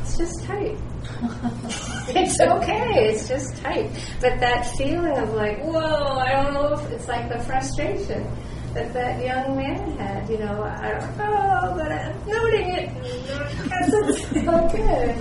It's 0.01 0.19
just 0.19 0.45
tight. 0.45 0.79
it's 2.17 2.41
okay. 2.41 3.09
It's 3.09 3.29
just 3.29 3.57
tight. 3.63 3.91
But 4.21 4.39
that 4.41 4.67
feeling 4.77 5.17
of 5.19 5.35
like, 5.35 5.63
whoa, 5.63 6.19
I 6.19 6.33
don't 6.33 6.55
know 6.55 6.75
if 6.75 6.91
it's 6.91 7.09
like 7.09 7.29
the 7.29 7.39
frustration 7.41 8.27
that 8.75 8.93
that 8.93 9.25
young 9.25 9.57
man 9.57 9.97
had. 9.99 10.29
You 10.29 10.39
know, 10.39 10.63
I 10.63 10.93
don't 10.93 11.17
know, 11.17 11.75
but 11.77 11.93
I'm 11.93 12.27
noting 12.27 12.71
it 12.71 13.55
it's 13.87 14.29
so 14.31 14.69
good. 14.69 15.17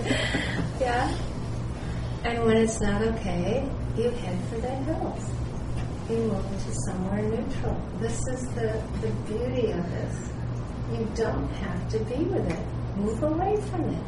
Yeah. 0.80 1.18
And 2.24 2.43
when 2.45 2.57
it's 2.57 2.80
not 2.80 3.01
okay, 3.01 3.70
you 3.97 4.09
head 4.09 4.39
for 4.49 4.57
the 4.59 4.70
hills. 4.70 5.42
You 6.14 6.20
move 6.20 6.64
to 6.66 6.74
somewhere 6.86 7.24
neutral. 7.24 7.76
This 7.99 8.20
is 8.28 8.45
the, 8.53 8.80
the 9.01 9.09
beauty 9.26 9.72
of 9.72 9.89
this. 9.89 10.30
You 10.91 11.07
don't 11.16 11.47
have 11.53 11.89
to 11.89 11.97
be 12.01 12.24
with 12.26 12.51
it. 12.51 12.97
Move 12.97 13.24
away 13.24 13.59
from 13.72 13.89
it. 13.89 14.03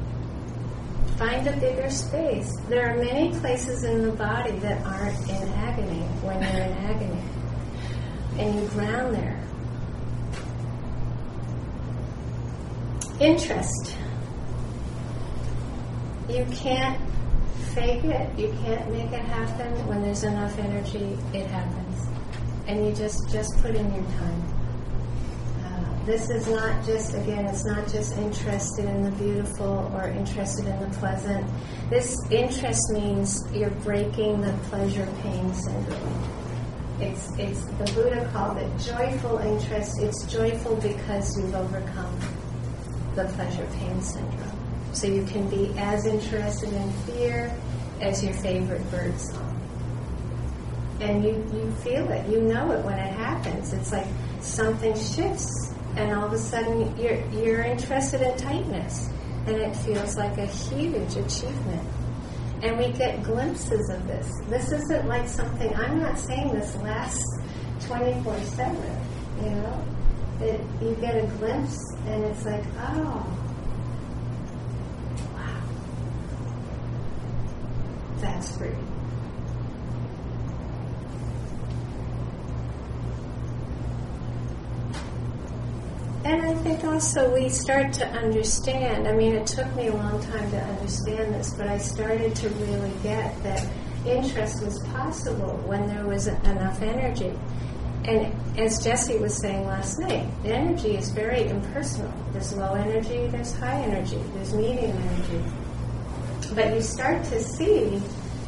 Find 1.17 1.47
a 1.47 1.57
bigger 1.57 1.89
space. 1.89 2.51
There 2.69 2.91
are 2.91 2.95
many 2.97 3.31
places 3.39 3.85
in 3.85 4.03
the 4.03 4.11
body 4.11 4.51
that 4.59 4.85
aren't 4.85 5.19
in 5.27 5.49
agony 5.53 6.03
when 6.21 6.43
you're 6.43 6.61
in 6.61 6.73
agony 6.73 7.23
and 8.37 8.61
you 8.61 8.67
ground 8.67 9.15
there. 9.15 9.43
Interest. 13.19 13.97
You 16.29 16.45
can't 16.51 17.01
fake 17.73 18.03
it. 18.03 18.37
You 18.37 18.55
can't 18.63 18.91
make 18.91 19.11
it 19.11 19.25
happen. 19.25 19.87
When 19.87 20.03
there's 20.03 20.23
enough 20.23 20.55
energy, 20.59 21.17
it 21.33 21.47
happens. 21.47 21.84
And 22.67 22.85
you 22.85 22.93
just, 22.93 23.29
just 23.29 23.55
put 23.61 23.75
in 23.75 23.93
your 23.93 24.03
time. 24.03 24.43
Uh, 25.63 26.05
this 26.05 26.29
is 26.29 26.47
not 26.47 26.83
just, 26.85 27.13
again, 27.13 27.45
it's 27.45 27.65
not 27.65 27.87
just 27.87 28.17
interested 28.17 28.85
in 28.85 29.03
the 29.03 29.11
beautiful 29.11 29.91
or 29.93 30.07
interested 30.09 30.65
in 30.65 30.79
the 30.79 30.97
pleasant. 30.97 31.45
This 31.89 32.19
interest 32.31 32.91
means 32.91 33.43
you're 33.53 33.69
breaking 33.69 34.41
the 34.41 34.53
pleasure 34.69 35.07
pain 35.21 35.53
syndrome. 35.53 36.23
It's, 36.99 37.29
it's 37.37 37.65
the 37.65 37.91
Buddha 37.93 38.27
called 38.33 38.57
it 38.57 38.71
joyful 38.79 39.37
interest. 39.39 39.99
It's 40.01 40.23
joyful 40.31 40.75
because 40.77 41.37
you've 41.37 41.53
overcome 41.53 42.17
the 43.15 43.25
pleasure 43.35 43.67
pain 43.73 44.01
syndrome. 44.01 44.59
So 44.93 45.07
you 45.07 45.25
can 45.25 45.49
be 45.49 45.73
as 45.77 46.05
interested 46.05 46.71
in 46.71 46.91
fear 47.03 47.53
as 48.01 48.23
your 48.23 48.33
favorite 48.33 48.89
bird 48.91 49.19
song. 49.19 49.54
And 50.99 51.23
you, 51.23 51.31
you 51.53 51.71
feel 51.83 52.09
it, 52.09 52.27
you 52.29 52.41
know 52.41 52.71
it 52.71 52.83
when 52.85 52.97
it 52.97 53.13
happens. 53.13 53.73
It's 53.73 53.91
like 53.91 54.07
something 54.39 54.97
shifts 54.97 55.73
and 55.97 56.11
all 56.13 56.25
of 56.25 56.33
a 56.33 56.37
sudden 56.37 56.97
you're, 56.97 57.23
you're 57.31 57.61
interested 57.61 58.21
in 58.21 58.37
tightness. 58.37 59.09
And 59.47 59.57
it 59.57 59.75
feels 59.75 60.17
like 60.17 60.37
a 60.37 60.45
huge 60.45 61.15
achievement. 61.15 61.83
And 62.63 62.77
we 62.79 62.91
get 62.93 63.23
glimpses 63.23 63.89
of 63.89 64.07
this. 64.07 64.27
This 64.47 64.71
isn't 64.71 65.07
like 65.07 65.27
something, 65.27 65.73
I'm 65.75 66.01
not 66.01 66.17
saying 66.17 66.53
this 66.53 66.75
lasts 66.77 67.23
24 67.81 68.39
7, 68.39 68.75
you 69.43 69.49
know? 69.49 69.85
It, 70.41 70.61
you 70.81 70.95
get 70.99 71.15
a 71.15 71.27
glimpse 71.37 71.77
and 72.07 72.25
it's 72.25 72.45
like, 72.45 72.63
oh, 72.79 73.25
wow, 75.33 75.61
that's 78.19 78.57
free. 78.57 78.75
And 86.25 86.41
I 86.41 86.55
think 86.55 86.83
also 86.83 87.31
we 87.31 87.49
start 87.49 87.93
to 87.93 88.07
understand. 88.07 89.07
I 89.07 89.13
mean, 89.13 89.33
it 89.33 89.45
took 89.45 89.71
me 89.75 89.89
a 89.89 89.93
long 89.93 90.19
time 90.23 90.49
to 90.49 90.57
understand 90.57 91.35
this, 91.35 91.53
but 91.53 91.67
I 91.67 91.77
started 91.77 92.35
to 92.37 92.49
really 92.49 92.91
get 93.03 93.43
that 93.43 93.63
interest 94.07 94.63
was 94.63 94.79
possible 94.87 95.61
when 95.67 95.85
there 95.87 96.03
was 96.07 96.25
enough 96.25 96.81
energy. 96.81 97.31
And 98.05 98.33
as 98.57 98.83
Jesse 98.83 99.17
was 99.17 99.37
saying 99.37 99.67
last 99.67 99.99
night, 99.99 100.27
the 100.41 100.49
energy 100.49 100.97
is 100.97 101.11
very 101.11 101.47
impersonal. 101.47 102.11
There's 102.31 102.55
low 102.57 102.73
energy, 102.73 103.27
there's 103.27 103.53
high 103.53 103.81
energy, 103.81 104.19
there's 104.33 104.53
medium 104.55 104.97
energy. 104.97 105.43
But 106.55 106.73
you 106.73 106.81
start 106.81 107.23
to 107.25 107.39
see 107.39 108.01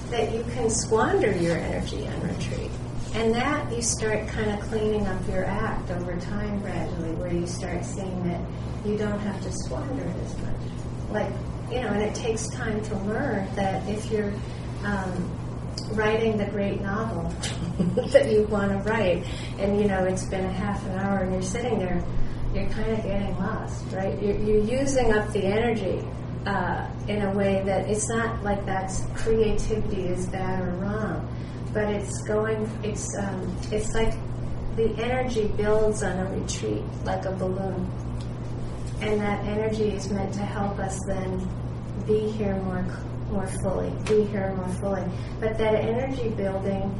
that 0.09 0.33
you 0.33 0.43
can 0.53 0.71
squander 0.71 1.31
your 1.31 1.57
energy 1.57 2.07
on 2.07 2.27
retreat. 2.27 2.71
And 3.17 3.33
that 3.33 3.75
you 3.75 3.81
start 3.81 4.27
kind 4.27 4.51
of 4.51 4.59
cleaning 4.69 5.07
up 5.07 5.27
your 5.27 5.43
act 5.43 5.89
over 5.89 6.15
time 6.17 6.59
gradually, 6.59 7.13
where 7.13 7.33
you 7.33 7.47
start 7.47 7.83
seeing 7.83 8.27
that 8.27 8.39
you 8.85 8.95
don't 8.95 9.17
have 9.17 9.41
to 9.41 9.51
squander 9.51 10.03
it 10.03 10.15
as 10.23 10.37
much. 10.37 10.55
Like, 11.09 11.33
you 11.71 11.81
know, 11.81 11.87
and 11.87 12.03
it 12.03 12.13
takes 12.13 12.47
time 12.49 12.79
to 12.83 12.95
learn 12.99 13.47
that 13.55 13.89
if 13.89 14.11
you're 14.11 14.31
um, 14.83 15.31
writing 15.93 16.37
the 16.37 16.45
great 16.45 16.79
novel 16.81 17.33
that 18.11 18.31
you 18.31 18.43
want 18.43 18.71
to 18.71 18.87
write, 18.87 19.25
and 19.57 19.81
you 19.81 19.87
know, 19.87 20.03
it's 20.03 20.25
been 20.25 20.45
a 20.45 20.53
half 20.53 20.85
an 20.85 20.99
hour 20.99 21.23
and 21.23 21.33
you're 21.33 21.41
sitting 21.41 21.79
there, 21.79 22.03
you're 22.53 22.69
kind 22.69 22.91
of 22.91 23.01
getting 23.01 23.35
lost, 23.39 23.83
right? 23.93 24.21
You're, 24.21 24.37
you're 24.37 24.63
using 24.63 25.11
up 25.11 25.33
the 25.33 25.43
energy 25.43 26.07
uh, 26.45 26.87
in 27.07 27.23
a 27.23 27.31
way 27.31 27.63
that 27.65 27.89
it's 27.89 28.07
not 28.09 28.43
like 28.43 28.63
that's 28.67 29.07
creativity 29.15 30.05
is 30.05 30.27
bad 30.27 30.61
or 30.61 30.69
wrong 30.75 31.27
but 31.73 31.89
it's 31.89 32.21
going, 32.23 32.69
it's, 32.83 33.15
um, 33.17 33.57
it's 33.71 33.93
like 33.93 34.13
the 34.75 34.95
energy 35.03 35.47
builds 35.47 36.03
on 36.03 36.17
a 36.19 36.31
retreat 36.31 36.83
like 37.03 37.25
a 37.25 37.31
balloon. 37.31 37.89
And 39.01 39.19
that 39.21 39.45
energy 39.45 39.89
is 39.89 40.09
meant 40.09 40.33
to 40.35 40.39
help 40.39 40.79
us 40.79 40.99
then 41.07 41.47
be 42.05 42.29
here 42.31 42.55
more, 42.61 42.85
more 43.31 43.47
fully, 43.61 43.91
be 44.05 44.23
here 44.25 44.53
more 44.55 44.69
fully. 44.75 45.03
But 45.39 45.57
that 45.57 45.75
energy 45.75 46.29
building 46.29 46.95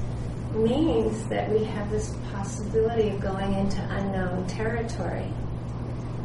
means 0.53 1.27
that 1.29 1.49
we 1.49 1.63
have 1.65 1.89
this 1.91 2.15
possibility 2.31 3.09
of 3.09 3.19
going 3.19 3.53
into 3.53 3.81
unknown 3.89 4.47
territory. 4.47 5.31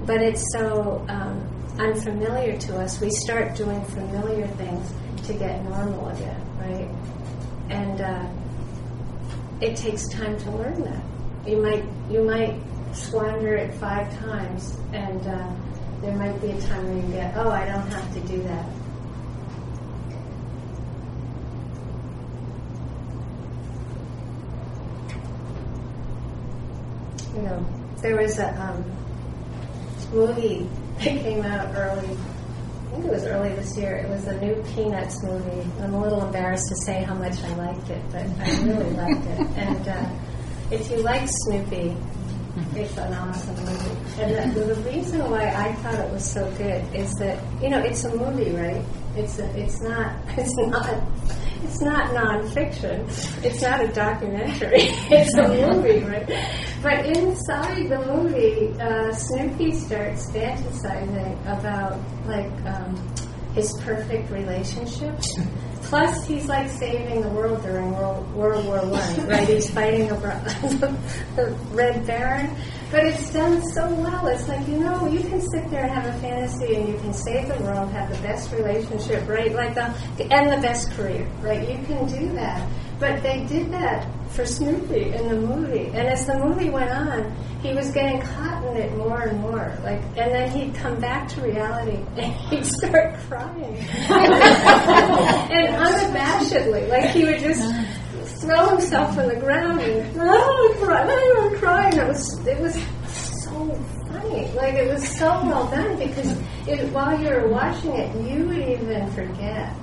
But 0.07 0.20
it's 0.22 0.45
so 0.53 1.05
um, 1.09 1.47
unfamiliar 1.78 2.59
to 2.59 2.78
us. 2.78 3.01
We 3.01 3.11
start 3.11 3.55
doing 3.57 3.84
familiar 3.86 4.47
things 4.49 4.93
to 5.26 5.34
get 5.34 5.62
normal 5.64 6.09
again, 6.09 6.40
right? 6.59 6.88
And 7.72 8.00
uh, 8.02 8.28
it 9.62 9.76
takes 9.76 10.06
time 10.08 10.38
to 10.40 10.50
learn 10.50 10.84
that. 10.84 11.02
You 11.46 11.56
might 11.56 11.84
you 12.10 12.22
might 12.22 12.60
squander 12.92 13.56
it 13.56 13.72
five 13.74 14.14
times, 14.18 14.76
and 14.92 15.26
uh, 15.26 15.50
there 16.02 16.14
might 16.16 16.38
be 16.42 16.50
a 16.50 16.60
time 16.60 16.86
where 16.86 17.06
you 17.06 17.12
get, 17.12 17.36
oh, 17.36 17.50
I 17.50 17.64
don't 17.64 17.88
have 17.88 18.12
to 18.12 18.20
do 18.20 18.42
that. 18.42 18.66
You 27.34 27.42
know, 27.42 27.66
there 28.02 28.16
was 28.16 28.38
a 28.38 28.50
um, 28.60 28.84
movie 30.12 30.68
that 30.98 31.22
came 31.22 31.42
out 31.44 31.74
early. 31.74 32.18
I 32.93 32.95
think 32.95 33.07
it 33.07 33.12
was 33.12 33.24
early 33.24 33.55
this 33.55 33.74
year. 33.78 33.97
It 33.97 34.11
was 34.11 34.26
a 34.26 34.38
new 34.38 34.55
Peanuts 34.74 35.22
movie. 35.22 35.66
I'm 35.80 35.95
a 35.95 36.03
little 36.03 36.22
embarrassed 36.26 36.68
to 36.68 36.76
say 36.84 37.03
how 37.03 37.14
much 37.14 37.43
I 37.43 37.55
liked 37.55 37.88
it, 37.88 38.03
but 38.11 38.26
I 38.38 38.62
really 38.64 38.90
liked 38.90 39.26
it. 39.26 39.40
And 39.57 39.88
uh, 39.88 40.11
if 40.70 40.90
you 40.90 40.99
like 40.99 41.26
Snoopy, 41.26 41.97
it's 42.76 42.99
an 42.99 43.14
awesome 43.14 43.57
movie. 43.57 44.20
And 44.20 44.55
the, 44.55 44.74
the 44.74 44.90
reason 44.90 45.30
why 45.30 45.47
I 45.49 45.72
thought 45.76 45.95
it 45.95 46.12
was 46.12 46.30
so 46.30 46.51
good 46.59 46.84
is 46.95 47.14
that 47.14 47.43
you 47.62 47.70
know 47.70 47.78
it's 47.78 48.05
a 48.05 48.14
movie, 48.14 48.51
right? 48.51 48.84
It's 49.16 49.38
a, 49.38 49.47
it's 49.59 49.80
not 49.80 50.14
it's 50.36 50.55
not 50.59 51.03
it's 51.64 51.80
not 51.80 52.10
nonfiction. 52.10 53.06
It's 53.44 53.62
not 53.62 53.84
a 53.84 53.88
documentary. 53.88 54.88
It's 55.10 55.34
a 55.34 55.48
movie, 55.48 56.00
right? 56.04 56.26
But 56.82 57.06
inside 57.06 57.88
the 57.88 58.00
movie, 58.06 58.78
uh, 58.80 59.12
Snoopy 59.12 59.72
starts 59.72 60.30
fantasizing 60.32 61.40
about 61.42 61.98
like 62.26 62.50
um, 62.66 62.96
his 63.54 63.72
perfect 63.82 64.30
relationship. 64.30 65.18
Plus, 65.82 66.26
he's 66.26 66.46
like 66.46 66.70
saving 66.70 67.20
the 67.20 67.28
world 67.28 67.62
during 67.62 67.92
World, 67.92 68.34
World 68.34 68.64
War 68.66 68.78
One, 68.86 69.26
right? 69.28 69.46
He's 69.48 69.70
fighting 69.70 70.10
a, 70.10 70.14
the 71.36 71.56
Red 71.70 72.06
Baron, 72.06 72.56
but 72.93 73.07
it's 73.07 73.32
done 73.32 73.64
so 73.70 73.93
well. 73.95 74.26
It's 74.28 74.47
like 74.47 74.68
you 74.68 74.76
know, 74.78 75.09
you 75.09 75.20
can 75.20 75.40
sit 75.40 75.68
there 75.70 75.84
and 75.84 75.90
have 75.90 76.14
a 76.14 76.18
fantasy, 76.20 76.76
and 76.76 76.88
you 76.88 76.99
can 76.99 77.14
save 77.14 77.49
the 77.49 77.57
world, 77.64 77.90
have 77.90 78.11
the 78.11 78.22
best 78.22 78.53
relationship, 78.53 79.26
right? 79.26 79.53
Like 79.53 79.74
the 79.74 79.86
and 80.30 80.53
the 80.53 80.61
best 80.61 80.90
career, 80.93 81.26
right? 81.40 81.66
You 81.66 81.84
can 81.86 82.07
do 82.07 82.32
that. 82.34 82.68
But 83.01 83.22
they 83.22 83.45
did 83.47 83.72
that 83.72 84.07
for 84.28 84.47
Snoopy 84.47 85.12
in 85.14 85.28
the 85.28 85.34
movie, 85.34 85.86
and 85.86 86.07
as 86.07 86.26
the 86.26 86.38
movie 86.38 86.68
went 86.68 86.90
on, 86.90 87.34
he 87.62 87.74
was 87.74 87.90
getting 87.93 88.20
caught 88.20 88.62
in 88.66 88.76
it 88.76 88.97
more 88.97 89.22
and 89.22 89.40
more. 89.40 89.76
Like, 89.82 90.03
and 90.16 90.30
then 90.30 90.51
he'd 90.51 90.74
come 90.74 91.01
back 91.01 91.28
to 91.28 91.40
reality 91.40 91.99
and 92.16 92.32
he'd 92.32 92.66
start 92.66 93.14
crying, 93.26 93.76
and 95.49 95.74
unabashedly, 95.76 96.88
like 96.90 97.11
he 97.11 97.24
would 97.24 97.40
just 97.40 97.62
throw 98.43 98.68
himself 98.70 99.16
on 99.16 99.28
the 99.28 99.36
ground 99.36 99.80
and 99.80 100.20
oh, 100.20 100.76
cry, 100.80 101.05
oh. 101.09 101.32
It 101.95 102.09
was 102.09 102.47
it 102.47 102.61
was 102.61 102.74
so 103.45 103.74
funny. 104.09 104.51
Like 104.53 104.74
it 104.74 104.93
was 104.93 105.07
so 105.16 105.26
well 105.45 105.70
done 105.70 105.99
because 105.99 106.32
it, 106.66 106.93
while 106.93 107.18
you 107.20 107.28
were 107.28 107.49
watching 107.49 107.93
it, 107.93 108.14
you 108.28 108.47
would 108.47 108.59
even 108.59 109.11
forget 109.12 109.74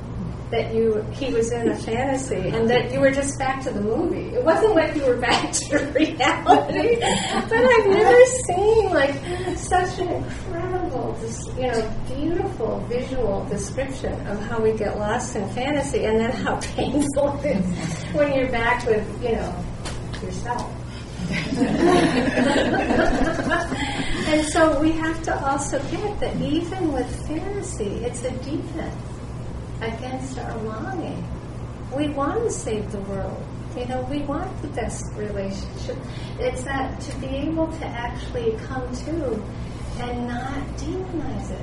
that 0.51 0.73
you 0.73 1.01
he 1.11 1.31
was 1.31 1.51
in 1.51 1.69
a 1.69 1.75
fantasy 1.75 2.49
and 2.49 2.69
that 2.69 2.91
you 2.91 2.99
were 2.99 3.11
just 3.11 3.37
back 3.37 3.63
to 3.63 3.71
the 3.71 3.81
movie. 3.81 4.35
It 4.35 4.43
wasn't 4.43 4.75
like 4.75 4.95
you 4.95 5.05
were 5.05 5.17
back 5.17 5.51
to 5.53 5.77
reality. 5.95 6.95
but 6.99 7.53
I've 7.53 7.87
never 7.87 8.25
seen 8.25 8.89
like 8.89 9.57
such 9.57 9.99
an 9.99 10.09
incredible, 10.09 10.68
you 11.57 11.67
know, 11.67 11.95
beautiful 12.07 12.79
visual 12.87 13.45
description 13.45 14.13
of 14.27 14.39
how 14.41 14.59
we 14.61 14.73
get 14.73 14.97
lost 14.97 15.35
in 15.35 15.47
fantasy 15.49 16.05
and 16.05 16.19
then 16.19 16.31
how 16.31 16.59
painful 16.75 17.39
it 17.43 17.57
is 17.57 18.03
when 18.13 18.33
you're 18.33 18.51
back 18.51 18.85
with, 18.85 19.05
you 19.23 19.33
know, 19.33 19.65
yourself. 20.23 20.71
and 24.29 24.45
so 24.51 24.79
we 24.79 24.91
have 24.91 25.21
to 25.23 25.45
also 25.47 25.79
get 25.91 26.19
that 26.19 26.35
even 26.41 26.91
with 26.91 27.27
fantasy, 27.27 28.03
it's 28.05 28.23
a 28.23 28.31
defense 28.31 28.95
against 29.81 30.39
our 30.39 30.57
longing. 30.63 31.23
We 31.95 32.09
want 32.09 32.43
to 32.43 32.51
save 32.51 32.91
the 32.91 32.99
world. 33.01 33.43
You 33.77 33.85
know, 33.85 34.01
we 34.09 34.19
want 34.19 34.61
the 34.61 34.67
best 34.69 35.05
relationship. 35.15 35.97
It's 36.39 36.63
that 36.63 36.99
to 37.01 37.15
be 37.17 37.27
able 37.27 37.67
to 37.67 37.85
actually 37.85 38.57
come 38.67 38.91
to 39.05 39.41
and 39.99 40.27
not 40.27 40.63
demonize 40.77 41.51
it. 41.51 41.61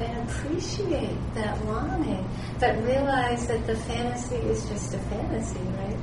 And 0.00 0.28
appreciate 0.28 1.16
that 1.34 1.64
longing, 1.66 2.28
but 2.60 2.76
realize 2.84 3.48
that 3.48 3.66
the 3.66 3.74
fantasy 3.74 4.36
is 4.36 4.68
just 4.68 4.94
a 4.94 4.98
fantasy, 4.98 5.58
right? 5.58 5.98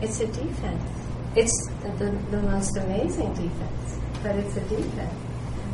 It's 0.00 0.20
a 0.20 0.26
defense. 0.26 0.90
It's 1.36 1.68
the, 1.98 2.16
the 2.30 2.42
most 2.42 2.76
amazing 2.78 3.34
defense, 3.34 3.98
but 4.22 4.36
it's 4.36 4.56
a 4.56 4.60
defense. 4.62 5.14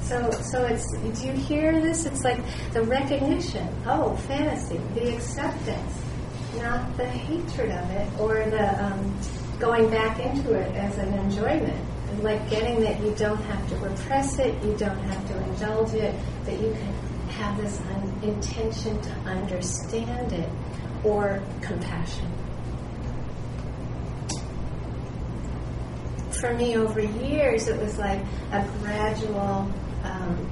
So, 0.03 0.31
so 0.33 0.67
it's. 0.67 0.91
Do 1.19 1.27
you 1.27 1.33
hear 1.33 1.81
this? 1.81 2.05
It's 2.05 2.25
like 2.25 2.41
the 2.73 2.83
recognition. 2.83 3.67
Oh, 3.87 4.17
fantasy, 4.29 4.79
the 4.95 5.15
acceptance, 5.15 6.03
not 6.57 6.97
the 6.97 7.07
hatred 7.07 7.71
of 7.71 7.91
it 7.91 8.21
or 8.21 8.35
the 8.51 8.85
um, 8.85 9.19
going 9.59 9.89
back 9.89 10.19
into 10.19 10.53
it 10.53 10.75
as 10.75 10.99
an 10.99 11.15
enjoyment. 11.15 11.94
Like 12.25 12.49
getting 12.49 12.81
that 12.81 12.99
you 13.03 13.15
don't 13.19 13.37
have 13.43 13.69
to 13.69 13.77
repress 13.77 14.39
it, 14.39 14.55
you 14.65 14.75
don't 14.79 14.99
have 14.99 15.29
to 15.29 15.45
indulge 15.45 15.93
it, 15.93 16.15
that 16.47 16.59
you 16.59 16.73
can 16.73 16.95
have 17.29 17.59
this 17.59 17.79
un- 17.83 18.19
intention 18.23 18.99
to 19.03 19.11
understand 19.29 20.33
it 20.33 20.49
or 21.05 21.43
compassion. 21.61 22.27
For 26.31 26.55
me, 26.55 26.79
over 26.79 27.01
years, 27.01 27.69
it 27.69 27.79
was 27.79 27.99
like 27.99 28.23
a 28.53 28.67
gradual 28.81 29.71
um, 30.05 30.51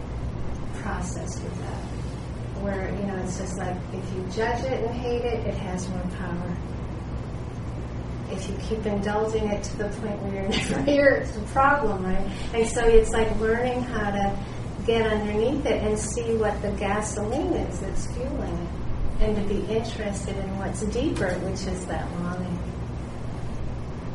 process 0.74 1.40
with 1.40 1.58
that. 1.58 1.82
Where, 2.62 2.90
you 2.90 3.02
know, 3.06 3.16
it's 3.24 3.38
just 3.38 3.56
like 3.56 3.78
if 3.94 4.14
you 4.14 4.22
judge 4.30 4.62
it 4.64 4.84
and 4.84 4.94
hate 4.94 5.24
it, 5.24 5.46
it 5.46 5.54
has 5.54 5.88
more 5.88 6.02
power. 6.18 6.56
If 8.32 8.48
you 8.48 8.56
keep 8.62 8.86
indulging 8.86 9.48
it 9.48 9.62
to 9.64 9.76
the 9.76 9.88
point 9.88 10.20
where 10.22 10.34
you're 10.34 10.48
never 10.48 10.82
here, 10.82 11.08
it's 11.22 11.36
a 11.36 11.40
problem, 11.52 12.04
right? 12.04 12.26
And 12.54 12.66
so 12.66 12.86
it's 12.86 13.10
like 13.10 13.38
learning 13.38 13.82
how 13.82 14.10
to 14.10 14.38
get 14.86 15.06
underneath 15.06 15.64
it 15.66 15.82
and 15.82 15.98
see 15.98 16.34
what 16.36 16.60
the 16.62 16.70
gasoline 16.72 17.52
is 17.52 17.80
that's 17.80 18.06
fueling 18.12 18.52
it. 18.52 19.22
And 19.22 19.36
to 19.36 19.42
be 19.42 19.60
interested 19.72 20.36
in 20.36 20.58
what's 20.58 20.82
deeper, 20.82 21.32
which 21.40 21.66
is 21.66 21.86
that 21.86 22.10
longing. 22.20 22.58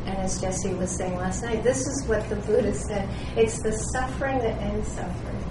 And 0.04 0.18
as 0.18 0.40
Jesse 0.40 0.74
was 0.74 0.90
saying 0.90 1.16
last 1.16 1.42
night, 1.42 1.62
this 1.62 1.86
is 1.86 2.04
what 2.06 2.28
the 2.28 2.36
Buddha 2.36 2.74
said. 2.74 3.08
It's 3.36 3.62
the 3.62 3.72
suffering 3.72 4.38
that 4.38 4.60
ends 4.60 4.88
suffering. 4.88 5.44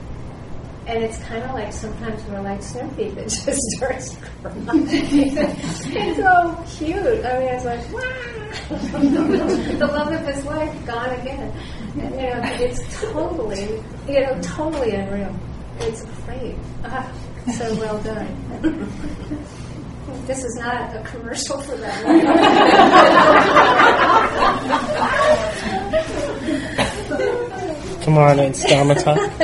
And 0.88 1.03
it's 1.03 1.18
kind 1.24 1.43
of 1.43 1.51
like 1.51 1.74
sometimes 1.74 2.24
we're 2.26 2.41
like 2.41 2.63
Snoopy 2.63 3.09
that 3.09 3.28
just 3.45 3.59
starts 3.76 4.15
crying. 4.41 4.68
it's 4.89 6.18
so 6.18 6.65
cute. 6.78 7.26
I 7.26 7.39
mean, 7.39 7.47
it's 7.49 7.65
like, 7.65 7.91
wow! 7.91 8.36
The 8.70 9.88
love 9.91 10.12
of 10.12 10.26
his 10.28 10.43
life 10.45 10.86
gone 10.86 11.10
again. 11.20 11.52
And, 12.00 12.16
you 12.16 12.22
know, 12.22 12.41
it's 12.60 13.02
totally, 13.02 13.84
you 14.08 14.22
know, 14.22 14.39
totally 14.41 14.91
unreal. 14.91 15.36
It's 15.80 16.04
great. 16.26 16.56
Ah, 16.84 17.12
so 17.54 17.76
well 17.76 18.02
done. 18.02 18.28
This 20.26 20.43
is 20.43 20.56
not 20.56 20.95
a 20.95 21.02
commercial 21.04 21.62
for 21.62 21.76
that. 21.78 22.04
Come 28.04 28.18
on, 28.18 28.39
it's 28.39 28.64
Dharma 28.64 28.95
time. 28.95 29.18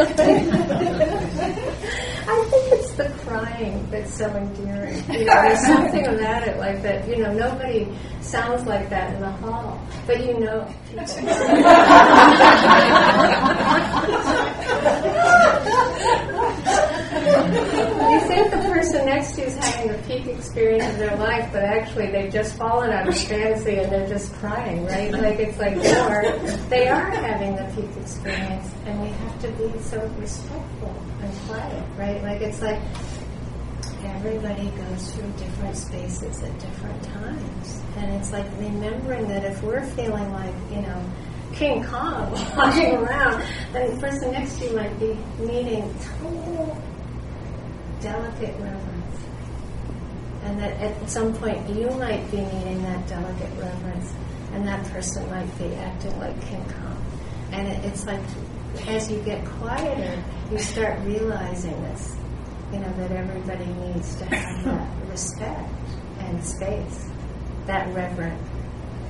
I 2.26 2.46
think 2.50 2.74
it's 2.74 2.94
the 2.94 3.10
so 4.24 4.38
endearing. 4.38 5.04
You 5.12 5.26
know, 5.26 5.42
there's 5.42 5.66
something 5.66 6.08
about 6.08 6.48
it 6.48 6.58
like 6.58 6.82
that. 6.84 7.08
You 7.08 7.18
know, 7.18 7.34
nobody 7.34 7.88
sounds 8.22 8.66
like 8.66 8.90
that 8.90 9.14
in 9.14 9.22
the 9.22 9.32
hall, 9.32 9.80
but 10.08 10.26
you 10.26 10.40
know 10.40 10.66
people. 10.90 11.04
you 18.14 18.20
think 18.28 18.52
the 18.52 18.58
person 18.72 19.06
next 19.06 19.34
to 19.34 19.42
you 19.42 19.48
is 19.48 19.58
having 19.58 19.92
the 19.92 19.98
peak 20.08 20.28
experience 20.28 20.86
of 20.94 21.00
their 21.00 21.16
life, 21.18 21.50
but 21.52 21.64
actually 21.64 22.12
they've 22.12 22.32
just 22.32 22.56
fallen 22.56 22.92
out 22.92 23.08
of 23.08 23.18
fantasy 23.18 23.76
and 23.76 23.92
they're 23.92 24.08
just 24.08 24.34
crying, 24.36 24.86
right? 24.86 25.12
Like 25.12 25.40
it's 25.40 25.60
like 25.60 25.76
they 25.82 25.96
are, 25.96 26.38
they 26.70 26.88
are 26.88 27.10
having 27.12 27.56
the 27.56 27.64
peak 27.76 27.90
experience, 28.02 28.70
and 28.86 29.02
we 29.02 29.10
have 29.10 29.42
to 29.42 29.48
be 29.52 29.80
so 29.82 30.00
respectful 30.20 30.96
and 31.22 31.34
quiet, 31.48 31.84
right? 31.98 32.24
Like 32.24 32.42
it's 32.42 32.62
like 32.62 32.80
everybody 34.06 34.70
goes 34.70 35.12
through 35.12 35.32
different 35.38 35.76
spaces 35.78 36.42
at 36.44 36.60
different 36.60 37.04
times, 37.04 37.82
and 37.98 38.14
it's 38.14 38.32
like 38.32 38.46
remembering 38.60 39.28
that 39.28 39.44
if 39.44 39.62
we're 39.64 39.86
feeling 39.88 40.32
like 40.32 40.56
you 40.72 40.82
know. 40.82 41.04
King 41.54 41.84
Kong 41.84 42.32
walking 42.58 42.96
around, 42.96 43.44
then 43.74 43.94
the 43.94 44.02
person 44.02 44.32
next 44.32 44.58
to 44.58 44.66
you 44.66 44.76
might 44.76 45.00
be 45.00 45.16
needing 45.38 45.94
total 46.20 46.76
delicate 48.02 48.56
reverence. 48.60 49.20
And 50.44 50.60
that 50.60 50.74
at 50.82 51.10
some 51.10 51.34
point 51.36 51.70
you 51.70 51.90
might 51.92 52.30
be 52.32 52.38
needing 52.38 52.82
that 52.84 53.08
delicate 53.08 53.52
reverence. 53.58 54.14
and 54.54 54.68
that 54.68 54.84
person 54.88 55.28
might 55.30 55.58
be 55.58 55.74
acting 55.76 56.18
like 56.20 56.40
King 56.42 56.64
Kong. 56.66 57.06
And 57.52 57.68
it, 57.68 57.86
it's 57.86 58.06
like 58.06 58.20
as 58.88 59.10
you 59.12 59.20
get 59.22 59.46
quieter, 59.46 60.24
you 60.52 60.58
start 60.60 61.00
realizing 61.02 61.80
this, 61.84 62.16
you 62.74 62.80
know, 62.80 62.92
that 62.98 63.12
everybody 63.12 63.66
needs 63.66 64.16
to 64.16 64.26
have 64.26 64.66
that 64.66 65.10
respect 65.10 65.70
and 66.20 66.44
space, 66.44 67.08
that 67.68 67.94
reverent 67.94 68.42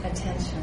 attention. 0.03 0.61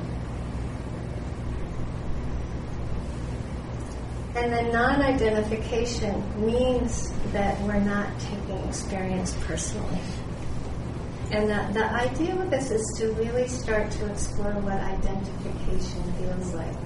And 4.34 4.52
then 4.52 4.72
non 4.72 5.02
identification 5.02 6.22
means 6.44 7.10
that 7.32 7.60
we're 7.62 7.80
not 7.80 8.08
taking 8.20 8.58
experience 8.68 9.34
personally. 9.40 9.98
And 11.32 11.48
the, 11.48 11.80
the 11.80 11.84
idea 11.84 12.36
with 12.36 12.50
this 12.50 12.70
is 12.70 12.84
to 12.98 13.12
really 13.12 13.48
start 13.48 13.90
to 13.92 14.10
explore 14.10 14.52
what 14.52 14.74
identification 14.74 16.12
feels 16.14 16.54
like. 16.54 16.76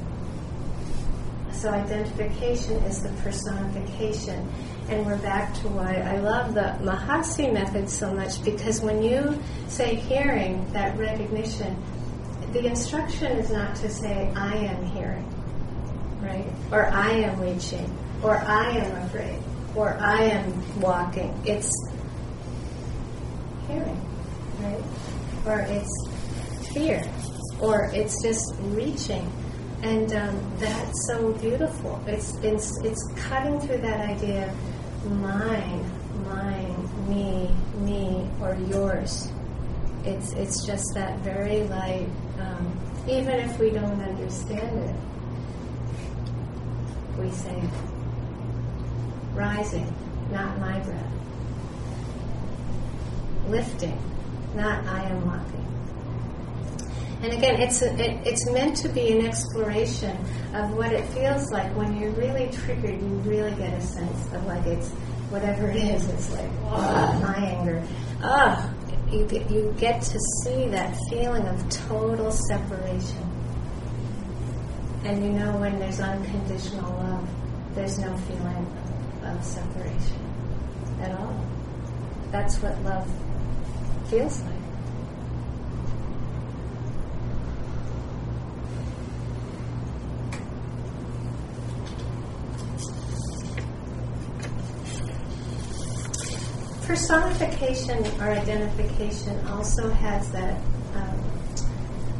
So, 1.52 1.70
identification 1.70 2.76
is 2.84 3.02
the 3.02 3.10
personification. 3.22 4.50
And 4.88 5.06
we're 5.06 5.18
back 5.18 5.54
to 5.54 5.68
why 5.68 5.94
I 5.94 6.18
love 6.18 6.54
the 6.54 6.76
Mahasi 6.82 7.52
method 7.52 7.88
so 7.88 8.12
much 8.12 8.42
because 8.44 8.80
when 8.80 9.02
you 9.02 9.42
say 9.68 9.94
hearing, 9.94 10.70
that 10.72 10.98
recognition, 10.98 11.82
the 12.52 12.66
instruction 12.66 13.32
is 13.38 13.50
not 13.50 13.74
to 13.76 13.88
say, 13.88 14.30
I 14.36 14.56
am 14.56 14.84
hearing 14.84 15.34
right? 16.24 16.46
Or 16.72 16.86
I 16.86 17.10
am 17.10 17.40
reaching, 17.40 17.90
or 18.22 18.36
I 18.36 18.70
am 18.70 19.02
afraid, 19.04 19.40
or 19.74 19.94
I 20.00 20.22
am 20.22 20.80
walking. 20.80 21.38
It's 21.44 21.70
hearing, 23.68 24.00
right? 24.60 24.82
Or 25.46 25.60
it's 25.68 26.72
fear, 26.72 27.02
or 27.60 27.90
it's 27.92 28.22
just 28.22 28.54
reaching. 28.60 29.30
And 29.82 30.12
um, 30.14 30.52
that's 30.58 31.06
so 31.08 31.32
beautiful. 31.34 32.02
It's, 32.06 32.36
it's, 32.38 32.78
it's 32.82 33.06
cutting 33.16 33.60
through 33.60 33.78
that 33.78 34.00
idea 34.08 34.54
mine, 35.04 35.90
mine, 36.26 37.08
me, 37.08 37.50
me, 37.78 38.28
or 38.40 38.56
yours. 38.68 39.30
It's, 40.04 40.32
it's 40.32 40.66
just 40.66 40.84
that 40.94 41.18
very 41.20 41.62
light, 41.64 42.08
um, 42.38 42.78
even 43.08 43.40
if 43.40 43.58
we 43.58 43.70
don't 43.70 44.00
understand 44.02 44.78
it 44.84 44.96
we 47.18 47.30
say, 47.30 47.62
rising, 49.34 49.92
not 50.30 50.58
my 50.58 50.78
breath. 50.80 51.12
Lifting, 53.48 53.98
not 54.54 54.84
I 54.86 55.04
am 55.04 55.26
walking. 55.26 55.66
And 57.24 57.32
again, 57.32 57.58
it's, 57.58 57.80
a, 57.80 57.90
it, 57.94 58.26
it's 58.26 58.50
meant 58.50 58.76
to 58.76 58.88
be 58.90 59.10
an 59.10 59.24
exploration 59.24 60.14
of 60.54 60.74
what 60.74 60.92
it 60.92 61.06
feels 61.06 61.50
like 61.50 61.74
when 61.74 61.98
you're 61.98 62.10
really 62.10 62.50
triggered. 62.52 63.00
You 63.00 63.08
really 63.24 63.54
get 63.56 63.72
a 63.72 63.80
sense 63.80 64.26
of 64.34 64.44
like 64.44 64.66
it's 64.66 64.90
whatever 65.30 65.70
it 65.70 65.76
is. 65.76 66.06
It's 66.10 66.30
like 66.32 66.50
oh, 66.64 67.20
my 67.22 67.34
anger. 67.34 67.82
Ah, 68.22 68.70
oh, 68.70 69.10
you 69.10 69.24
get 69.26 69.50
you 69.50 69.74
get 69.78 70.02
to 70.02 70.18
see 70.42 70.68
that 70.68 70.94
feeling 71.08 71.46
of 71.48 71.66
total 71.70 72.30
separation. 72.30 73.24
And 75.04 75.24
you 75.24 75.32
know 75.32 75.56
when 75.56 75.78
there's 75.78 76.00
unconditional 76.00 76.92
love, 76.92 77.26
there's 77.74 77.98
no 77.98 78.14
feeling 78.18 78.66
of 79.24 79.42
separation 79.42 81.00
at 81.00 81.18
all. 81.18 81.42
That's 82.30 82.58
what 82.58 82.78
love 82.82 83.10
feels 84.10 84.42
like. 84.42 84.53
Personification 97.06 98.02
or 98.18 98.30
identification 98.30 99.38
also 99.48 99.90
has 99.90 100.26
that 100.32 100.58
um, 100.94 101.22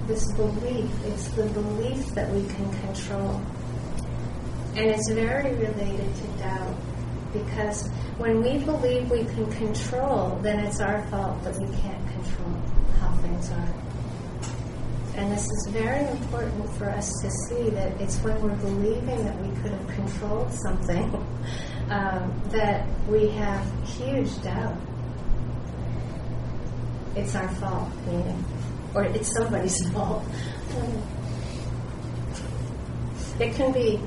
this 0.07 0.31
belief. 0.33 0.91
It's 1.07 1.29
the 1.29 1.47
belief 1.47 2.09
that 2.09 2.31
we 2.31 2.47
can 2.49 2.71
control. 2.83 3.41
And 4.77 4.91
it's 4.91 5.09
very 5.09 5.55
related 5.55 6.15
to 6.15 6.27
doubt 6.37 6.77
because 7.33 7.89
when 8.19 8.43
we 8.43 8.59
believe 8.59 9.11
we 9.11 9.25
can 9.25 9.51
control, 9.53 10.39
then 10.43 10.59
it's 10.61 10.81
our 10.81 11.01
fault 11.07 11.43
that 11.45 11.59
we 11.59 11.75
can't 11.79 12.07
control 12.11 12.53
how 13.01 13.11
things 13.23 13.51
are. 13.53 13.75
And 15.17 15.33
this 15.33 15.47
is 15.47 15.69
very 15.71 16.07
important 16.11 16.69
for 16.75 16.91
us 16.91 17.11
to 17.23 17.31
see 17.31 17.71
that 17.71 17.99
it's 18.03 18.19
when 18.19 18.39
we're 18.43 18.55
believing 18.57 19.25
that 19.25 19.41
we 19.41 19.49
could 19.63 19.73
have 19.73 19.89
controlled 19.89 20.53
something 20.53 21.24
um, 21.91 22.43
that 22.51 22.87
we 23.09 23.29
have 23.29 23.67
huge 23.87 24.43
doubt. 24.43 24.77
It's 27.17 27.35
our 27.35 27.49
fault, 27.57 27.91
or 28.95 29.05
it's 29.05 29.33
somebody's 29.33 29.89
fault. 29.93 30.25
It 33.39 33.55
can 33.55 33.73
be 33.73 34.01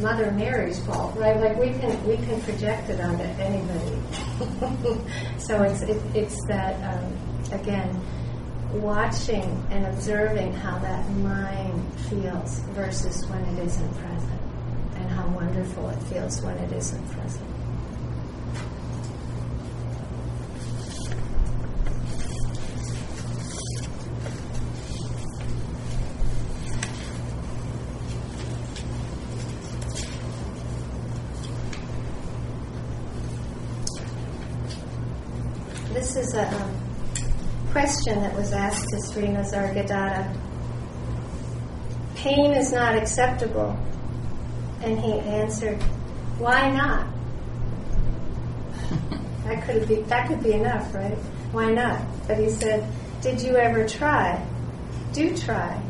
Mother 0.00 0.30
Mary's 0.32 0.82
fault, 0.86 1.14
right? 1.16 1.36
Like 1.38 1.58
we 1.58 1.70
can 1.78 2.06
we 2.06 2.16
can 2.16 2.40
project 2.42 2.88
it 2.88 3.00
onto 3.00 3.22
anybody. 3.22 3.98
so 5.38 5.62
it's 5.62 5.82
it, 5.82 6.00
it's 6.14 6.36
that 6.48 6.74
um, 6.94 7.12
again, 7.52 8.00
watching 8.72 9.66
and 9.70 9.86
observing 9.86 10.52
how 10.54 10.78
that 10.78 11.08
mind 11.10 11.94
feels 12.08 12.60
versus 12.70 13.26
when 13.26 13.42
it 13.42 13.64
isn't 13.66 13.94
present, 13.94 14.39
how 15.20 15.28
wonderful 15.34 15.86
it 15.90 16.02
feels 16.04 16.40
when 16.40 16.56
it 16.56 16.72
isn't 16.72 17.10
present. 17.10 17.46
This 35.92 36.16
is 36.16 36.34
a 36.34 36.48
um, 36.48 36.74
question 37.72 38.22
that 38.22 38.34
was 38.34 38.52
asked 38.52 38.88
to 38.88 39.12
Sri 39.12 39.24
Nisargadatta. 39.24 40.34
Pain 42.14 42.54
is 42.54 42.72
not 42.72 42.96
acceptable. 42.96 43.76
And 44.80 44.98
he 44.98 45.12
answered, 45.12 45.80
Why 46.38 46.70
not? 46.70 47.06
that 49.44 49.64
could 49.64 49.86
be 49.86 49.96
that 50.02 50.28
could 50.28 50.42
be 50.42 50.52
enough, 50.52 50.94
right? 50.94 51.16
Why 51.52 51.72
not? 51.72 52.00
But 52.26 52.38
he 52.38 52.50
said, 52.50 52.90
Did 53.20 53.42
you 53.42 53.56
ever 53.56 53.86
try? 53.86 54.44
Do 55.12 55.36
try. 55.36 55.82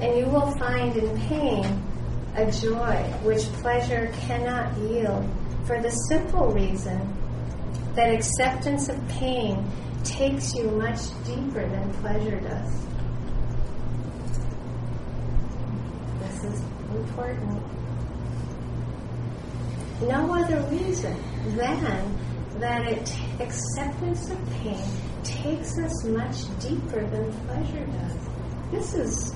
And 0.00 0.16
you 0.16 0.26
will 0.26 0.52
find 0.52 0.96
in 0.96 1.20
pain 1.22 1.82
a 2.36 2.50
joy 2.52 3.02
which 3.22 3.42
pleasure 3.60 4.12
cannot 4.26 4.76
yield 4.78 5.28
for 5.66 5.80
the 5.82 5.90
simple 5.90 6.48
reason 6.52 7.14
that 7.94 8.14
acceptance 8.14 8.88
of 8.88 9.08
pain 9.08 9.68
takes 10.04 10.54
you 10.54 10.70
much 10.70 11.00
deeper 11.24 11.68
than 11.68 11.92
pleasure 11.94 12.38
does. 12.40 12.86
This 16.20 16.44
is 16.44 16.62
important. 16.94 17.77
No 20.02 20.34
other 20.34 20.60
reason 20.70 21.16
than 21.56 22.16
that 22.60 22.86
it 22.86 23.12
acceptance 23.40 24.30
of 24.30 24.50
pain 24.62 24.84
takes 25.22 25.78
us 25.78 26.04
much 26.04 26.36
deeper 26.60 27.06
than 27.06 27.32
pleasure 27.46 27.86
does. 27.86 28.16
This 28.70 28.94
is 28.94 29.34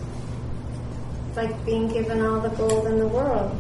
like 1.35 1.65
being 1.65 1.89
given 1.89 2.21
all 2.21 2.41
the 2.41 2.51
gold 2.51 2.87
in 2.87 2.99
the 2.99 3.07
world 3.07 3.57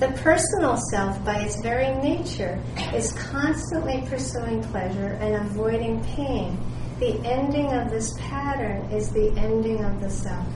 the 0.00 0.08
personal 0.12 0.78
self, 0.90 1.22
by 1.26 1.42
its 1.42 1.60
very 1.60 1.94
nature, 1.96 2.58
is 2.94 3.12
constantly 3.12 4.02
pursuing 4.08 4.62
pleasure 4.64 5.18
and 5.20 5.34
avoiding 5.34 6.02
pain. 6.04 6.58
The 7.00 7.20
ending 7.28 7.70
of 7.74 7.90
this 7.90 8.14
pattern 8.18 8.90
is 8.90 9.10
the 9.10 9.28
ending 9.36 9.84
of 9.84 10.00
the 10.00 10.08
self. 10.08 10.46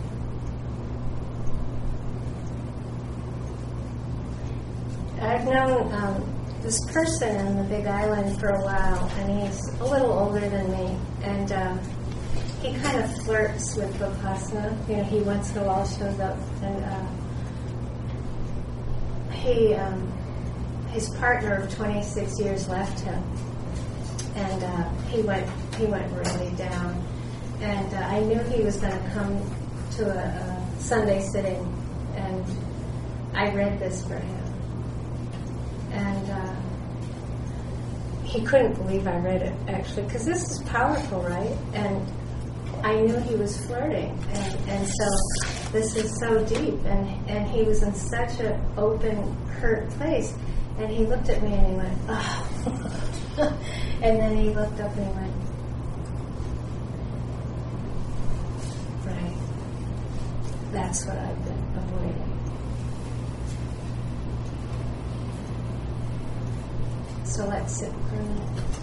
I've 5.26 5.46
known 5.46 5.92
um, 5.92 6.60
this 6.62 6.84
person 6.92 7.34
in 7.34 7.56
the 7.56 7.64
Big 7.64 7.86
Island 7.86 8.38
for 8.38 8.48
a 8.48 8.62
while, 8.62 9.10
and 9.18 9.40
he's 9.40 9.68
a 9.80 9.84
little 9.84 10.12
older 10.12 10.48
than 10.48 10.70
me, 10.70 10.96
and 11.22 11.52
uh, 11.52 11.76
he 12.62 12.74
kind 12.80 13.02
of 13.02 13.24
flirts 13.24 13.76
with 13.76 13.92
Vipassana. 13.98 14.88
You 14.88 14.96
know, 14.96 15.04
he 15.04 15.20
once 15.20 15.50
in 15.52 15.58
a 15.58 15.64
while 15.64 15.86
shows 15.86 16.20
up 16.20 16.38
and. 16.62 16.84
Uh, 16.84 17.06
he 19.44 19.74
um, 19.74 20.10
his 20.90 21.10
partner 21.16 21.54
of 21.56 21.74
26 21.74 22.40
years 22.40 22.68
left 22.68 23.00
him, 23.00 23.22
and 24.36 24.64
uh, 24.64 24.90
he 25.08 25.22
went 25.22 25.48
he 25.76 25.86
went 25.86 26.10
really 26.12 26.50
down. 26.56 27.04
and 27.60 27.94
uh, 27.94 27.98
I 27.98 28.20
knew 28.20 28.38
he 28.38 28.62
was 28.62 28.76
going 28.78 28.92
to 28.92 29.10
come 29.10 29.38
to 29.96 30.06
a, 30.06 30.24
a 30.24 30.80
Sunday 30.80 31.20
sitting, 31.20 31.62
and 32.14 32.44
I 33.34 33.54
read 33.54 33.78
this 33.78 34.02
for 34.06 34.14
him, 34.14 34.43
and 35.94 36.30
uh, 36.30 36.54
he 38.24 38.44
couldn't 38.44 38.74
believe 38.74 39.06
I 39.06 39.18
read 39.18 39.42
it 39.42 39.54
actually 39.68 40.02
because 40.04 40.24
this 40.26 40.50
is 40.50 40.62
powerful, 40.64 41.22
right? 41.22 41.56
And 41.72 42.06
I 42.84 43.00
knew 43.00 43.16
he 43.20 43.36
was 43.36 43.56
flirting, 43.66 44.10
and, 44.32 44.68
and 44.68 44.88
so 44.88 45.70
this 45.72 45.96
is 45.96 46.18
so 46.20 46.44
deep, 46.44 46.74
and 46.84 47.30
and 47.30 47.46
he 47.48 47.62
was 47.62 47.82
in 47.82 47.94
such 47.94 48.40
an 48.40 48.60
open, 48.76 49.34
hurt 49.46 49.88
place, 49.90 50.34
and 50.78 50.90
he 50.90 51.06
looked 51.06 51.28
at 51.28 51.42
me 51.42 51.52
and 51.52 51.66
he 51.66 51.74
went, 51.74 51.98
oh, 52.08 52.54
and 54.02 54.18
then 54.20 54.36
he 54.36 54.50
looked 54.50 54.80
up 54.80 54.94
and 54.96 55.06
he 55.06 55.12
went, 55.12 55.32
right, 59.06 59.36
that's 60.72 61.06
what 61.06 61.16
I've 61.16 61.44
been 61.44 61.64
avoiding. 61.76 62.33
So 67.34 67.44
let's 67.46 67.78
sit 67.78 67.90
for 67.90 68.14
a 68.14 68.22
minute. 68.22 68.73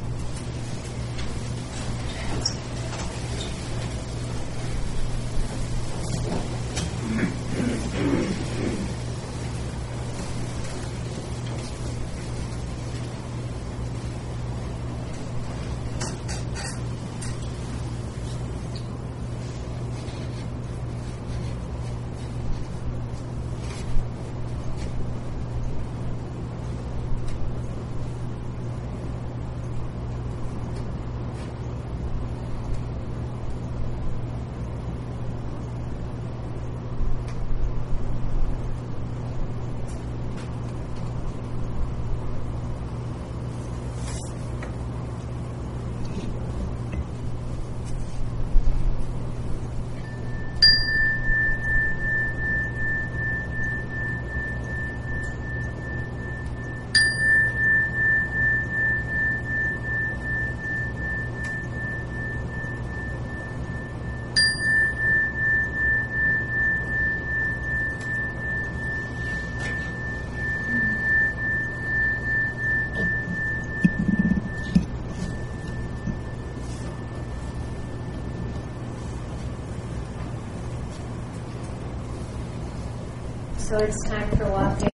So 83.72 83.78
it's 83.78 84.04
time 84.10 84.30
for 84.32 84.52
walking. 84.52 84.90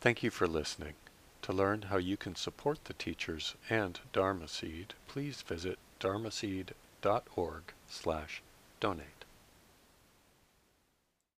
Thank 0.00 0.24
you 0.24 0.30
for 0.30 0.48
listening. 0.48 0.94
To 1.42 1.52
learn 1.52 1.82
how 1.82 1.98
you 1.98 2.16
can 2.16 2.34
support 2.34 2.86
the 2.86 2.92
teachers 2.92 3.54
and 3.70 4.00
Dharma 4.12 4.48
Seed, 4.48 4.94
please 5.06 5.42
visit 5.42 5.78
dharmaseed.org 6.00 7.62
slash 7.88 8.42
donate. 8.80 9.15